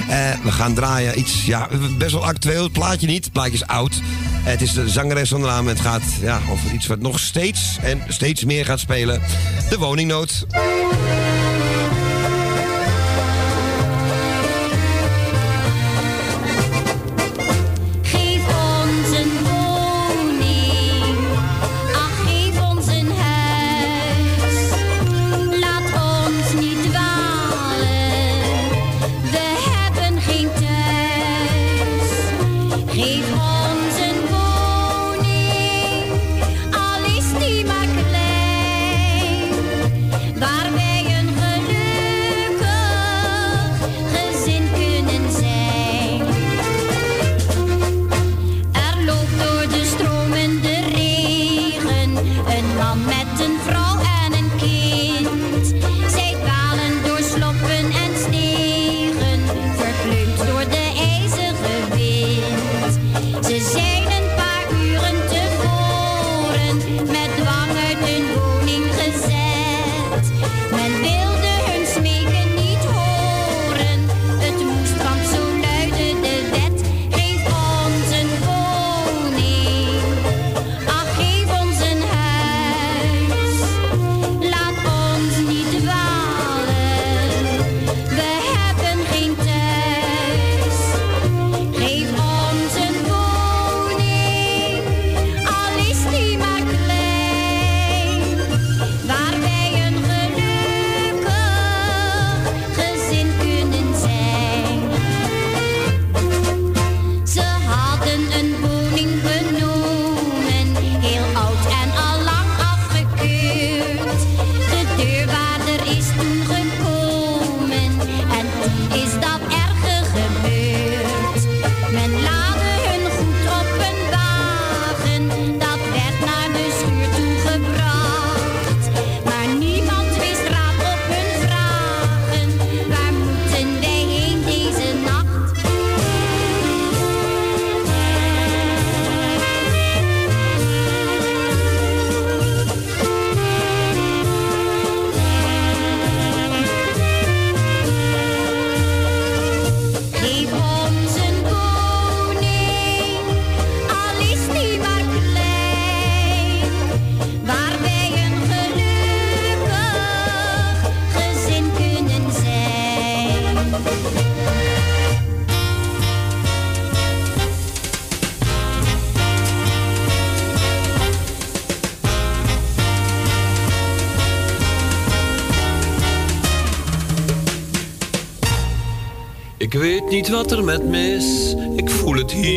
Eh, 0.09 0.31
we 0.43 0.53
gaan 0.53 0.75
draaien 0.75 1.19
iets, 1.19 1.47
ja, 1.47 1.69
best 1.99 2.13
wel 2.13 2.25
actueel. 2.25 2.63
Het 2.63 2.73
plaatje 2.73 3.07
niet, 3.07 3.25
het 3.25 3.33
plaatje 3.33 3.53
is 3.53 3.67
oud. 3.67 4.01
Het 4.43 4.63
is 4.63 4.73
de 4.73 4.89
zangeres 4.89 5.29
van 5.29 5.41
de 5.41 5.47
naam. 5.47 5.67
Het 5.67 5.81
gaat 5.81 6.03
ja, 6.21 6.41
over 6.51 6.73
iets 6.73 6.87
wat 6.87 7.01
nog 7.01 7.19
steeds 7.19 7.77
en 7.83 8.03
steeds 8.09 8.45
meer 8.45 8.65
gaat 8.65 8.81
spelen. 8.81 9.21
De 9.69 9.79
woningnood. 9.79 10.47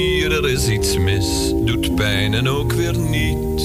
Hier, 0.04 0.32
er 0.32 0.50
is 0.50 0.68
iets 0.68 0.98
mis. 0.98 1.54
Doet 1.56 1.96
pijn 1.96 2.34
en 2.34 2.50
ook 2.50 2.72
weer 2.72 2.98
niet. 2.98 3.62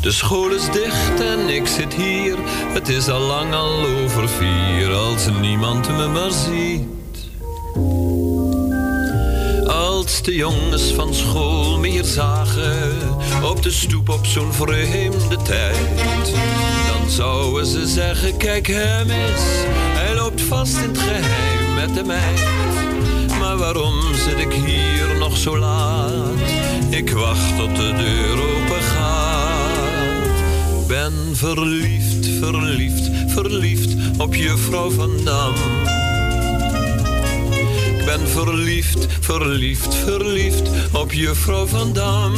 De 0.00 0.12
school 0.12 0.50
is 0.50 0.64
dicht 0.72 1.20
en 1.20 1.48
ik 1.48 1.66
zit 1.66 1.94
hier. 1.94 2.36
Het 2.72 2.88
is 2.88 3.08
al 3.08 3.20
lang 3.20 3.54
al 3.54 3.86
over 4.02 4.28
vier 4.28 4.92
als 4.92 5.28
niemand 5.40 5.88
me 5.88 6.08
maar 6.08 6.30
ziet. 6.30 6.88
Als 9.66 10.22
de 10.22 10.34
jongens 10.34 10.92
van 10.92 11.14
school 11.14 11.78
me 11.78 11.88
hier 11.88 12.04
zagen 12.04 12.92
op 13.42 13.62
de 13.62 13.70
stoep 13.70 14.08
op 14.08 14.26
zo'n 14.26 14.52
vreemde 14.52 15.36
tijd, 15.42 15.76
dan 16.92 17.10
zouden 17.10 17.66
ze 17.66 17.86
zeggen: 17.86 18.36
Kijk 18.36 18.66
hem 18.66 19.10
eens, 19.10 19.42
hij 19.72 20.14
loopt 20.14 20.40
vast 20.40 20.76
in 20.76 20.88
het 20.88 20.98
geheim 20.98 21.74
met 21.74 21.94
de 21.94 22.04
meid. 22.04 22.69
Waarom 23.58 24.14
zit 24.14 24.38
ik 24.38 24.52
hier 24.52 25.18
nog 25.18 25.36
zo 25.36 25.58
laat? 25.58 26.38
Ik 26.90 27.10
wacht 27.10 27.56
tot 27.56 27.76
de 27.76 27.92
deur 27.96 28.42
open 28.42 28.82
gaat. 28.82 30.30
Ben 30.86 31.12
verliefd, 31.32 32.28
verliefd, 32.40 33.10
verliefd 33.26 34.18
op 34.18 34.34
juffrouw 34.34 34.90
van 34.90 35.10
Dam. 35.24 35.54
Ik 37.98 38.04
ben 38.04 38.28
verliefd, 38.28 39.06
verliefd, 39.20 39.94
verliefd 39.94 40.70
op 40.92 41.12
juffrouw 41.12 41.66
van 41.66 41.92
Dam. 41.92 42.34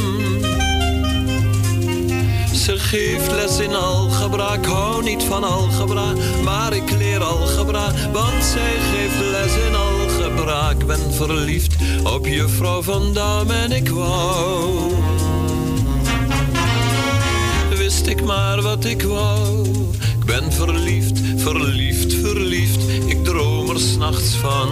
Ze 2.55 2.79
geeft 2.79 3.33
les 3.33 3.59
in 3.59 3.75
algebra, 3.75 4.55
ik 4.55 4.65
hou 4.65 5.03
niet 5.03 5.23
van 5.23 5.45
algebra, 5.45 6.13
maar 6.45 6.73
ik 6.73 6.91
leer 6.91 7.23
algebra, 7.23 7.93
want 8.13 8.45
zij 8.45 8.75
geeft 8.93 9.31
les 9.31 9.67
in 9.67 9.75
algebra. 9.75 10.02
Gebraak. 10.37 10.87
Ben 10.87 11.13
verliefd 11.13 11.75
op 12.05 12.27
juffrouw 12.27 12.83
Van 12.83 13.13
Dam 13.13 13.51
en 13.51 13.73
ik 13.73 13.89
wou. 13.89 14.93
Wist 17.77 18.07
ik 18.07 18.25
maar 18.25 18.63
wat 18.63 18.85
ik 18.85 19.03
wou. 19.03 19.67
Ik 20.19 20.25
ben 20.25 20.53
verliefd, 20.53 21.21
verliefd, 21.37 22.15
verliefd. 22.15 22.83
Ik 23.07 23.25
droom 23.25 23.71
er 23.71 23.81
s'nachts 23.81 24.35
van. 24.35 24.69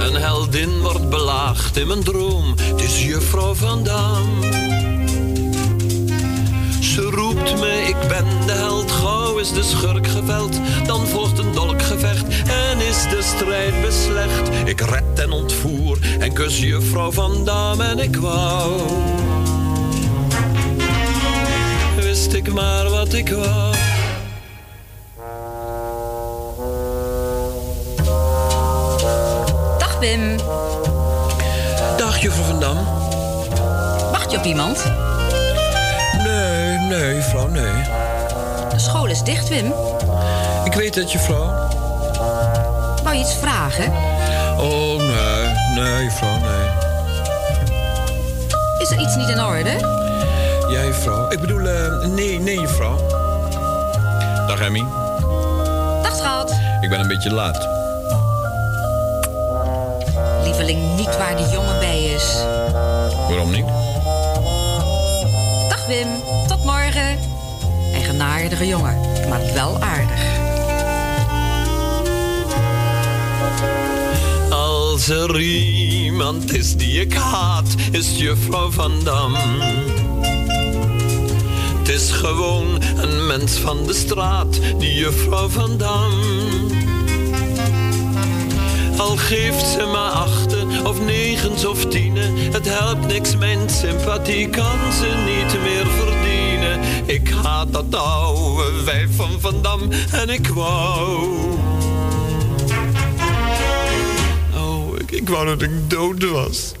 Een 0.00 0.14
heldin 0.14 0.80
wordt 0.80 1.08
belaagd 1.08 1.76
in 1.76 1.86
mijn 1.86 2.02
droom. 2.02 2.54
Het 2.56 2.80
is 2.80 3.04
juffrouw 3.04 3.54
Van 3.54 3.84
Dam. 3.84 4.24
Ze 6.96 7.02
roept 7.02 7.60
me, 7.60 7.84
ik 7.86 8.08
ben 8.08 8.46
de 8.46 8.52
held. 8.52 8.90
Gauw 8.92 9.38
is 9.38 9.52
de 9.52 9.62
schurk 9.62 10.06
geveld. 10.06 10.60
Dan 10.86 11.06
volgt 11.06 11.38
een 11.38 11.52
dolkgevecht 11.52 12.24
en 12.48 12.80
is 12.80 13.02
de 13.02 13.22
strijd 13.22 13.80
beslecht. 13.82 14.48
Ik 14.64 14.80
red 14.80 15.18
en 15.18 15.30
ontvoer 15.30 15.98
en 16.18 16.32
kus 16.32 16.60
juffrouw 16.60 17.12
Van 17.12 17.44
Dam 17.44 17.80
en 17.80 17.98
ik 17.98 18.16
wou. 18.16 18.80
Wist 21.96 22.32
ik 22.32 22.52
maar 22.52 22.90
wat 22.90 23.12
ik 23.12 23.28
wou. 23.28 23.74
Dag 29.78 29.98
Wim. 29.98 30.36
Dag 31.96 32.22
juffrouw 32.22 32.44
Van 32.44 32.60
Dam. 32.60 32.76
Wacht 34.12 34.30
je 34.30 34.38
op 34.38 34.44
iemand? 34.44 35.05
Nee, 36.88 37.14
juffrouw, 37.14 37.46
nee. 37.46 37.72
De 38.70 38.78
school 38.78 39.06
is 39.06 39.22
dicht, 39.22 39.48
Wim. 39.48 39.72
Ik 40.64 40.72
weet 40.72 40.94
het, 40.94 41.12
juffrouw. 41.12 41.68
Wou 43.02 43.14
je 43.14 43.20
iets 43.20 43.34
vragen? 43.34 43.92
Oh, 44.58 44.96
nee, 44.98 45.54
nee, 45.74 46.02
juffrouw, 46.02 46.38
nee. 46.38 46.68
Is 48.78 48.90
er 48.90 49.00
iets 49.00 49.16
niet 49.16 49.28
in 49.28 49.40
orde? 49.40 49.70
Ja, 50.68 50.84
juffrouw. 50.84 51.30
Ik 51.30 51.40
bedoel, 51.40 51.68
eh, 51.68 52.06
nee, 52.06 52.40
nee, 52.40 52.60
juffrouw. 52.60 52.96
Dag, 54.46 54.60
Emmy. 54.60 54.84
Dag 56.02 56.16
schat. 56.16 56.50
Ik 56.80 56.88
ben 56.88 57.00
een 57.00 57.08
beetje 57.08 57.32
laat. 57.32 57.68
Lieveling, 60.42 60.96
niet 60.96 61.16
waar 61.16 61.36
die 61.36 61.48
jongen 61.48 61.78
bij 61.78 62.04
is. 62.04 62.34
Waarom 63.28 63.50
niet? 63.50 63.85
Wim, 65.86 66.08
tot 66.48 66.64
morgen. 66.64 67.18
Eigenaardige 67.92 68.66
jongen, 68.66 69.00
maar 69.28 69.40
wel 69.54 69.80
aardig. 69.80 70.20
Als 74.50 75.08
er 75.08 75.40
iemand 75.40 76.54
is 76.54 76.76
die 76.76 77.00
ik 77.00 77.14
haat, 77.14 77.74
is 77.90 78.18
juffrouw 78.18 78.70
Van 78.70 79.04
Dam. 79.04 79.34
Het 81.78 81.88
is 81.88 82.10
gewoon 82.10 82.82
een 82.96 83.26
mens 83.26 83.52
van 83.52 83.86
de 83.86 83.94
straat, 83.94 84.60
die 84.78 84.94
juffrouw 84.94 85.48
Van 85.48 85.76
Dam. 85.78 86.12
Al 88.96 89.16
geeft 89.16 89.66
ze 89.66 89.86
me 89.92 89.98
achten 89.98 90.55
of 90.84 91.00
negens 91.04 91.64
of 91.64 91.86
tienen, 91.86 92.36
het 92.52 92.68
helpt 92.68 93.06
niks, 93.06 93.36
mijn 93.36 93.70
sympathie 93.70 94.48
kan 94.48 94.92
ze 94.92 95.06
niet 95.06 95.62
meer 95.62 95.86
verdienen. 95.86 96.80
Ik 97.06 97.28
haat 97.42 97.72
dat 97.72 97.94
oude 97.94 98.82
wijf 98.84 99.16
van 99.16 99.40
Van 99.40 99.62
Dam 99.62 99.80
en 100.12 100.28
ik 100.28 100.48
wou. 100.48 101.26
Oh, 104.56 104.98
ik, 104.98 105.10
ik 105.10 105.28
wou 105.28 105.46
dat 105.46 105.62
ik 105.62 105.90
dood 105.90 106.30
was. 106.30 106.72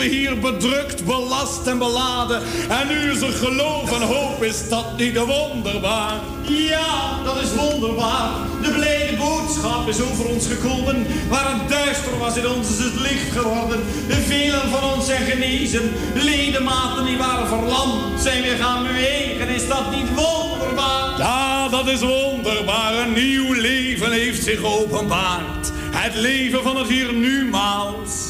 We 0.00 0.06
hier 0.06 0.38
bedrukt, 0.38 1.04
belast 1.04 1.66
en 1.66 1.78
beladen. 1.78 2.42
En 2.68 2.88
nu 2.88 3.10
is 3.10 3.20
er 3.20 3.32
geloof 3.32 3.92
en 3.92 4.06
hoop, 4.06 4.42
is 4.42 4.68
dat 4.68 4.96
niet 4.96 5.18
wonderbaar? 5.18 6.20
Ja, 6.42 7.22
dat 7.24 7.42
is 7.42 7.54
wonderbaar. 7.54 8.30
De 8.62 8.70
blijde 8.70 9.16
boodschap 9.16 9.88
is 9.88 10.00
over 10.00 10.26
ons 10.26 10.46
gekomen. 10.46 11.06
Waar 11.28 11.52
het 11.52 11.68
duister 11.68 12.18
was 12.18 12.36
in 12.36 12.48
ons 12.48 12.68
is 12.68 12.84
het 12.84 13.00
licht 13.00 13.30
geworden. 13.32 13.80
Velen 14.08 14.70
van 14.70 14.92
ons 14.94 15.06
zijn 15.06 15.24
genezen. 15.24 15.92
Ledematen 16.14 17.04
die 17.04 17.16
waren 17.16 17.46
verlamd 17.46 18.20
zijn 18.20 18.42
weer 18.42 18.56
gaan 18.56 18.82
bewegen. 18.82 19.48
Is 19.48 19.68
dat 19.68 19.90
niet 19.90 20.14
wonderbaar? 20.14 21.18
Ja, 21.18 21.68
dat 21.68 21.88
is 21.88 22.00
wonderbaar. 22.00 22.94
Een 22.94 23.12
nieuw 23.12 23.52
leven 23.52 24.12
heeft 24.12 24.44
zich 24.44 24.62
openbaard. 24.62 25.72
Het 25.90 26.14
leven 26.14 26.62
van 26.62 26.76
het 26.76 26.88
hier 26.88 27.12
nu 27.12 27.48
maals. 27.50 28.29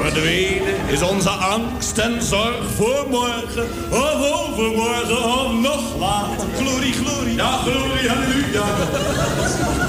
Verdwenen 0.00 0.88
is 0.88 1.02
onze 1.02 1.28
angst 1.28 1.98
en 1.98 2.22
zorg 2.22 2.64
voor 2.76 3.06
morgen, 3.10 3.68
of 3.90 4.48
overmorgen, 4.48 5.24
of 5.24 5.52
nog 5.52 5.98
later. 5.98 6.46
Glorie, 6.56 6.92
glorie. 6.92 7.34
Ja, 7.34 7.56
glorie, 7.56 8.08
halleluja. 8.08 8.64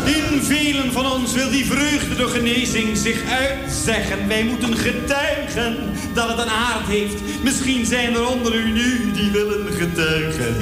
In 0.05 0.41
velen 0.41 0.91
van 0.91 1.11
ons 1.11 1.33
wil 1.33 1.49
die 1.49 1.65
vreugde 1.65 2.15
door 2.15 2.29
genezing 2.29 2.97
zich 2.97 3.21
uitzeggen. 3.31 4.27
Wij 4.27 4.43
moeten 4.43 4.77
getuigen 4.77 5.77
dat 6.13 6.27
het 6.27 6.37
een 6.37 6.49
aard 6.49 6.87
heeft. 6.87 7.43
Misschien 7.43 7.85
zijn 7.85 8.15
er 8.15 8.27
onder 8.27 8.55
u 8.55 8.71
nu 8.71 9.11
die 9.11 9.31
willen 9.31 9.73
getuigen. 9.73 10.55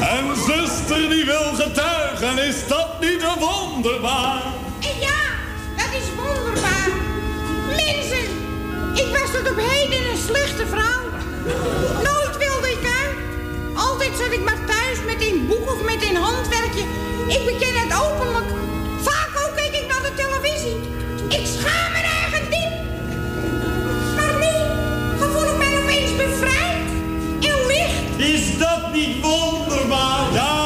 Een 0.00 0.36
zuster 0.36 1.08
die 1.08 1.24
wil 1.24 1.52
getuigen, 1.54 2.48
is 2.48 2.66
dat 2.68 3.00
niet 3.00 3.22
een 3.22 3.38
wonderbaar? 3.38 4.59
Ik 9.00 9.18
was 9.18 9.30
tot 9.32 9.50
op 9.50 9.56
heden 9.56 10.10
een 10.10 10.22
slechte 10.28 10.66
vrouw. 10.66 11.02
Nooit 12.08 12.36
wilde 12.44 12.68
ik 12.76 12.84
uit. 13.00 13.16
Altijd 13.74 14.12
zat 14.18 14.32
ik 14.32 14.44
maar 14.44 14.60
thuis 14.66 14.98
met 15.06 15.20
een 15.28 15.46
boek 15.46 15.72
of 15.72 15.82
met 15.82 16.02
een 16.08 16.16
handwerkje. 16.16 16.84
Ik 17.26 17.44
beken 17.44 17.74
het 17.82 17.92
openlijk. 18.02 18.50
Vaak 19.00 19.30
ook 19.42 19.56
keek 19.56 19.74
ik 19.80 19.86
naar 19.88 20.02
de 20.02 20.14
televisie. 20.22 20.76
Ik 21.38 21.46
schaam 21.56 21.92
me 21.92 22.00
eigen 22.20 22.44
diep. 22.50 22.74
Maar 24.16 24.34
nu 24.44 24.54
gevoel 25.20 25.48
ik 25.52 25.56
mij 25.56 25.78
opeens 25.82 26.16
bevrijd 26.16 26.88
en 27.40 27.66
licht. 27.66 28.28
Is 28.34 28.58
dat 28.58 28.92
niet 28.92 29.20
wonderbaar? 29.20 30.32
Ja, 30.32 30.59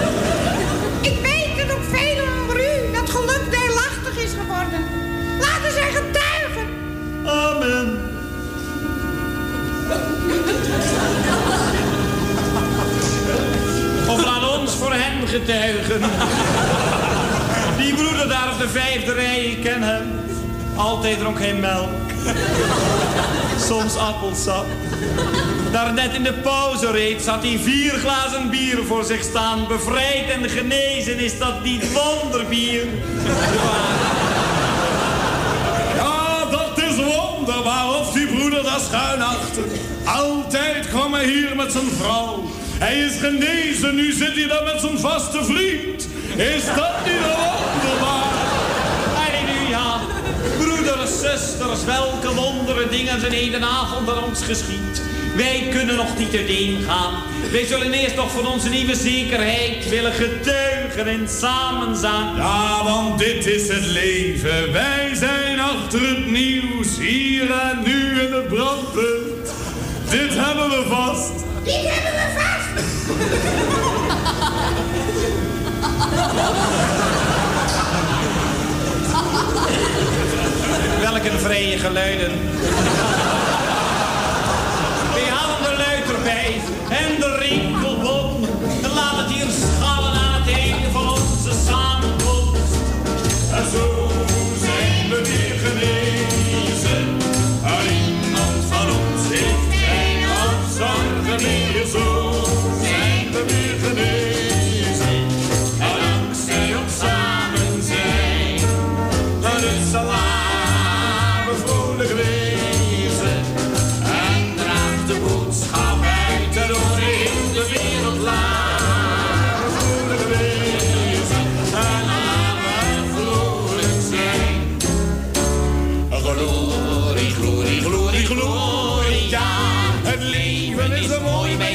Ik 1.10 1.18
weet 1.22 1.56
dat 1.56 1.76
ook 1.76 1.84
velen 1.90 2.24
onder 2.40 2.56
u 2.56 2.92
dat 2.92 3.10
geluk 3.10 3.42
deelachtig 3.50 4.24
is 4.24 4.30
geworden. 4.40 4.80
Laten 5.40 5.72
zij 5.72 5.90
getuigen. 5.92 6.66
Amen. 7.24 8.10
Of 14.08 14.24
laat 14.24 14.58
ons 14.58 14.74
voor 14.74 14.92
hen 14.92 15.28
getuigen. 15.28 16.00
Die 17.76 17.94
broeder 17.94 18.28
daar 18.28 18.52
op 18.52 18.58
de 18.58 18.68
vijfde 18.68 19.12
rij, 19.12 19.44
ik 19.44 19.62
ken 19.62 19.82
hem. 19.82 20.20
Altijd 20.76 21.18
dronk 21.18 21.38
hij 21.38 21.54
melk. 21.54 21.88
Soms 23.58 23.96
appelsap. 23.96 24.66
Daarnet 25.72 26.14
in 26.14 26.22
de 26.22 26.32
pauze 26.32 26.90
reeds 26.90 27.26
had 27.26 27.42
hij 27.42 27.58
vier 27.62 27.92
glazen 27.92 28.50
bier 28.50 28.84
voor 28.86 29.04
zich 29.04 29.22
staan. 29.22 29.66
Bevrijd 29.68 30.30
en 30.30 30.50
genezen, 30.50 31.18
is 31.18 31.38
dat 31.38 31.64
niet 31.64 31.92
wonderbier? 31.92 32.84
Ja, 35.96 36.44
dat 36.50 36.78
is 36.78 36.96
wonderbaar 36.96 37.88
of 37.88 38.12
die 38.12 38.26
broeder 38.26 38.62
daar 38.62 38.80
schuin 38.80 39.22
achter. 39.22 39.64
Altijd 40.04 40.88
kwam 40.88 41.12
hij 41.12 41.24
hier 41.24 41.56
met 41.56 41.72
zijn 41.72 41.90
vrouw. 42.00 42.44
Hij 42.78 42.98
is 42.98 43.18
genezen, 43.18 43.94
nu 43.94 44.12
zit 44.12 44.34
hij 44.34 44.46
daar 44.46 44.64
met 44.64 44.80
zijn 44.80 44.98
vaste 44.98 45.44
vriend. 45.44 46.08
Is 46.36 46.64
dat 46.64 47.04
niet 47.04 47.24
wonderbaar? 47.36 48.30
Nu 49.46 49.68
ja. 49.68 50.00
Broeders, 50.58 51.20
zusters, 51.20 51.84
welke 51.84 52.34
wonderen 52.34 52.90
dingen 52.90 53.20
zijn 53.20 53.32
hedenavond 53.32 54.08
aan 54.08 54.24
ons 54.24 54.42
geschied. 54.42 55.11
Wij 55.36 55.68
kunnen 55.70 55.96
nog 55.96 56.18
niet 56.18 56.32
erin 56.32 56.82
gaan. 56.88 57.22
Wij 57.50 57.66
zullen 57.66 57.92
eerst 57.92 58.16
nog 58.16 58.30
van 58.32 58.46
onze 58.46 58.68
nieuwe 58.68 58.94
zekerheid 58.94 59.88
willen 59.88 60.12
getuigen 60.12 61.06
en 61.06 61.28
samen 61.28 61.96
zijn. 61.96 62.36
Ja, 62.36 62.84
want 62.84 63.18
dit 63.18 63.46
is 63.46 63.68
het 63.68 63.84
leven. 63.84 64.72
Wij 64.72 65.10
zijn 65.14 65.60
achter 65.60 66.08
het 66.08 66.30
nieuws, 66.30 66.98
hier 66.98 67.50
en 67.50 67.82
nu 67.84 68.20
in 68.20 68.30
de 68.30 68.44
brandpunt. 68.48 69.52
Dit 70.10 70.30
hebben 70.34 70.68
we 70.68 70.84
vast. 70.88 71.32
Dit 71.62 71.74
hebben 71.74 72.12
we 72.12 72.26
vast. 72.34 72.50
Welke 81.00 81.38
vrije 81.38 81.78
geluiden 81.78 82.30
en 86.24 87.20
de 87.20 87.36
rinkel. 87.38 88.40
Laat 88.94 89.16
het 89.16 89.30
hier 89.30 89.50
schaam 89.50 90.01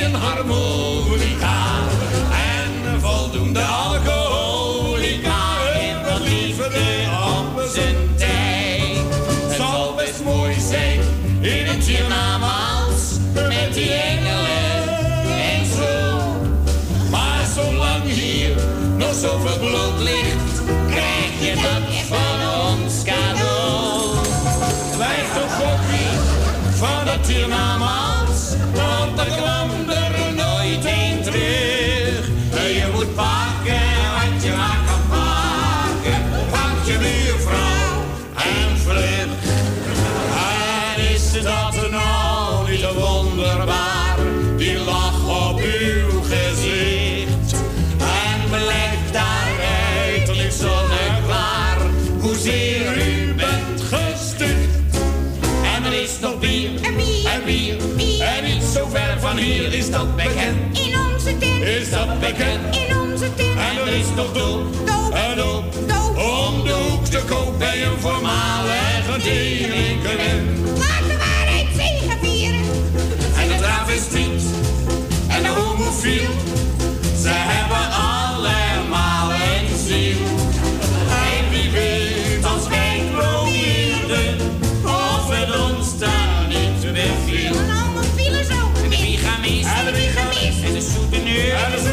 en 0.07 0.15
harmoni 0.15 0.76
Hier 59.37 59.73
is 59.73 59.91
dat 59.91 60.15
bekend. 60.15 60.79
In 60.79 60.99
onze 60.99 61.37
tent 61.37 61.63
is 61.63 61.89
dat 61.89 62.19
bekend. 62.19 62.75
In 62.75 62.97
onze 62.97 63.33
tent. 63.33 63.59
En 63.59 63.77
er 63.77 63.87
is 63.87 64.05
nog 64.15 64.33
doop, 64.33 64.63
doop, 65.35 65.73
doop, 65.87 66.17
om 66.17 66.63
de 66.63 66.87
hoek 66.89 67.05
te 67.05 67.21
koop 67.27 67.59
bij 67.59 67.85
een 67.85 67.99
voormalige 67.99 69.21
tegelinkerwin. 69.21 70.63
Laten 70.77 71.17
we 71.17 71.23
het 71.23 71.67
zingen 71.75 72.17
vieren. 72.21 72.61
En 73.35 73.51
het 73.51 73.61
raam 73.61 73.89
is 73.89 74.07
tien. 74.07 74.26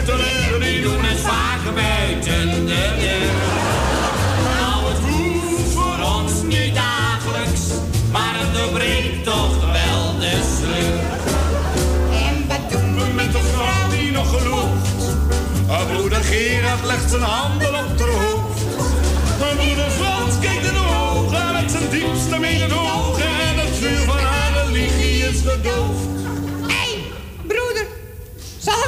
stuntelen, 0.04 0.60
die 0.60 0.82
doen 0.82 1.04
het 1.04 1.20
vaak 1.20 1.74
buiten 1.74 2.50
de 2.50 2.64
deur. 3.00 3.32
Nou, 4.58 4.76
het 4.90 4.98
hoeft 5.10 5.72
voor 5.72 5.98
ons 6.16 6.32
niet 6.42 6.74
dagelijks, 6.74 7.62
maar 8.12 8.34
het 8.34 8.72
brengt 8.72 9.24
toch 9.24 9.60
wel 9.60 10.18
de 10.18 10.34
sleur. 10.56 11.00
En 12.26 12.34
wat 12.48 12.70
doen 12.70 12.94
we 12.94 13.12
met 13.14 13.32
de 13.32 13.42
vrouw 13.52 13.90
die 13.90 14.10
nog 14.10 14.28
gelooft? 14.40 14.82
Broeder 15.92 16.22
Gerard 16.22 16.84
legt 16.84 17.10
zijn 17.10 17.22
handen 17.22 17.74
op 17.84 17.98
de 17.98 18.13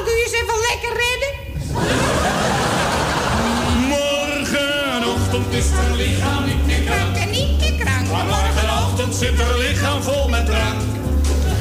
doe 0.06 0.14
je 0.14 0.24
eens 0.24 0.32
even 0.40 0.58
lekker 0.68 0.92
rennen. 1.02 1.32
Morgenochtend 3.88 5.52
is 5.54 5.64
het 5.68 5.96
lichaam 5.96 6.44
niet 6.44 6.66
meer 6.66 6.80
krank. 6.80 7.16
En 7.16 7.30
niet 7.30 7.60
meer 7.60 7.84
krank. 7.84 8.10
Maar 8.10 8.24
morgenochtend 8.24 9.14
zit 9.14 9.38
er 9.40 9.58
lichaam 9.58 10.02
vol 10.02 10.28
met 10.28 10.46
drank. 10.46 10.80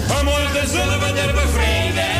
Maar 0.07 0.23
morgen 0.23 0.69
zullen 0.69 0.99
we 0.99 1.05
er 1.05 1.33
bevreden. 1.33 2.14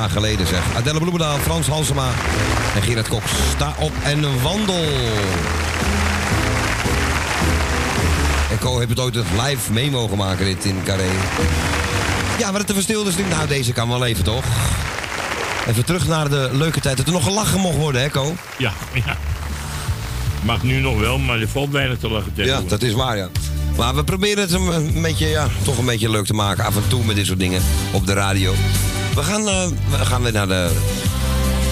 Jaar 0.00 0.10
geleden 0.10 0.46
zeg. 0.46 0.62
Adelle 0.76 0.98
Bloemendaal, 0.98 1.38
Frans 1.38 1.66
Halsema 1.66 2.10
en 2.74 2.82
Gerard 2.82 3.08
Cox. 3.08 3.24
Sta 3.54 3.74
op 3.78 3.92
en 4.02 4.42
wandel. 4.42 4.84
En 8.50 8.58
Co 8.58 8.78
heeft 8.78 8.90
het 8.90 9.00
ooit 9.00 9.14
live 9.14 9.72
mee 9.72 9.90
mogen 9.90 10.16
maken, 10.16 10.44
dit 10.44 10.64
in 10.64 10.82
Carré. 10.84 11.10
Ja, 12.38 12.50
maar 12.50 12.58
het 12.58 12.66
te 12.66 12.74
verstilde 12.74 13.10
stuk. 13.12 13.28
Nou, 13.28 13.48
deze 13.48 13.72
kan 13.72 13.88
wel 13.88 14.04
even, 14.04 14.24
toch? 14.24 14.44
Even 15.68 15.84
terug 15.84 16.06
naar 16.06 16.28
de 16.28 16.50
leuke 16.52 16.80
tijd. 16.80 16.96
Dat 16.96 17.06
er 17.06 17.12
nog 17.12 17.24
gelachen 17.24 17.60
mocht 17.60 17.76
worden, 17.76 18.00
hè, 18.00 18.08
Co? 18.08 18.34
Ja, 18.58 18.72
ja. 18.92 19.16
Mag 20.42 20.62
nu 20.62 20.80
nog 20.80 20.98
wel, 20.98 21.18
maar 21.18 21.40
er 21.40 21.48
valt 21.48 21.70
weinig 21.70 21.98
te 21.98 22.10
lachen 22.10 22.34
tegen. 22.34 22.52
Ja, 22.52 22.60
dat 22.68 22.82
is 22.82 22.92
waar, 22.92 23.16
ja. 23.16 23.28
Maar 23.76 23.94
we 23.94 24.04
proberen 24.04 24.42
het 24.42 24.52
een 24.52 25.02
beetje, 25.02 25.26
ja, 25.26 25.46
toch 25.62 25.78
een 25.78 25.84
beetje 25.84 26.10
leuk 26.10 26.26
te 26.26 26.34
maken. 26.34 26.64
Af 26.64 26.76
en 26.76 26.88
toe 26.88 27.04
met 27.04 27.16
dit 27.16 27.26
soort 27.26 27.38
dingen 27.38 27.62
op 27.90 28.06
de 28.06 28.12
radio. 28.12 28.54
We 29.14 29.22
gaan, 29.22 29.48
eh, 29.48 29.66
we 29.90 29.96
gaan 30.04 30.22
weer 30.22 30.32
naar 30.32 30.48
de, 30.48 30.70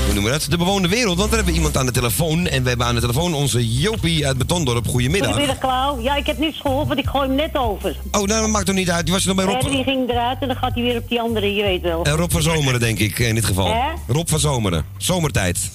hoe 0.05 0.15
noemen 0.15 0.33
we 0.33 0.39
dat? 0.39 0.47
De 0.51 0.57
bewoonde 0.57 0.89
wereld. 0.89 1.17
Want 1.19 1.29
daar 1.31 1.37
hebben 1.37 1.47
we 1.47 1.53
iemand 1.59 1.77
aan 1.77 1.87
de 1.87 1.93
telefoon. 1.93 2.47
En 2.47 2.63
we 2.63 2.69
hebben 2.69 2.87
aan 2.87 2.95
de 2.95 3.01
telefoon 3.01 3.35
onze 3.35 3.79
Jopie 3.79 4.27
uit 4.27 4.39
Betondorp. 4.39 4.87
Goedemiddag. 4.89 5.27
Goedemiddag, 5.31 5.59
Klauw. 5.59 6.01
Ja, 6.01 6.17
ik 6.17 6.27
heb 6.27 6.39
niets 6.39 6.61
gehoord, 6.61 6.87
want 6.89 6.99
ik 6.99 7.07
gooi 7.07 7.27
hem 7.27 7.37
net 7.37 7.57
over. 7.57 7.97
Oh, 8.11 8.23
nou, 8.23 8.27
dat 8.41 8.49
maakt 8.51 8.67
toch 8.67 8.75
niet 8.75 8.91
uit. 8.91 9.05
Die 9.05 9.15
was 9.15 9.27
er 9.27 9.35
nog 9.35 9.45
bij 9.45 9.55
Rob, 9.55 9.65
Erwin 9.65 9.85
ging 9.85 10.11
eruit 10.11 10.39
en 10.41 10.47
dan 10.49 10.57
gaat 10.57 10.75
hij 10.75 10.83
weer 10.83 10.97
op 10.97 11.09
die 11.09 11.21
andere, 11.21 11.55
je 11.55 11.63
weet 11.63 11.83
wel. 11.83 12.05
eh, 12.05 12.13
Rob 12.13 12.31
van 12.31 12.43
Zomeren, 12.43 12.81
denk 12.81 12.99
ik, 12.99 13.19
in 13.19 13.35
dit 13.35 13.45
geval. 13.45 13.67
Hè? 13.75 13.89
Rob 14.13 14.29
van 14.29 14.39
Zomeren. 14.41 14.85
Zomertijd. 14.97 15.71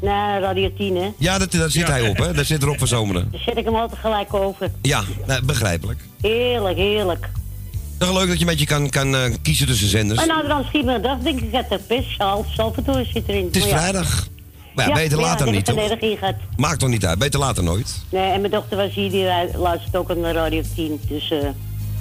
Nee, 0.00 0.40
Radio 0.40 0.70
10, 0.78 0.96
hè. 0.96 1.08
Ja, 1.18 1.38
dat, 1.38 1.52
daar 1.52 1.70
zit 1.70 1.86
hij 1.88 2.08
op, 2.08 2.16
hè? 2.16 2.32
Daar 2.32 2.44
zit 2.44 2.62
Rob 2.62 2.78
van 2.78 2.86
Zomeren. 2.86 3.28
Daar 3.32 3.40
zet 3.40 3.56
ik 3.56 3.64
hem 3.64 3.74
altijd 3.74 4.00
gelijk 4.00 4.34
over. 4.34 4.70
Ja, 4.82 5.02
nou, 5.26 5.42
begrijpelijk. 5.44 6.00
Heerlijk, 6.20 6.76
heerlijk. 6.76 7.28
Toch 7.98 8.12
leuk 8.12 8.26
dat 8.28 8.34
je 8.34 8.40
een 8.40 8.46
beetje 8.50 8.66
kan, 8.66 8.90
kan 8.90 9.14
eh, 9.16 9.20
kiezen 9.42 9.66
tussen 9.66 9.88
zenders. 9.88 10.20
En 10.20 10.28
nou, 10.28 10.46
dan 10.48 10.64
schiet 10.64 10.84
me 10.84 11.00
dag, 11.00 11.18
denk 11.18 11.40
ik, 11.40 11.52
dat 11.52 11.64
er 11.70 11.78
speciaal 11.84 12.44
Salvatore 12.56 13.04
zit 13.12 13.28
erin. 13.28 13.44
Het 13.44 13.56
is 13.56 13.62
Maar 13.62 13.70
ja. 13.70 13.78
vrijdag. 13.78 14.26
Maar 14.74 14.88
ja, 14.88 14.94
beter 14.94 15.16
maar 15.18 15.26
later 15.26 15.46
ja, 15.46 15.52
niet, 15.52 15.66
dat 15.66 15.76
toch? 15.76 15.98
ik. 16.10 16.18
Maakt 16.56 16.78
toch 16.78 16.88
niet 16.88 17.06
uit. 17.06 17.18
Beter 17.18 17.40
later 17.40 17.62
nooit. 17.64 18.02
Nee, 18.08 18.30
en 18.30 18.40
mijn 18.40 18.52
dochter 18.52 18.76
was 18.76 18.94
hier, 18.94 19.10
die 19.10 19.26
luistert 19.58 19.96
ook 19.96 20.10
aan 20.10 20.22
de 20.22 20.32
Radio 20.32 20.62
10. 20.74 21.00
Dus, 21.08 21.30
eh 21.30 21.38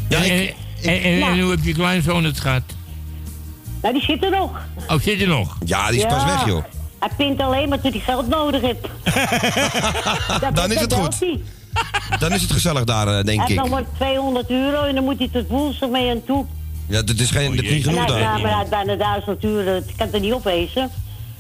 Ja, 0.10 0.24
en, 0.24 0.48
en, 0.82 1.02
en, 1.04 1.18
Ja. 1.18 1.30
en 1.32 1.40
hoe 1.42 1.52
heb 1.52 1.64
je 1.64 1.74
kleinzoon 1.74 2.24
het 2.24 2.40
gehad? 2.40 2.62
nou, 3.82 3.94
die 3.94 4.04
zit 4.04 4.24
er 4.24 4.32
nog. 4.32 4.62
Oh, 4.88 5.00
zit 5.02 5.22
er 5.22 5.28
nog? 5.28 5.58
Ja, 5.66 5.90
die 5.90 6.00
is 6.00 6.06
pas 6.06 6.24
weg, 6.26 6.46
joh. 6.46 6.64
Hij 7.00 7.10
pint 7.18 7.40
alleen 7.42 7.70
maar 7.70 7.82
toen 7.82 7.92
hij 7.92 8.00
geld 8.00 8.28
nodig 8.28 8.62
heeft. 8.62 8.88
Dat- 10.42 10.56
Dan 10.56 10.72
is 10.72 10.80
dat 10.80 10.92
het 10.92 10.94
goed. 10.94 11.38
Dan 12.20 12.32
is 12.32 12.42
het 12.42 12.52
gezellig 12.52 12.84
daar, 12.84 13.08
eh, 13.08 13.24
denk 13.24 13.40
heeft 13.40 13.52
ik. 13.52 13.58
nog 13.58 13.70
maar 13.70 13.84
200 13.96 14.50
euro 14.50 14.84
en 14.84 14.96
dan 14.96 15.04
moet 15.04 15.18
hij 15.18 15.30
tot 15.32 15.48
woensdag 15.48 15.90
mee 15.90 16.10
aan 16.10 16.24
toe. 16.26 16.46
Ja, 16.88 17.02
dat 17.02 17.20
is, 17.20 17.32
geen, 17.32 17.56
dat 17.56 17.66
is 17.66 17.72
niet 17.72 17.86
En 17.86 17.92
genoeg 17.92 18.10
hij, 18.10 18.20
ja, 18.20 18.32
daar. 18.32 18.42
maar 18.42 18.50
hij 18.50 18.60
heeft 18.60 18.70
bijna 18.70 18.96
1000 18.96 19.44
euro, 19.44 19.74
dat 19.74 19.84
kan 19.98 20.08
er 20.14 20.20
niet 20.20 20.34
opwezen. 20.34 20.90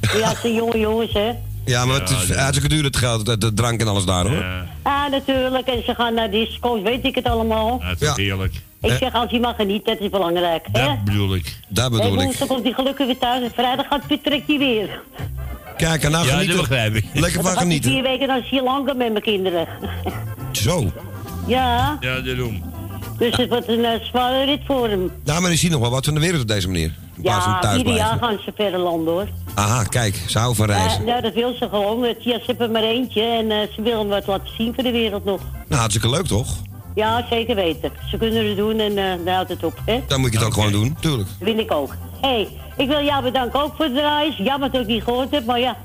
Ja, 0.01 0.29
het 0.29 0.37
zijn 0.37 0.53
jonge 0.53 0.79
jongens, 0.79 1.13
hè. 1.13 1.31
Ja, 1.65 1.85
maar 1.85 1.99
het 1.99 2.09
is 2.09 2.35
hartstikke 2.35 2.69
duur 2.75 2.83
het 2.83 2.97
geld, 2.97 3.41
de, 3.41 3.53
drank 3.53 3.81
en 3.81 3.87
alles 3.87 4.05
daar, 4.05 4.27
hoor. 4.27 4.45
Ah, 4.81 5.11
natuurlijk. 5.11 5.67
En 5.67 5.83
ze 5.83 5.95
gaan 5.95 6.13
naar 6.13 6.31
disco's, 6.31 6.81
weet 6.81 7.05
ik 7.05 7.15
het 7.15 7.25
allemaal. 7.25 7.83
Dat 7.99 8.01
is 8.01 8.15
heerlijk. 8.15 8.61
Ik 8.81 8.97
zeg, 8.99 9.13
als 9.13 9.31
hij 9.31 9.39
mag 9.39 9.55
genieten, 9.55 9.93
dat 9.93 10.03
is 10.03 10.09
belangrijk, 10.09 10.65
hè. 10.71 10.85
Dat 10.85 11.03
bedoel 11.03 11.35
ik. 11.35 11.59
Dat 11.67 11.91
bedoel 11.91 12.13
ik. 12.13 12.19
woensdag 12.19 12.47
komt 12.47 12.63
hij 12.63 12.71
gelukkig 12.73 13.05
weer 13.05 13.17
thuis 13.17 13.43
en 13.43 13.51
vrijdag 13.53 13.87
gaat 13.87 14.01
hij 14.07 14.19
trekt 14.23 14.47
hij 14.47 14.57
weer. 14.57 15.01
Kijk, 15.77 16.03
en 16.03 16.11
nou 16.11 16.23
Ja, 16.25 16.29
dat 16.31 16.39
genieten. 16.39 16.57
begrijp 16.67 16.95
ik. 16.95 17.05
Lekker 17.13 17.41
Dan 17.43 17.51
van 17.51 17.61
genieten. 17.61 17.91
vier 17.91 18.01
weken 18.03 18.27
naar 18.27 18.41
Sri 18.43 18.61
Lanka 18.61 18.93
met 18.93 19.11
mijn 19.11 19.23
kinderen. 19.23 19.67
Zo. 20.51 20.91
ja, 21.47 21.97
Ja, 21.99 22.19
daarom. 22.21 22.61
dus 23.17 23.35
het 23.37 23.49
wordt 23.49 23.67
een 23.67 23.85
eh, 23.85 24.01
zware 24.03 24.45
rit 24.45 24.59
voor 24.65 24.89
hem. 24.89 25.11
Ja, 25.23 25.39
maar 25.39 25.51
je 25.51 25.57
ziet 25.57 25.71
nog 25.71 25.79
wel 25.81 25.89
wat 25.89 26.05
van 26.05 26.13
de 26.13 26.19
wereld 26.19 26.41
op 26.41 26.47
deze 26.47 26.67
manier. 26.67 26.83
In 27.17 27.23
van 27.23 27.31
Ja, 27.31 27.59
thuis 27.59 27.77
ieder 27.77 27.95
jaar 27.95 28.17
gaan 28.17 28.37
ze 28.45 28.51
verder 28.55 28.79
landen, 28.79 29.13
hoor. 29.13 29.27
Aha, 29.53 29.83
kijk, 29.83 30.15
ze 30.27 30.37
houden 30.37 30.57
van 30.65 30.75
reizen. 30.75 30.99
Ja, 31.05 31.09
nou, 31.11 31.21
dat 31.21 31.33
wil 31.33 31.53
ze 31.53 31.67
gewoon. 31.69 32.05
Ja, 32.19 32.37
ze 32.39 32.43
hebben 32.45 32.71
maar 32.71 32.83
eentje 32.83 33.21
en 33.23 33.51
eh, 33.51 33.57
ze 33.75 33.81
willen 33.81 34.07
wat 34.07 34.27
laten 34.27 34.47
zien 34.57 34.73
voor 34.73 34.83
de 34.83 34.91
wereld 34.91 35.25
nog. 35.25 35.39
Nou, 35.67 35.79
hartstikke 35.79 36.09
leuk, 36.09 36.25
toch? 36.25 36.47
Ja, 36.95 37.25
zeker 37.29 37.55
weten. 37.55 37.91
Ze 38.09 38.17
kunnen 38.17 38.47
het 38.47 38.57
doen 38.57 38.79
en 38.79 38.97
eh 38.97 39.25
daar 39.25 39.33
houdt 39.35 39.49
het 39.49 39.63
op, 39.63 39.73
hè? 39.85 39.99
Dan 40.07 40.19
moet 40.19 40.31
je 40.31 40.37
het 40.37 40.47
ook 40.47 40.53
gewoon 40.53 40.71
doen, 40.71 40.95
tuurlijk. 40.99 41.27
Dat 41.39 41.47
vind 41.47 41.59
ik 41.59 41.71
ook. 41.71 41.95
Hé, 42.21 42.27
hey, 42.29 42.47
ik 42.77 42.87
wil 42.87 43.03
jou 43.03 43.23
bedanken 43.23 43.61
ook 43.61 43.75
voor 43.75 43.85
het 43.85 43.93
draaien. 43.95 44.43
Jammer 44.43 44.71
dat 44.71 44.81
ik 44.81 44.87
niet 44.87 45.03
gehoord 45.03 45.31
heb, 45.31 45.45
maar 45.45 45.59
ja, 45.59 45.75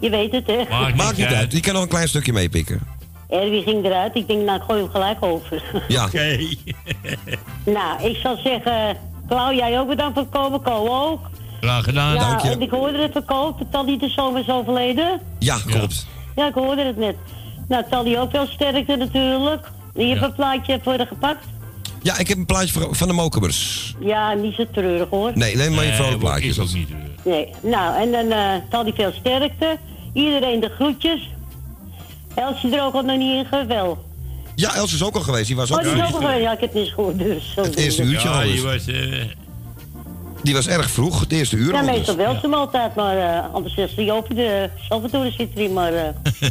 je 0.00 0.10
weet 0.10 0.32
het, 0.32 0.46
hè? 0.46 0.62
Maakt 0.96 1.16
niet 1.16 1.26
uit, 1.26 1.52
je 1.52 1.60
kan 1.60 1.72
nog 1.72 1.82
een 1.82 1.88
klein 1.88 2.08
stukje 2.08 2.32
meepikken. 2.32 2.80
Erwin 3.28 3.62
ging 3.62 3.84
eruit. 3.84 4.14
Ik 4.14 4.26
denk, 4.28 4.44
nou, 4.44 4.56
ik 4.58 4.62
gooi 4.66 4.80
hem 4.80 4.90
gelijk 4.90 5.22
over. 5.24 5.62
Ja. 5.88 6.08
nou, 7.76 8.02
ik 8.02 8.16
zal 8.16 8.36
zeggen, 8.36 8.96
Klauw, 9.28 9.52
jij 9.52 9.78
ook 9.80 9.88
bedankt 9.88 10.14
voor 10.14 10.22
het 10.22 10.32
komen. 10.32 10.62
Ko 10.62 10.88
ook. 11.10 11.20
Graag 11.60 11.84
gedaan. 11.84 12.14
ja, 12.14 12.42
en 12.44 12.62
ik 12.62 12.70
hoorde 12.70 12.98
het 13.02 13.12
van 13.12 13.24
Ko, 13.24 13.54
dat 13.58 13.66
Tally 13.70 13.98
de 13.98 14.08
zomer 14.08 14.40
is 14.40 14.48
overleden. 14.48 15.20
Ja, 15.38 15.56
klopt. 15.66 16.06
Ja, 16.36 16.46
ik 16.46 16.54
hoorde 16.54 16.82
het 16.84 16.96
net. 16.96 17.16
Nou, 17.68 17.84
Tally 17.90 18.16
ook 18.16 18.32
wel 18.32 18.46
sterkte 18.46 18.96
natuurlijk. 18.96 19.66
Je 19.94 20.04
hebt 20.06 20.20
Ja. 20.20 20.26
een 20.26 20.34
plaatje 20.34 20.78
voor 20.82 20.96
de 20.96 21.06
gepakt. 21.06 21.44
Ja, 22.04 22.18
ik 22.18 22.28
heb 22.28 22.38
een 22.38 22.46
plaatje 22.46 22.80
van 22.90 23.08
de 23.08 23.14
Mokerbers. 23.14 23.94
Ja, 24.00 24.32
niet 24.32 24.54
zo 24.54 24.64
treurig 24.72 25.08
hoor. 25.08 25.30
Nee, 25.34 25.56
nee, 25.56 25.70
maar 25.70 25.84
je 25.84 25.92
vrolijk 25.92 26.18
plaatje. 26.18 26.48
is 26.48 26.58
ook 26.58 26.72
niet. 26.72 26.88
Nee, 27.24 27.48
nou, 27.62 27.96
en 28.02 28.10
dan 28.12 28.30
eh 28.38 28.54
Tally 28.70 28.92
veel 28.92 29.12
sterkte. 29.12 29.78
Iedereen 30.12 30.60
de 30.60 30.68
groetjes. 30.68 31.30
Elsie 32.34 32.76
er 32.76 32.82
ook 32.84 32.94
al 32.94 33.02
nog 33.02 33.16
niet 33.16 33.34
in 33.34 33.44
geweest, 33.44 33.66
wel. 33.68 34.04
Ja, 34.54 34.74
Els 34.74 34.94
is 34.94 35.02
ook 35.02 35.14
al 35.14 35.20
geweest. 35.20 35.46
Die 35.46 35.56
was 35.56 35.72
ook 35.72 35.78
Oh, 35.78 35.84
die 35.84 35.92
is 35.92 35.98
ook 35.98 36.14
al 36.14 36.20
geweest. 36.20 36.40
Ja, 36.40 36.52
ik 36.52 36.60
heb 36.60 36.74
niet 36.74 36.84
eens 36.84 36.92
gehoord, 36.92 37.18
dus. 37.18 37.52
Het 37.54 37.76
eerste 37.76 38.02
uurtje 38.02 38.28
Ja, 38.28 38.34
al 38.34 38.42
die 38.42 38.62
was... 38.62 38.86
eh, 38.86 39.22
Die 40.42 40.54
was 40.54 40.66
erg 40.68 40.90
vroeg, 40.90 41.20
het 41.20 41.32
eerste 41.32 41.56
uur 41.56 41.72
Ja, 41.72 41.78
al 41.80 41.86
dus. 41.86 41.96
meestal 41.96 42.16
wel 42.16 42.38
ze 42.40 42.48
altijd, 42.48 42.94
maar 42.94 43.16
eh 43.18 43.54
anders 43.54 43.76
is 43.76 43.94
die 43.94 44.12
open 44.12 44.36
de 44.36 44.70
Salvatore 44.88 45.30
zit 45.30 45.48
erin, 45.54 45.72
maar... 45.72 45.92
eh 45.92 46.02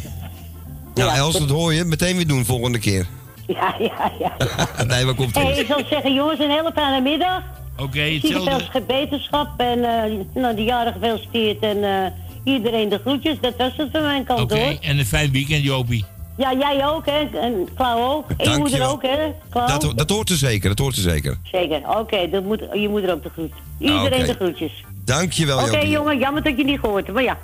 Ja, 0.95 1.05
Ja, 1.05 1.15
Els, 1.15 1.33
dat- 1.33 1.41
dat 1.47 1.57
hoor 1.57 1.73
je. 1.73 1.83
Meteen 1.83 2.15
weer 2.15 2.27
doen 2.27 2.45
volgende 2.45 2.79
keer. 2.79 3.07
Ja, 3.57 3.75
ja, 3.79 4.11
ja. 4.19 4.35
nee, 4.87 5.13
komt 5.13 5.35
Hey, 5.35 5.57
ik 5.57 5.65
zal 5.67 5.83
zeggen, 5.89 6.13
jongens, 6.13 6.39
een 6.39 6.49
hele 6.49 6.71
fijne 6.75 7.01
middag. 7.01 7.41
Oké, 7.77 8.01
je 8.01 8.19
hetzelfde. 8.19 8.67
veel 8.71 8.81
beterschap 8.87 9.49
en 9.57 9.83
eh 9.83 10.11
nou, 10.33 10.55
de 10.55 10.63
jaren 10.63 10.93
gefeliciteerd 10.93 11.59
en 11.59 11.83
eh, 11.83 12.11
iedereen 12.43 12.89
de 12.89 12.99
groetjes. 12.99 13.39
Dat 13.41 13.53
was 13.57 13.71
het 13.77 13.89
van 13.91 14.01
mijn 14.01 14.23
kant 14.23 14.39
Oké, 14.39 14.59
hoor. 14.59 14.77
en 14.81 14.99
een 14.99 15.05
fijn 15.05 15.31
weekend, 15.31 15.63
Jopie. 15.63 16.05
Ja, 16.37 16.53
jij 16.53 16.87
ook 16.87 17.05
hè, 17.05 17.39
en 17.39 17.67
Klauw 17.75 18.13
ook. 18.13 18.25
En 18.37 18.51
je 18.51 18.57
moeder 18.57 18.87
ook 18.87 19.01
hè, 19.01 19.17
Klauw? 19.49 19.67
Dat, 19.67 19.91
dat 19.95 20.09
hoort 20.09 20.29
er 20.29 20.35
zeker, 20.35 20.69
dat 20.69 20.79
hoort 20.79 20.95
er 20.95 21.01
zeker. 21.01 21.37
Zeker, 21.51 21.81
oké, 21.99 22.29
dat 22.29 22.43
moet 22.43 22.63
je 22.73 22.89
moeder 22.89 23.11
ook 23.13 23.23
de 23.23 23.29
groet. 23.29 23.53
Iedereen 23.79 24.21
Oké. 24.21 24.25
de 24.25 24.33
groetjes. 24.33 24.83
Dankjewel, 25.05 25.59
Oké 25.59 25.79
jongen, 25.79 26.17
jammer 26.17 26.43
dat 26.43 26.57
je 26.57 26.63
niet 26.63 26.79
gehoord 26.79 27.03
hebt, 27.05 27.13
maar 27.13 27.23
ja. 27.23 27.37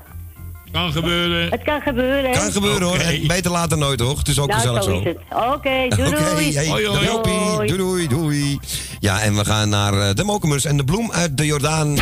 Kan 0.71 0.91
gebeuren. 0.91 1.51
Het 1.51 1.63
kan 1.63 1.81
gebeuren. 1.81 2.31
Kan 2.31 2.51
gebeuren 2.51 2.87
hoor. 2.87 2.97
En 2.97 3.27
Beter 3.27 3.51
later 3.51 3.77
nooit 3.77 3.97
toch? 3.97 4.17
Het 4.17 4.27
is 4.27 4.39
ook 4.39 4.47
nou, 4.47 4.59
gezellig 4.59 4.83
zo 4.83 4.89
zo. 4.89 4.99
is 4.99 5.03
het. 5.03 5.17
Oké, 5.29 5.87
doei 5.95 6.09
Oké, 6.09 6.33
doei. 6.33 6.55
hey, 6.55 6.83
dag 6.83 7.05
Jopie. 7.05 7.67
Doei, 7.67 7.77
doei, 7.77 8.07
doei. 8.07 8.59
Ja, 8.99 9.21
en 9.21 9.35
we 9.35 9.45
gaan 9.45 9.69
naar 9.69 9.93
eh, 9.93 10.15
de 10.15 10.23
Mokumers 10.23 10.65
en 10.65 10.77
de 10.77 10.83
bloem 10.83 11.11
uit 11.11 11.37
de 11.37 11.45
Jordaan. 11.45 11.97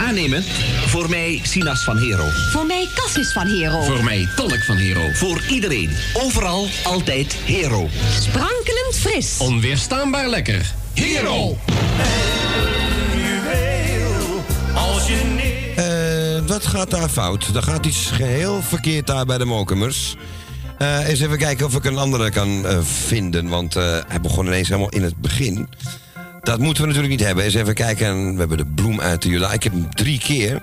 Aannemen. 0.00 0.44
Voor 0.86 1.10
mij 1.10 1.40
Sinas 1.42 1.84
van 1.84 1.98
Hero. 1.98 2.24
Voor 2.52 2.66
mij 2.66 2.88
Cassis 2.94 3.32
van 3.32 3.46
Hero. 3.46 3.82
Voor 3.82 4.04
mij 4.04 4.28
Tonic 4.36 4.62
van 4.64 4.76
Hero. 4.76 5.08
Voor 5.12 5.42
iedereen. 5.48 5.90
Overal. 6.14 6.66
Altijd 6.82 7.36
Hero. 7.44 7.88
Sprankelend 8.20 8.94
fris. 8.94 9.36
Onweerstaanbaar 9.38 10.28
lekker. 10.28 10.72
Hero. 10.94 11.56
Als 14.74 15.06
je 15.06 15.22
neer... 15.36 15.49
Wat 16.50 16.66
gaat 16.66 16.90
daar 16.90 17.08
fout? 17.08 17.46
Er 17.54 17.62
gaat 17.62 17.86
iets 17.86 18.06
geheel 18.06 18.62
verkeerd 18.62 19.06
daar 19.06 19.26
bij 19.26 19.38
de 19.38 19.44
Mokumers. 19.44 20.16
Eh 20.78 21.08
eens 21.08 21.20
even 21.20 21.38
kijken 21.38 21.66
of 21.66 21.74
ik 21.74 21.84
een 21.84 21.98
andere 21.98 22.30
kan 22.30 22.66
eh, 22.66 22.78
vinden. 22.82 23.48
Want 23.48 23.76
eh, 23.76 23.98
hij 24.08 24.20
begon 24.20 24.46
ineens 24.46 24.68
helemaal 24.68 24.88
in 24.88 25.02
het 25.02 25.16
begin. 25.16 25.68
Dat 26.42 26.58
moeten 26.58 26.82
we 26.82 26.88
natuurlijk 26.88 27.18
niet 27.18 27.26
hebben. 27.26 27.44
Eens 27.44 27.54
even 27.54 27.74
kijken. 27.74 28.32
We 28.32 28.38
hebben 28.38 28.56
de 28.56 28.66
bloem 28.66 29.00
uit 29.00 29.22
de 29.22 29.28
Jordaan. 29.28 29.52
Ik 29.52 29.62
heb 29.62 29.72
hem 29.72 29.94
drie 29.94 30.18
keer. 30.18 30.62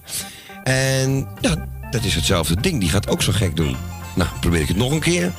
En 0.63 1.27
ja, 1.39 1.67
dat 1.91 2.03
is 2.03 2.15
hetzelfde 2.15 2.61
ding. 2.61 2.79
Die 2.79 2.89
gaat 2.89 3.09
ook 3.09 3.21
zo 3.21 3.31
gek 3.31 3.55
doen. 3.55 3.75
Nou, 4.15 4.29
probeer 4.39 4.61
ik 4.61 4.67
het 4.67 4.77
nog 4.77 4.91
een 4.91 4.99
keer. 4.99 5.31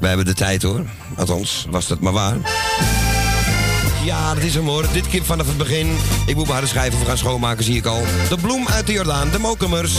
We 0.00 0.06
hebben 0.06 0.26
de 0.26 0.34
tijd 0.34 0.62
hoor. 0.62 0.84
Althans, 1.16 1.66
was 1.70 1.86
dat 1.86 2.00
maar 2.00 2.12
waar. 2.12 2.36
Ja, 4.04 4.34
dat 4.34 4.42
is 4.42 4.54
hem 4.54 4.66
hoor. 4.66 4.84
Dit 4.92 5.08
keer 5.08 5.24
vanaf 5.24 5.46
het 5.46 5.56
begin. 5.56 5.96
Ik 6.26 6.36
moet 6.36 6.48
maar 6.48 6.60
de 6.60 6.66
schijven 6.66 6.98
voor 6.98 7.06
gaan 7.06 7.18
schoonmaken, 7.18 7.64
zie 7.64 7.76
ik 7.76 7.86
al. 7.86 8.02
De 8.28 8.36
bloem 8.40 8.68
uit 8.68 8.86
de 8.86 8.92
Jordaan, 8.92 9.30
de 9.30 9.38
Mokumers. 9.38 9.94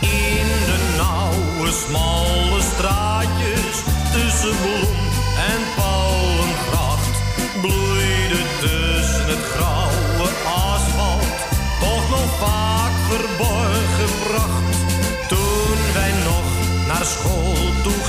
In 0.00 0.48
de 0.66 0.94
nauwe, 0.96 1.72
smalle 1.86 2.62
straatjes 2.74 3.76
tussen 4.12 4.56
bloem 4.60 4.96
en 5.50 5.60
palmgracht 5.76 7.16
bloeide 7.60 8.40
tussen 8.60 9.26
het 9.26 9.44
grauwe 9.54 10.28
asfalt 10.44 11.36
toch 11.80 12.10
nog 12.10 12.38
vaak 12.38 12.92
verborgen 13.08 14.18
pracht. 14.28 14.76
Toen 15.28 15.78
wij 15.94 16.12
nog 16.24 16.44
naar 16.86 17.04
school 17.04 17.54
toe 17.82 18.05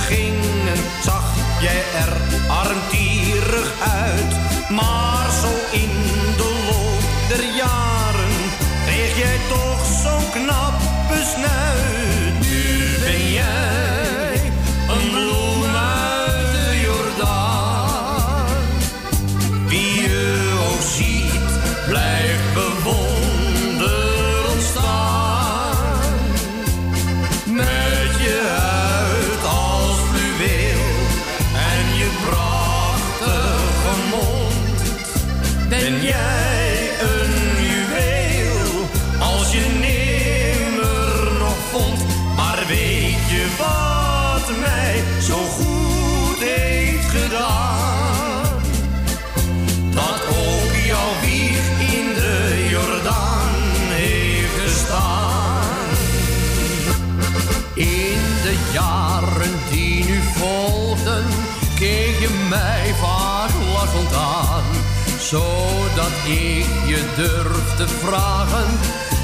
ik 66.30 66.66
je 66.86 67.12
durfde 67.16 67.88
vragen 67.88 68.70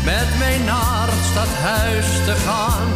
met 0.05 0.39
mij 0.39 0.59
naar 0.59 1.09
het 1.11 1.25
stadhuis 1.31 2.07
te 2.25 2.35
gaan. 2.47 2.89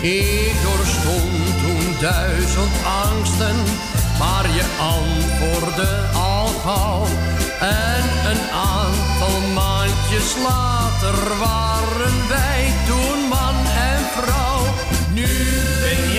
Ik 0.00 0.54
doorstond 0.62 1.44
toen 1.62 1.94
duizend 2.00 2.76
angsten, 3.04 3.56
maar 4.18 4.46
je 4.58 4.66
antwoordde 4.94 5.88
al 6.14 6.46
gauw. 6.46 7.06
En 7.60 8.04
een 8.30 8.44
aantal 8.74 9.40
maandjes 9.54 10.34
later 10.48 11.38
waren 11.38 12.28
wij 12.28 12.72
toen 12.88 13.28
man 13.28 13.56
en 13.90 14.02
vrouw. 14.16 14.62
Nu 15.12 15.26
ben 15.82 16.02
jij 16.04 16.11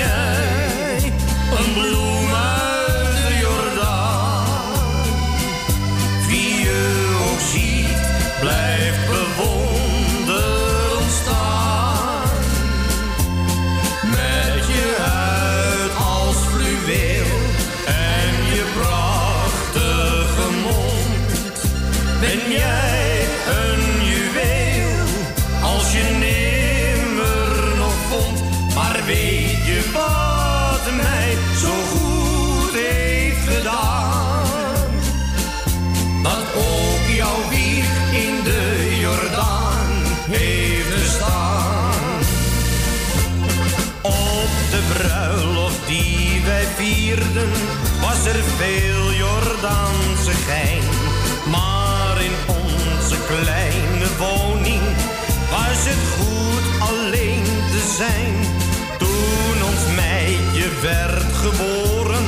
was 48.01 48.25
er 48.25 48.43
veel 48.57 49.13
Jordaanse 49.13 50.31
gein. 50.31 50.83
Maar 51.51 52.21
in 52.21 52.35
onze 52.47 53.17
kleine 53.27 54.07
woning 54.17 54.81
was 55.51 55.81
het 55.89 56.03
goed 56.17 56.89
alleen 56.89 57.43
te 57.71 57.93
zijn. 57.97 58.35
Toen 58.97 59.63
ons 59.69 59.95
meidje 59.95 60.69
werd 60.81 61.33
geboren, 61.33 62.25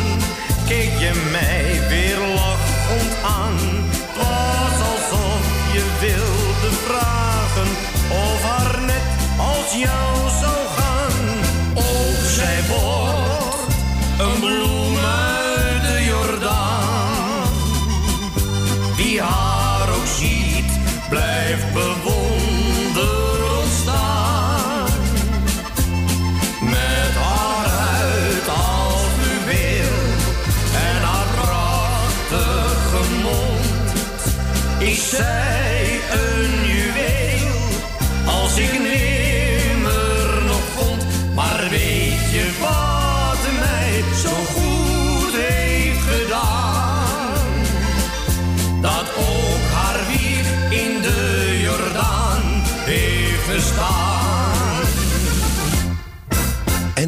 keek 0.68 0.94
je 0.99 1.30
mij 1.32 1.88
weer 1.90 2.18
lachend 2.18 3.14
aan. 3.24 3.57
Het 3.90 4.18
was 4.18 4.78
alsof 4.91 5.44
je 5.74 5.84
wilde 5.99 6.76
vragen 6.86 7.70
of 8.10 8.41
haar 8.44 8.82
net 8.82 9.07
als 9.38 9.74
jou 9.86 10.30
zou 10.41 10.62
gaan. 10.78 11.18
Ook 11.74 12.22
zij 12.36 12.60
wordt 12.68 13.45
een 14.20 14.40
bloem 14.40 14.74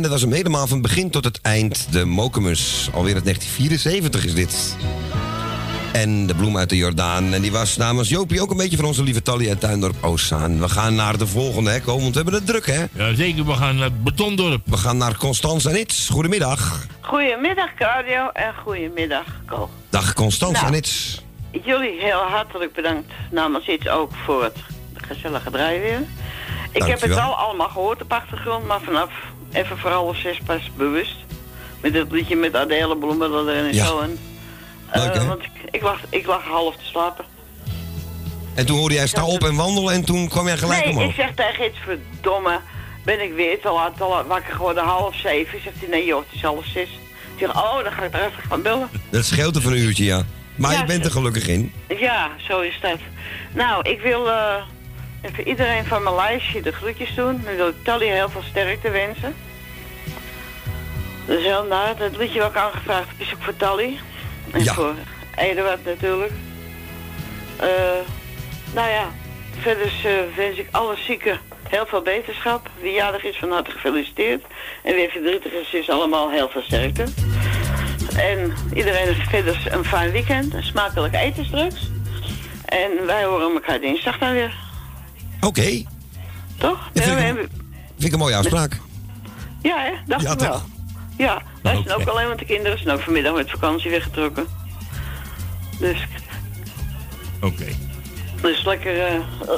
dat 0.08 0.16
was 0.20 0.26
hem 0.26 0.38
helemaal 0.38 0.68
van 0.68 0.82
begin 0.82 1.10
tot 1.10 1.24
het 1.24 1.40
eind. 1.42 1.88
De 1.92 2.06
Mokemus. 2.06 2.90
Alweer 2.94 3.14
uit 3.14 3.24
1974 3.24 4.26
is 4.26 4.34
dit. 4.34 4.76
En 5.94 6.28
de 6.28 6.36
bloem 6.36 6.58
uit 6.58 6.70
de 6.70 6.78
Jordaan. 6.78 7.34
En 7.34 7.42
die 7.42 7.52
was 7.52 7.78
namens 7.78 8.10
Jopie 8.10 8.42
ook 8.42 8.52
een 8.52 8.58
beetje 8.58 8.78
van 8.78 8.86
onze 8.86 9.04
lieve 9.04 9.22
Tally 9.22 9.50
uit 9.50 9.60
Tuindorp 9.60 10.04
Oostzaan. 10.04 10.60
We 10.60 10.70
gaan 10.70 10.96
naar 10.96 11.18
de 11.18 11.28
volgende 11.28 11.70
hek, 11.72 11.86
want 11.86 12.02
we 12.02 12.12
hebben 12.16 12.34
het 12.34 12.46
druk, 12.46 12.66
hè? 12.66 12.86
Ja, 12.94 13.14
zeker. 13.14 13.46
We 13.46 13.54
gaan 13.54 13.76
naar 13.76 13.92
Betondorp. 13.94 14.62
We 14.66 14.78
gaan 14.78 14.98
naar 14.98 15.18
Constance 15.18 15.70
en 15.70 15.80
Its. 15.80 16.10
Goedemiddag. 16.10 16.86
Goedemiddag 17.02 17.74
Claudio 17.74 18.30
en 18.34 18.54
goedemiddag 18.64 19.26
Co. 19.46 19.70
Dag 19.90 20.14
Constance 20.14 20.62
Nou. 20.62 20.68
en 20.74 20.80
Its. 20.80 21.22
Jullie 21.64 22.00
heel 22.02 22.22
hartelijk 22.22 22.74
bedankt 22.74 23.12
namens 23.32 23.68
iets 23.68 23.88
ook 23.88 24.12
voor 24.26 24.44
het 24.44 24.58
gezellige 24.94 25.52
draaien 25.52 25.82
weer. 25.82 26.02
Ik 26.72 26.84
heb 26.84 27.02
het 27.02 27.16
wel 27.16 27.36
allemaal 27.36 27.70
gehoord 27.70 28.02
op 28.02 28.14
achtergrond, 28.14 28.66
maar 28.68 28.82
vanaf 28.82 29.10
even 29.52 29.78
voor 29.78 29.90
half 29.90 30.18
zes 30.18 30.38
pas 30.46 30.72
bewust. 30.78 31.16
Met 31.82 31.94
het 31.94 32.12
liedje 32.12 32.36
met 32.36 32.56
Adele 32.56 32.98
Bloemen 32.98 33.32
erin 33.32 33.66
en 33.66 33.74
Ja. 33.74 33.86
zo. 33.86 34.00
En, 34.00 34.18
Leuk, 34.94 35.14
eh, 35.14 35.22
hè? 35.22 35.28
Want 35.28 35.44
ik, 35.44 35.50
ik, 35.72 35.82
lag, 35.82 36.00
ik 36.10 36.26
lag 36.26 36.44
half 36.44 36.76
te 36.76 36.86
slapen. 36.86 37.26
En 38.56 38.66
toen 38.66 38.78
hoorde 38.78 38.96
jij 38.96 39.08
sta 39.08 39.26
op 39.26 39.44
en 39.44 39.56
wandelen 39.56 39.94
en 39.94 40.06
toen 40.06 40.28
kwam 40.30 40.48
jij 40.48 40.58
gelijk 40.58 40.84
nee, 40.86 40.94
omhoog. 40.94 41.10
ik 41.10 41.16
zeg 41.16 41.34
tegen 41.36 41.66
iets 41.66 41.78
verdomme, 41.84 42.60
ben 43.04 43.22
ik 43.24 43.34
weer 43.34 43.62
te 43.62 43.70
laat, 43.72 43.98
te 43.98 44.06
laat 44.06 44.28
wakker 44.28 44.54
geworden, 44.54 44.84
half 44.84 45.16
zeven. 45.16 45.62
Zegt 45.64 45.76
hij, 45.80 45.90
nee 45.90 46.06
joh, 46.06 46.20
het 46.26 46.36
is 46.36 46.42
half 46.42 46.66
zes. 46.66 46.90
Ik 47.36 47.40
zeg, 47.46 47.50
oh, 47.50 47.84
dan 47.84 47.92
ga 47.92 48.04
ik 48.04 48.14
er 48.14 48.20
even 48.20 48.44
gaan 48.50 48.62
bellen. 48.62 48.90
Dat 49.10 49.26
scheelt 49.26 49.56
er 49.56 49.62
van 49.62 49.72
een 49.72 49.78
uurtje, 49.78 50.04
ja. 50.04 50.24
Maar 50.56 50.72
Ja, 50.72 50.80
je 50.80 50.86
bent 50.86 51.06
er 51.06 51.12
gelukkig 51.12 51.48
in. 51.48 51.74
Ja, 52.00 52.30
zo 52.48 52.60
is 52.60 52.78
dat. 52.82 53.00
Nou, 53.54 53.90
ik 53.90 54.02
wil 54.02 54.28
even 55.22 55.48
iedereen 55.48 55.86
van 55.86 56.04
mijn 56.04 56.16
lijstje 56.16 56.62
de 56.62 56.72
groetjes 56.72 57.16
doen. 57.16 57.42
Dan 57.44 57.56
wil 57.56 57.68
ik 57.68 57.84
Tally 57.84 58.08
heel 58.08 58.30
veel 58.30 58.44
sterkte 58.44 58.90
wensen. 58.90 59.36
Dus 61.26 61.44
heel 61.44 61.64
nou, 61.64 61.98
dat 61.98 62.18
liedje 62.18 62.40
wat 62.40 62.50
ik 62.50 62.56
aangevraagd 62.56 63.08
heb 63.08 63.28
is 63.28 63.34
ook 63.34 63.44
voor 63.44 63.56
Tally. 63.56 64.00
En 64.52 64.64
Ja. 64.64 64.74
voor 64.74 64.94
Eduard 65.36 65.86
natuurlijk. 65.86 66.32
Eh, 67.60 67.68
nou 68.74 68.90
ja, 68.90 69.12
verder 69.60 69.92
eh, 70.04 70.36
wens 70.36 70.58
ik 70.58 70.68
alle 70.72 70.96
zieken 70.96 71.40
heel 71.70 71.86
veel 71.86 72.02
beterschap. 72.02 72.70
Wie 72.82 72.94
jarig 72.94 73.24
is, 73.24 73.38
van 73.38 73.52
harte 73.52 73.72
gefeliciteerd. 73.72 74.44
En 74.84 74.96
wie 74.96 75.10
verdrietig 75.10 75.52
is, 75.52 75.74
is 75.74 75.90
allemaal 75.90 76.32
heel 76.32 76.50
veel 76.50 76.62
sterkte. 76.62 77.04
En 78.18 78.54
iedereen 78.74 79.16
verder 79.16 79.68
een 79.72 79.86
fijn 79.86 80.12
weekend. 80.12 80.54
Een 80.54 80.64
smakelijk 80.64 81.14
eten 81.14 81.46
straks. 81.46 81.90
En 82.66 83.06
wij 83.06 83.24
horen 83.24 83.54
elkaar 83.54 83.80
dinsdag 83.80 84.18
dan 84.18 84.32
weer. 84.32 84.67
Oké, 85.48 85.84
Toch? 86.58 86.90
Dat 86.94 87.04
vind 87.04 87.20
ik 87.20 87.34
we- 87.34 87.48
vind 87.94 88.04
ik 88.04 88.12
een 88.14 88.20
mooie 88.20 88.36
afspraak. 88.36 88.78
ja 89.62 89.78
hè? 89.78 89.92
Dacht 90.06 90.22
Ja, 90.22 90.32
ik 90.32 90.40
wel. 90.40 90.52
toch? 90.52 90.66
Ja, 91.18 91.42
wij 91.62 91.74
zijn 91.74 91.92
Oké. 91.92 92.02
ook 92.02 92.08
alleen, 92.08 92.28
want 92.28 92.40
de 92.40 92.46
kinderen 92.46 92.78
zijn 92.78 92.96
ook 92.96 93.02
vanmiddag 93.02 93.34
met 93.36 93.50
vakantie 93.50 93.92
weggetrokken. 93.92 94.46
Dus, 95.80 96.08
Oké. 97.42 97.66
dus 98.42 98.64
lekker, 98.66 99.00
eh, 99.06 99.14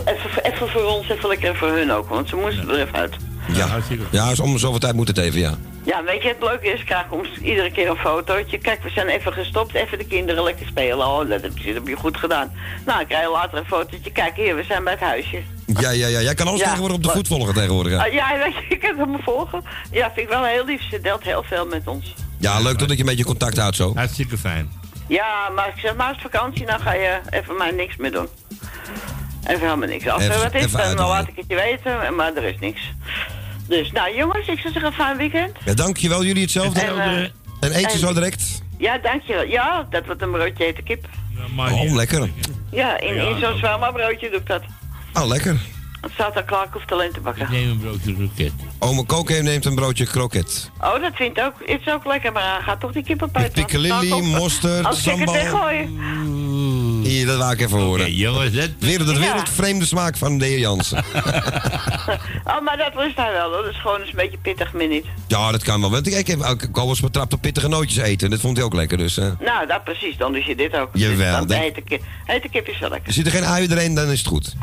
even, 0.06 0.44
even 0.54 0.70
voor 0.70 0.84
ons, 0.84 1.10
even 1.10 1.30
lekker 1.30 1.56
voor 1.56 1.68
hun 1.72 1.92
ook, 1.92 2.10
want 2.10 2.30
ze 2.30 2.36
moesten 2.36 2.70
er 2.70 2.80
even 2.80 2.96
uit. 2.96 3.16
Ja, 3.54 3.78
ja 4.12 4.30
is 4.32 4.40
om 4.40 4.58
zoveel 4.58 4.80
tijd 4.80 4.94
moet 4.96 5.08
het 5.08 5.18
even, 5.18 5.40
ja. 5.40 5.58
Ja, 5.84 6.04
weet 6.04 6.22
je, 6.22 6.28
het 6.28 6.38
leuke 6.40 6.68
is, 6.68 6.80
ik 6.80 6.86
krijg 6.86 7.10
ons 7.10 7.28
iedere 7.42 7.72
keer 7.72 7.90
een 7.90 7.96
fotootje. 7.98 8.58
Kijk, 8.58 8.84
we 8.84 8.90
zijn 8.90 9.08
even 9.08 9.34
gestopt, 9.34 9.74
even 9.74 9.98
de 9.98 10.06
kinderen 10.06 10.44
lekker 10.44 10.66
spelen. 10.68 11.08
Oh, 11.08 11.30
dat 11.30 11.42
heb 11.42 11.58
je, 11.58 11.66
dat 11.66 11.74
heb 11.74 11.88
je 11.88 11.96
goed 11.96 12.18
gedaan. 12.18 12.52
Nou, 12.86 13.02
ik 13.02 13.08
krijg 13.08 13.24
je 13.24 13.32
later 13.32 13.58
een 13.58 13.66
fotootje. 13.66 14.12
Kijk, 14.12 14.36
hier, 14.36 14.56
we 14.56 14.64
zijn 14.64 14.84
bij 14.84 14.94
het 14.94 15.02
huisje. 15.02 15.42
Ja, 15.66 15.90
ja, 15.90 16.08
ja. 16.08 16.22
Jij 16.22 16.34
kan 16.34 16.48
alles 16.48 16.60
Ja, 16.60 16.66
tegenwoordig 16.66 16.98
op 16.98 17.04
de 17.04 17.10
voet 17.10 17.28
volgen 17.28 17.54
tegenwoordig. 17.54 17.92
Ja, 17.92 18.04
Ah, 18.06 18.14
ja, 18.22 18.38
weet 18.38 18.54
je, 18.56 18.76
ik 18.76 18.82
heb 18.82 18.98
hem 18.98 19.16
volgen. 19.24 19.64
Ja, 19.92 20.06
vind 20.06 20.18
ik 20.18 20.34
wel 20.34 20.44
heel 20.46 20.66
lief. 20.66 20.82
Ze 20.90 21.00
deelt 21.02 21.24
heel 21.24 21.44
veel 21.44 21.66
met 21.66 21.88
ons. 21.88 22.14
ja 22.38 22.60
leuk 22.60 22.80
dat 22.80 22.92
je 22.92 23.00
een 23.00 23.06
beetje 23.06 23.26
contact 23.26 23.58
houdt 23.58 23.76
zo. 23.76 23.92
Hartstikke 23.96 24.38
fijn. 24.38 24.70
Ja, 25.08 25.50
maar 25.56 25.68
ik 25.68 25.80
zeg 25.82 25.96
maar, 25.96 26.08
als 26.08 26.22
vakantie, 26.22 26.66
dan 26.66 26.80
ga 26.80 26.94
je 26.94 27.20
even 27.30 27.56
maar 27.56 27.74
niks 27.74 27.96
meer 27.96 28.12
doen. 28.12 28.28
Even 29.48 29.60
helemaal 29.62 29.88
niks. 29.88 30.08
Als 30.08 30.24
er 30.24 30.30
wat 30.44 30.54
is, 30.54 30.72
dan 30.72 30.82
uitwaaien. 30.82 31.12
laat 31.14 31.28
ik 31.28 31.36
het 31.36 31.46
je 31.48 31.56
weten, 31.56 32.16
maar 32.16 32.36
er 32.36 32.44
is 32.44 32.60
niks. 32.60 32.82
Dus, 33.70 33.92
nou 33.92 34.16
jongens, 34.16 34.48
ik 34.48 34.60
zou 34.60 34.74
zeggen, 34.74 34.94
fijn 34.94 35.18
weekend. 35.18 35.58
Ja, 35.66 35.74
dankjewel. 35.74 36.24
Jullie 36.24 36.42
hetzelfde. 36.42 36.80
En, 36.82 37.00
eh, 37.00 37.18
en 37.60 37.76
eet 37.76 37.80
je 37.80 37.88
en- 37.88 37.98
zo 38.00 38.14
direct? 38.14 38.62
Ja, 38.78 38.98
dankjewel. 38.98 39.44
Ja, 39.46 39.88
dat 39.90 40.06
wordt 40.06 40.22
een 40.22 40.32
broodje 40.32 40.66
eten 40.66 40.84
kip. 40.84 41.06
Oh, 41.58 41.94
lekker. 41.96 42.30
Ja, 42.72 43.00
in, 43.00 43.16
in 43.16 43.40
zo'n 43.40 43.58
zwaar 43.58 43.94
broodje 43.94 44.30
doe 44.30 44.40
ik 44.40 44.48
dat. 44.48 44.62
Oh, 45.14 45.26
lekker. 45.28 45.58
Het 46.02 46.12
staat 46.12 46.36
al 46.36 46.44
klaar, 46.44 46.64
ik 46.66 46.70
hoef 46.74 46.82
het 46.82 46.92
alleen 46.92 47.12
te 47.12 47.20
bakken. 47.20 47.48
Neem 47.52 47.70
een 47.70 47.80
broodje 47.80 48.16
roket. 48.20 48.52
Ome 48.80 49.04
Koke 49.06 49.34
neemt 49.34 49.66
een 49.66 49.76
broodje 49.76 50.06
kroket. 50.06 50.72
Oh, 50.82 51.02
dat 51.02 51.12
vindt 51.16 51.42
ook. 51.42 51.54
Het 51.66 51.82
is 51.86 51.94
ook 51.94 52.06
lekker, 52.06 52.32
maar 52.32 52.54
hij 52.54 52.62
gaat 52.62 52.80
toch 52.80 52.92
die 52.92 53.04
kippenpijt 53.04 53.44
Met 53.46 53.54
piccalilli, 53.54 54.22
mosterd, 54.22 54.86
Als 54.86 55.00
ik 55.00 55.06
het 55.06 55.16
sambal. 55.18 55.34
weggooien. 55.34 56.00
Hier, 57.04 57.26
dat 57.26 57.38
wou 57.38 57.52
ik 57.54 57.62
even 57.62 57.80
horen. 57.80 58.14
jongens, 58.14 58.54
dat... 58.54 58.70
Weer 58.80 58.98
de 59.06 59.12
Ja. 59.14 59.20
wereldvreemde 59.20 59.86
smaak 59.86 60.18
van 60.18 60.38
de 60.38 60.46
heer 60.46 60.60
Jansen. 60.60 61.04
Oh, 62.44 62.62
maar 62.66 62.78
dat 62.78 62.96
lust 62.96 63.16
hij 63.18 63.32
wel. 63.32 63.52
hoor. 63.54 63.64
Dat 63.64 63.72
is 63.72 63.80
gewoon 63.82 64.00
eens 64.00 64.10
een 64.10 64.16
beetje 64.16 64.38
pittig, 64.38 64.74
maar 64.74 64.88
niet. 64.88 65.06
ja, 65.28 65.52
dat 65.52 65.64
kan 65.64 65.82
wel. 65.82 65.92
Want 65.92 66.08
ik, 66.08 66.14
ik 66.14 66.28
heb 66.28 66.42
ook 66.42 66.68
al 66.78 66.90
eens 66.90 67.00
betrapt 67.00 67.34
op 67.34 67.42
pittige 67.42 67.68
nootjes 67.68 68.04
eten. 68.04 68.30
Dat 68.30 68.40
vond 68.40 68.58
hij 68.58 68.66
ook 68.66 68.74
lekker, 68.74 68.98
dus... 68.98 69.18
eh. 69.18 69.32
Nou, 69.40 69.68
dat 69.68 69.84
precies. 69.84 70.18
Dan 70.18 70.32
doe 70.32 70.46
je 70.46 70.56
dit 70.56 70.76
ook. 70.76 70.90
Jawel, 70.94 71.38
Dan 71.38 71.48
denk- 71.48 71.62
hete 71.62 71.82
kip, 71.82 72.04
hete 72.26 72.48
kip 72.50 72.68
is 72.68 72.80
wel 72.80 72.90
lekker. 72.90 73.14
Zit 73.14 73.26
er 73.26 73.32
geen 73.32 73.46
ui 73.46 73.68
erin, 73.72 73.96
dan 73.96 74.08
is 74.08 74.20
het 74.20 74.28
goed. 74.28 74.56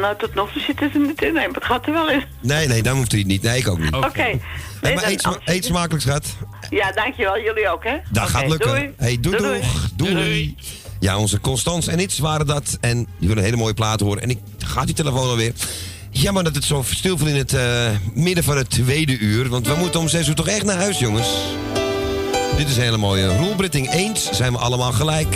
Nou, 0.00 0.16
tot 0.18 0.34
nog 0.34 0.52
toe 0.52 0.62
zit 0.62 0.80
het 0.80 0.94
er 0.94 1.00
niet 1.00 1.22
in. 1.22 1.32
Nee, 1.34 1.46
maar 1.46 1.54
het 1.54 1.64
gaat 1.64 1.86
er 1.86 1.92
wel 1.92 2.10
in. 2.10 2.22
Nee, 2.40 2.66
nee, 2.68 2.82
dan 2.82 2.96
hoeft 2.96 3.10
hij 3.10 3.20
het 3.20 3.28
niet. 3.28 3.42
Nee, 3.42 3.58
ik 3.58 3.68
ook 3.68 3.78
niet. 3.78 3.94
Oké. 3.94 4.22
Nee, 4.22 4.40
Nee, 4.82 4.94
maar 4.94 5.02
dan- 5.02 5.12
eet, 5.12 5.20
sma- 5.20 5.38
eet 5.44 5.64
smakelijk, 5.64 6.02
schat. 6.02 6.36
Ja, 6.70 6.92
dankjewel. 6.92 7.40
Jullie 7.40 7.68
ook, 7.68 7.84
hè? 7.84 7.96
Dat 8.10 8.28
gaat 8.28 8.48
lukken. 8.48 8.68
Doei. 8.68 8.90
Hey, 8.96 9.18
doei, 9.20 9.36
Doei, 9.36 9.60
doei. 9.96 10.12
Doei. 10.14 10.56
Ja, 11.00 11.18
onze 11.18 11.40
Constans 11.40 11.86
en 11.86 12.00
iets 12.00 12.18
waren 12.18 12.46
dat. 12.46 12.78
En 12.80 12.96
die 12.96 13.28
willen 13.28 13.36
een 13.36 13.44
hele 13.44 13.56
mooie 13.56 13.74
plaat 13.74 14.00
horen. 14.00 14.22
En 14.22 14.30
ik 14.30 14.38
gaat 14.58 14.86
die 14.86 14.94
telefoon 14.94 15.28
alweer. 15.28 15.52
Jammer 16.10 16.44
dat 16.44 16.54
het 16.54 16.64
zo 16.64 16.84
stil 16.88 17.18
viel 17.18 17.26
in 17.26 17.36
het 17.36 17.54
eh, 17.54 17.90
midden 18.14 18.44
van 18.44 18.56
het 18.56 18.70
tweede 18.70 19.18
uur. 19.18 19.48
Want 19.48 19.66
we 19.66 19.74
moeten 19.74 20.00
om 20.00 20.08
zes 20.08 20.28
uur 20.28 20.34
toch 20.34 20.48
echt 20.48 20.64
naar 20.64 20.76
huis, 20.76 20.98
jongens. 20.98 21.28
Dit 22.56 22.68
is 22.68 22.76
een 22.76 22.82
hele 22.82 22.96
mooie. 22.96 23.36
Roel 23.36 23.54
Britting 23.54 23.92
eens 23.92 24.30
zijn 24.30 24.52
we 24.52 24.58
allemaal 24.58 24.92
gelijk. 24.92 25.34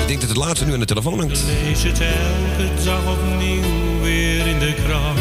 Ik 0.00 0.06
denk 0.06 0.20
dat 0.20 0.28
het 0.28 0.38
laatste 0.38 0.66
nu 0.66 0.72
aan 0.72 0.80
de 0.80 0.86
telefoon 0.86 1.18
hangt. 1.18 1.42
Lees 1.64 1.82
het 1.82 2.84
dag 2.84 3.00
opnieuw 3.12 4.00
weer 4.00 4.46
in 4.46 4.58
de 4.58 4.74
krant. 4.84 5.19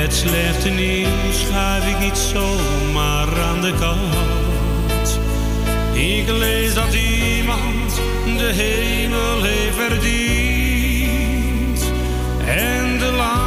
Het 0.00 0.14
slechte 0.14 0.68
nieuws 0.68 1.40
schuif 1.40 1.86
ik 1.86 1.98
niet 1.98 2.18
zomaar 2.18 3.42
aan 3.42 3.60
de 3.60 3.74
kant. 3.80 5.20
Ik 5.92 6.28
lees 6.28 6.74
dat 6.74 6.94
iemand 6.94 8.00
de 8.36 8.52
hemel 8.52 9.42
heeft 9.42 9.76
verdiend. 9.76 10.82
En 12.46 12.98
de 12.98 13.12
laatste 13.16 13.39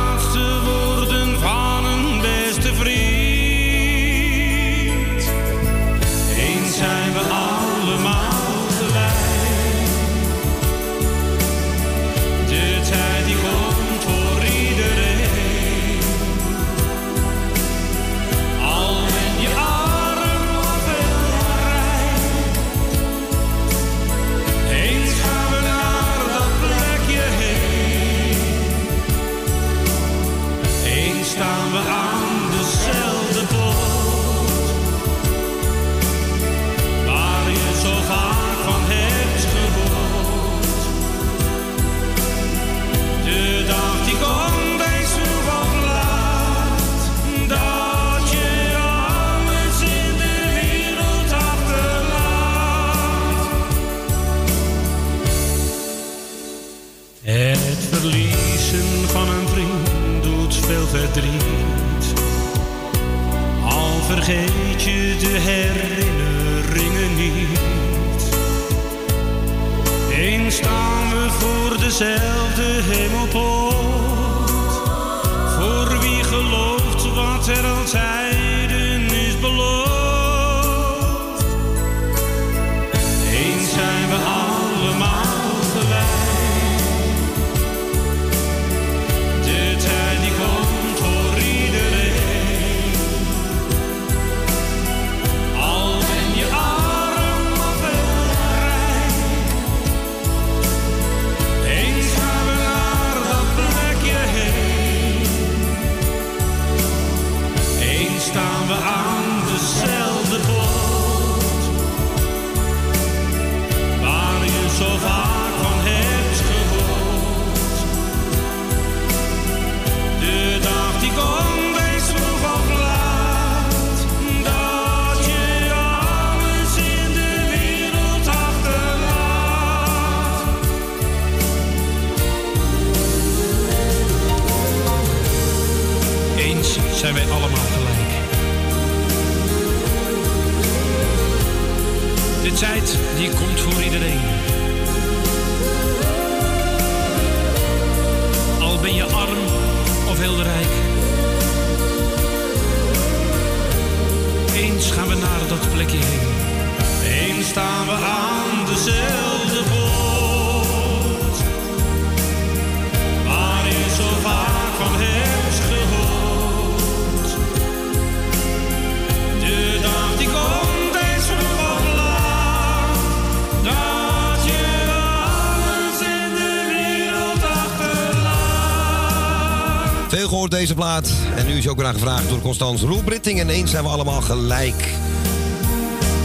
deze 180.54 180.74
plaat. 180.74 181.12
En 181.36 181.46
nu 181.46 181.54
is 181.54 181.68
ook 181.68 181.78
weer 181.78 181.86
aangevraagd 181.86 182.30
door 182.30 182.42
Constans 182.42 182.82
Roel 182.82 183.04
Britting. 183.04 183.40
En 183.40 183.50
eens 183.50 183.72
zijn 183.72 183.84
we 183.84 183.90
allemaal 183.90 184.22
gelijk. 184.22 184.76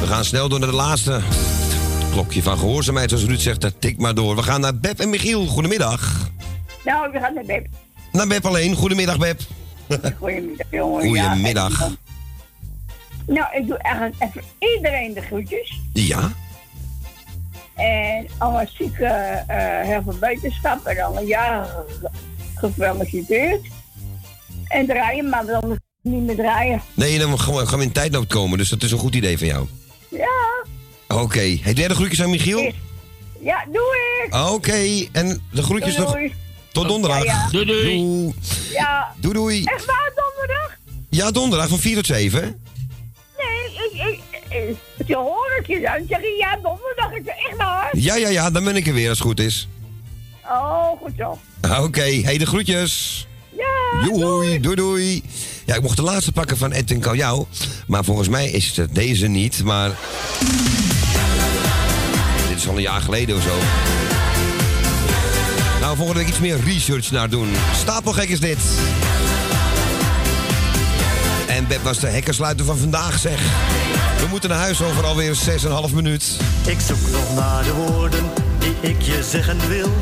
We 0.00 0.06
gaan 0.06 0.24
snel 0.24 0.48
door 0.48 0.58
naar 0.58 0.68
de 0.68 0.74
laatste. 0.74 1.20
Klokje 2.10 2.42
van 2.42 2.58
gehoorzaamheid, 2.58 3.10
zoals 3.10 3.24
Ruud 3.24 3.38
zegt, 3.38 3.60
dat 3.60 3.80
tikt 3.80 4.00
maar 4.00 4.14
door. 4.14 4.36
We 4.36 4.42
gaan 4.42 4.60
naar 4.60 4.76
Beb 4.76 5.00
en 5.00 5.10
Michiel. 5.10 5.46
Goedemiddag. 5.46 6.30
Nou, 6.84 7.12
we 7.12 7.18
gaan 7.18 7.34
naar 7.34 7.44
Beb. 7.44 7.66
Naar 8.12 8.26
Beb 8.26 8.46
alleen. 8.46 8.74
Goedemiddag, 8.74 9.18
Beb. 9.18 9.40
Goedemiddag, 10.18 10.66
jongen. 10.70 11.06
Goedemiddag. 11.06 11.78
Ja, 11.78 11.90
nou, 13.26 13.56
ik 13.56 13.66
doe 13.66 13.76
eigenlijk 13.76 14.16
even 14.18 14.42
iedereen 14.58 15.14
de 15.14 15.20
groetjes. 15.20 15.80
Ja? 15.92 16.32
En 17.74 18.26
alle 18.38 18.68
zieke 18.74 19.04
eh 19.04 19.82
heel 19.82 20.02
veel 20.02 20.18
wetenschap 20.20 20.86
en 20.86 21.04
alle 21.04 21.24
jaren 21.24 21.84
gefeliciteerd. 22.54 23.67
En 24.78 24.86
draaien, 24.86 25.28
maar 25.28 25.46
dan 25.46 25.78
niet 26.02 26.22
meer 26.22 26.36
draaien. 26.36 26.82
Nee, 26.94 27.18
dan 27.18 27.40
gaan 27.40 27.54
we, 27.54 27.66
gaan 27.66 27.78
we 27.78 27.84
in 27.84 27.92
tijdnood 27.92 28.26
komen, 28.26 28.58
dus 28.58 28.68
dat 28.68 28.82
is 28.82 28.92
een 28.92 28.98
goed 28.98 29.14
idee 29.14 29.38
van 29.38 29.46
jou. 29.46 29.66
Ja, 30.10 30.64
Oké. 31.08 31.58
Hey, 31.62 31.74
derde 31.74 31.94
groetjes 31.94 32.22
aan 32.22 32.30
Michiel? 32.30 32.72
ja, 33.40 33.64
doe 33.72 33.96
ik. 34.26 34.34
Oké. 34.34 35.06
En 35.12 35.42
de 35.52 35.62
groetjes 35.62 35.94
Doei, 35.94 36.06
nog 36.06 36.14
doei. 36.14 36.34
tot 36.72 36.88
donderdag. 36.88 37.24
Ja, 37.24 37.32
ja. 37.32 37.48
Doei, 37.50 37.64
doei. 37.64 38.34
Ja. 38.72 39.14
Doei, 39.16 39.34
doei. 39.34 39.64
Echt 39.64 39.84
waar, 39.84 40.12
donderdag? 40.14 40.76
Ja, 41.10 41.30
donderdag 41.30 41.68
van 41.68 41.78
4 41.78 41.94
tot 41.94 42.06
7. 42.06 42.40
hè? 42.40 42.46
Nee, 42.46 43.90
ik, 43.90 43.92
ik, 43.92 44.20
ik, 44.98 45.06
je 45.08 45.16
hoor 45.16 45.56
ik 45.60 45.66
je 45.66 45.80
dan 45.80 46.06
zeggen, 46.08 46.36
ja, 46.36 46.54
donderdag 46.62 47.10
is 47.10 47.18
het 47.18 47.28
echt 47.48 47.56
waar. 47.56 47.88
Ja, 47.98 48.14
ja, 48.16 48.28
ja, 48.28 48.50
dan 48.50 48.64
ben 48.64 48.76
ik 48.76 48.86
er 48.86 48.94
weer 48.94 49.08
als 49.08 49.18
het 49.18 49.26
goed 49.26 49.40
is. 49.40 49.68
Oh, 50.44 50.88
goed 51.02 51.12
zo. 51.18 51.38
Oké, 51.82 52.20
hey, 52.20 52.38
de 52.38 52.46
groetjes. 52.46 53.26
Doei. 54.04 54.60
Doei, 54.60 54.76
doei. 54.76 55.22
Ja, 55.64 55.74
ik 55.74 55.82
mocht 55.82 55.96
de 55.96 56.02
laatste 56.02 56.32
pakken 56.32 56.56
van 56.56 56.72
Edwin 56.72 57.00
Kaljau. 57.00 57.44
Maar 57.86 58.04
volgens 58.04 58.28
mij 58.28 58.50
is 58.50 58.76
het 58.76 58.94
deze 58.94 59.26
niet, 59.26 59.64
maar... 59.64 59.90
Dit 62.48 62.56
is 62.56 62.68
al 62.68 62.76
een 62.76 62.82
jaar 62.82 63.00
geleden 63.00 63.36
of 63.36 63.42
zo. 63.42 63.58
Nou, 65.80 65.96
volgende 65.96 66.20
week 66.20 66.28
iets 66.28 66.38
meer 66.38 66.60
research 66.64 67.10
naar 67.10 67.30
doen. 67.30 67.48
Stapelgek 67.74 68.28
is 68.28 68.40
dit. 68.40 68.58
En 71.46 71.66
Beb 71.66 71.82
was 71.82 71.98
de 71.98 72.06
hekkersluiter 72.06 72.64
van 72.64 72.78
vandaag, 72.78 73.18
zeg. 73.18 73.40
We 74.20 74.26
moeten 74.30 74.48
naar 74.48 74.58
huis 74.58 74.82
over 74.82 75.04
alweer 75.04 75.36
6,5 75.88 75.94
minuut. 75.94 76.36
Ik 76.66 76.80
zoek 76.86 77.10
nog 77.12 77.34
naar 77.34 77.62
de 77.62 77.72
woorden 77.72 78.30
die 78.58 78.90
ik 78.90 79.02
je 79.02 79.22
zeggen 79.30 79.68
wil. 79.68 79.92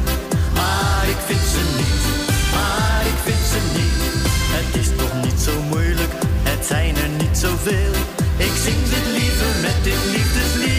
Maar 0.54 1.04
ik 1.08 1.16
vind 1.26 1.40
ze 1.40 1.76
niet, 1.76 2.15
zoveel. 7.36 7.92
Ik 8.36 8.52
zing 8.64 8.82
dit 8.88 9.06
liever 9.12 9.60
met 9.62 9.84
dit 9.84 10.04
liefdeslied. 10.12 10.75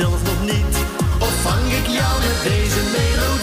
Zelf 0.00 0.22
nog 0.24 0.40
niet? 0.40 0.76
Of 1.20 1.42
vang 1.42 1.72
ik 1.72 1.86
jou 1.86 2.20
met 2.20 2.42
deze 2.42 2.80
melodie? 2.92 3.39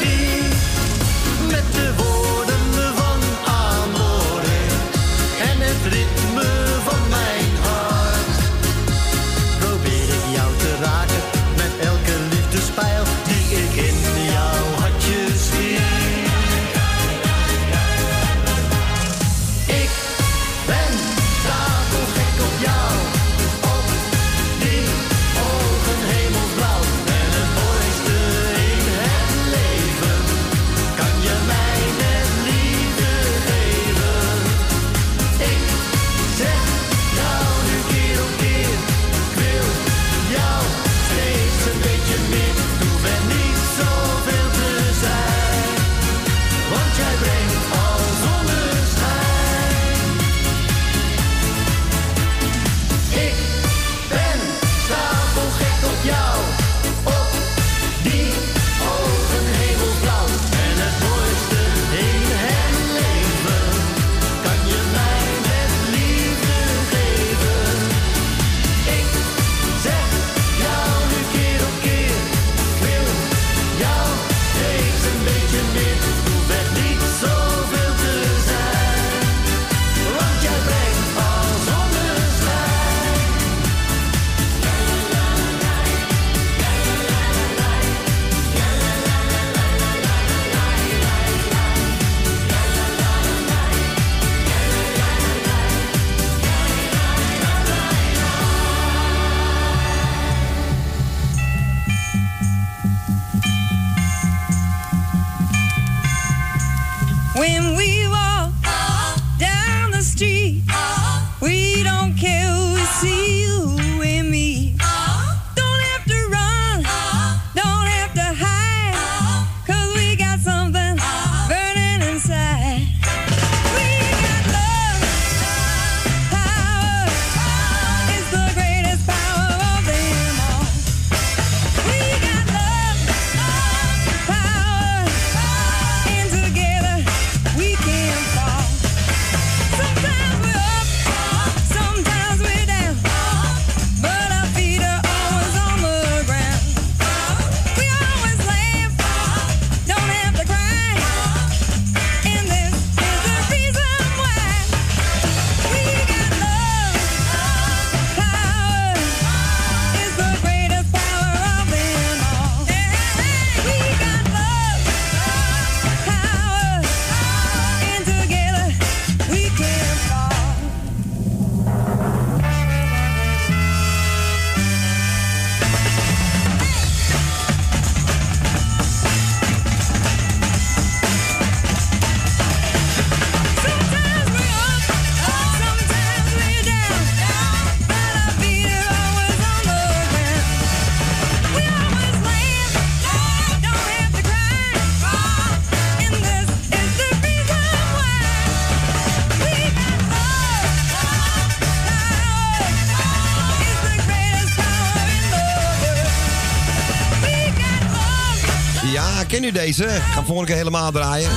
Deze? 209.58 209.84
Ik 209.84 210.02
ga 210.14 210.24
volgende 210.24 210.46
keer 210.46 210.56
helemaal 210.56 210.92
draaien. 210.92 211.30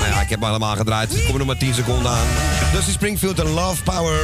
Nou 0.00 0.12
ja, 0.12 0.20
ik 0.20 0.28
heb 0.28 0.40
hem 0.40 0.48
helemaal 0.48 0.76
gedraaid. 0.76 1.12
Er 1.14 1.20
komen 1.20 1.38
nog 1.38 1.46
maar 1.46 1.56
10 1.56 1.74
seconden 1.74 2.10
aan. 2.10 2.26
Dusty 2.72 2.90
Springfield 2.90 3.38
en 3.38 3.50
Love 3.50 3.82
Power. 3.82 4.20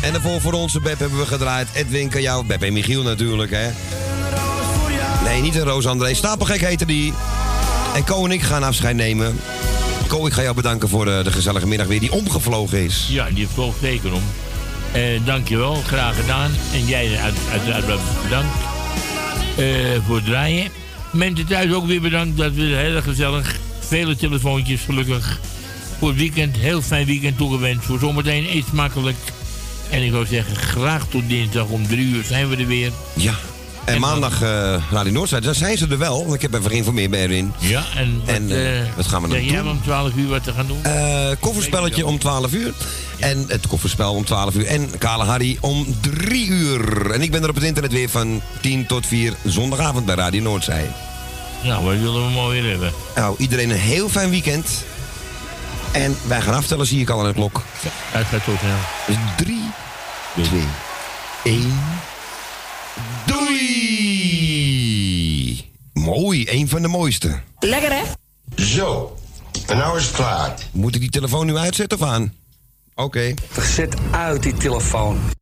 En 0.00 0.12
daarvoor 0.12 0.40
voor 0.40 0.52
onze 0.52 0.80
Beb 0.80 0.98
hebben 0.98 1.18
we 1.18 1.26
gedraaid. 1.26 1.68
Edwin 1.72 2.08
jou, 2.08 2.44
Beb 2.46 2.62
en 2.62 2.72
Michiel 2.72 3.02
natuurlijk, 3.02 3.50
hè. 3.50 3.68
Nee, 5.24 5.40
niet 5.42 5.54
een 5.54 5.62
Roos 5.64 5.86
André. 5.86 6.14
Stapelgek 6.14 6.60
heette 6.60 6.86
die. 6.86 7.12
En 7.94 8.04
Ko 8.04 8.24
en 8.24 8.30
ik 8.30 8.42
gaan 8.42 8.62
afscheid 8.62 8.96
nemen. 8.96 9.40
Ko, 10.06 10.26
ik 10.26 10.32
ga 10.32 10.42
jou 10.42 10.54
bedanken 10.54 10.88
voor 10.88 11.04
de, 11.04 11.20
de 11.24 11.32
gezellige 11.32 11.66
middag 11.66 11.86
weer 11.86 12.00
die 12.00 12.12
omgevlogen 12.12 12.78
is. 12.84 13.06
Ja, 13.10 13.26
die 13.30 13.48
vloog 13.54 13.74
zeker 13.80 14.12
om. 14.12 14.22
Eh, 14.92 15.20
dankjewel, 15.24 15.82
graag 15.86 16.16
gedaan. 16.16 16.50
En 16.72 16.86
jij 16.86 17.18
uit- 17.22 17.34
uiteraard 17.52 17.86
bedankt 18.22 18.54
eh, 19.56 19.66
voor 20.06 20.16
het 20.16 20.24
draaien. 20.24 20.70
Mensen 21.14 21.46
thuis 21.46 21.72
ook 21.72 21.86
weer 21.86 22.00
bedankt. 22.00 22.36
Dat 22.36 22.52
we 22.52 22.62
heel 22.62 23.02
gezellig. 23.02 23.56
Vele 23.80 24.16
telefoontjes, 24.16 24.80
gelukkig. 24.80 25.38
Voor 25.98 26.08
het 26.08 26.18
weekend, 26.18 26.56
heel 26.56 26.82
fijn 26.82 27.06
weekend 27.06 27.36
toegewenst. 27.36 27.84
Voor 27.84 27.98
zometeen 27.98 28.46
eet 28.50 28.64
smakelijk. 28.70 29.16
En 29.90 30.02
ik 30.02 30.10
zou 30.10 30.26
zeggen, 30.26 30.56
graag 30.56 31.06
tot 31.08 31.28
dinsdag 31.28 31.66
om 31.66 31.86
drie 31.86 32.06
uur 32.06 32.24
zijn 32.24 32.48
we 32.48 32.56
er 32.56 32.66
weer. 32.66 32.90
Ja. 33.14 33.34
En 33.84 34.00
maandag 34.00 34.42
uh, 34.42 34.76
Radio 34.90 35.12
Noordzijde, 35.12 35.46
daar 35.46 35.54
zijn 35.54 35.78
ze 35.78 35.86
er 35.90 35.98
wel. 35.98 36.22
Want 36.22 36.34
ik 36.34 36.42
heb 36.42 36.54
even 36.54 36.70
geïnformeerd 36.70 37.10
bij 37.10 37.20
Erin. 37.20 37.52
Ja, 37.58 37.84
en 37.96 38.20
wat, 38.24 38.34
En, 38.34 38.50
eh, 38.50 38.80
eh, 38.80 38.86
wat 38.96 39.06
gaan 39.06 39.22
we 39.22 39.28
dan 39.28 39.36
zeg 39.38 39.50
jij 39.50 39.60
doen? 39.60 39.70
om 39.70 39.82
12 39.82 40.14
uur 40.16 40.28
wat 40.28 40.44
te 40.44 40.52
gaan 40.52 40.66
doen? 40.66 40.82
Eh, 40.82 41.30
kofferspelletje 41.40 42.06
om 42.06 42.18
12 42.18 42.52
uur. 42.52 42.72
En 43.18 43.44
het 43.48 43.66
kofferspel 43.66 44.14
om 44.14 44.24
12 44.24 44.54
uur. 44.54 44.66
En 44.66 44.98
Kale 44.98 45.24
Harry 45.24 45.58
om 45.60 45.96
3 46.00 46.46
uur. 46.46 47.10
En 47.10 47.22
ik 47.22 47.30
ben 47.30 47.42
er 47.42 47.48
op 47.48 47.54
het 47.54 47.64
internet 47.64 47.92
weer 47.92 48.08
van 48.08 48.42
10 48.60 48.86
tot 48.86 49.06
4 49.06 49.34
zondagavond 49.44 50.06
bij 50.06 50.14
Radio 50.14 50.42
Noordzij. 50.42 50.90
Nou, 51.62 51.84
wat 51.84 51.94
willen 51.94 52.26
we 52.26 52.32
mooi 52.32 52.60
weer 52.60 52.70
hebben? 52.70 52.92
Nou, 53.14 53.36
iedereen 53.38 53.70
een 53.70 53.76
heel 53.76 54.08
fijn 54.08 54.30
weekend. 54.30 54.84
En 55.92 56.16
wij 56.26 56.40
gaan 56.40 56.54
aftellen, 56.54 56.86
zie 56.86 57.00
ik 57.00 57.10
al 57.10 57.20
aan 57.20 57.26
de 57.26 57.32
klok. 57.32 57.62
Het 58.10 58.26
gaat 58.26 58.44
zo 58.44 58.56
snel. 58.60 58.76
Dus 59.06 59.16
3, 59.36 59.60
2, 60.44 60.62
1. 61.42 61.72
Doei! 63.24 64.84
Mooi, 65.92 66.46
een 66.50 66.68
van 66.68 66.82
de 66.82 66.88
mooiste. 66.88 67.40
Lekker 67.58 67.92
hè? 67.92 68.02
Zo, 68.64 69.16
en 69.66 69.76
nou 69.76 69.98
is 69.98 70.04
het 70.04 70.14
klaar. 70.14 70.54
Moet 70.70 70.94
ik 70.94 71.00
die 71.00 71.10
telefoon 71.10 71.46
nu 71.46 71.56
uitzetten 71.56 71.98
of 72.00 72.04
aan? 72.08 72.32
Oké. 72.94 73.34
Zet 73.60 73.94
uit 74.10 74.42
die 74.42 74.54
telefoon. 74.54 75.16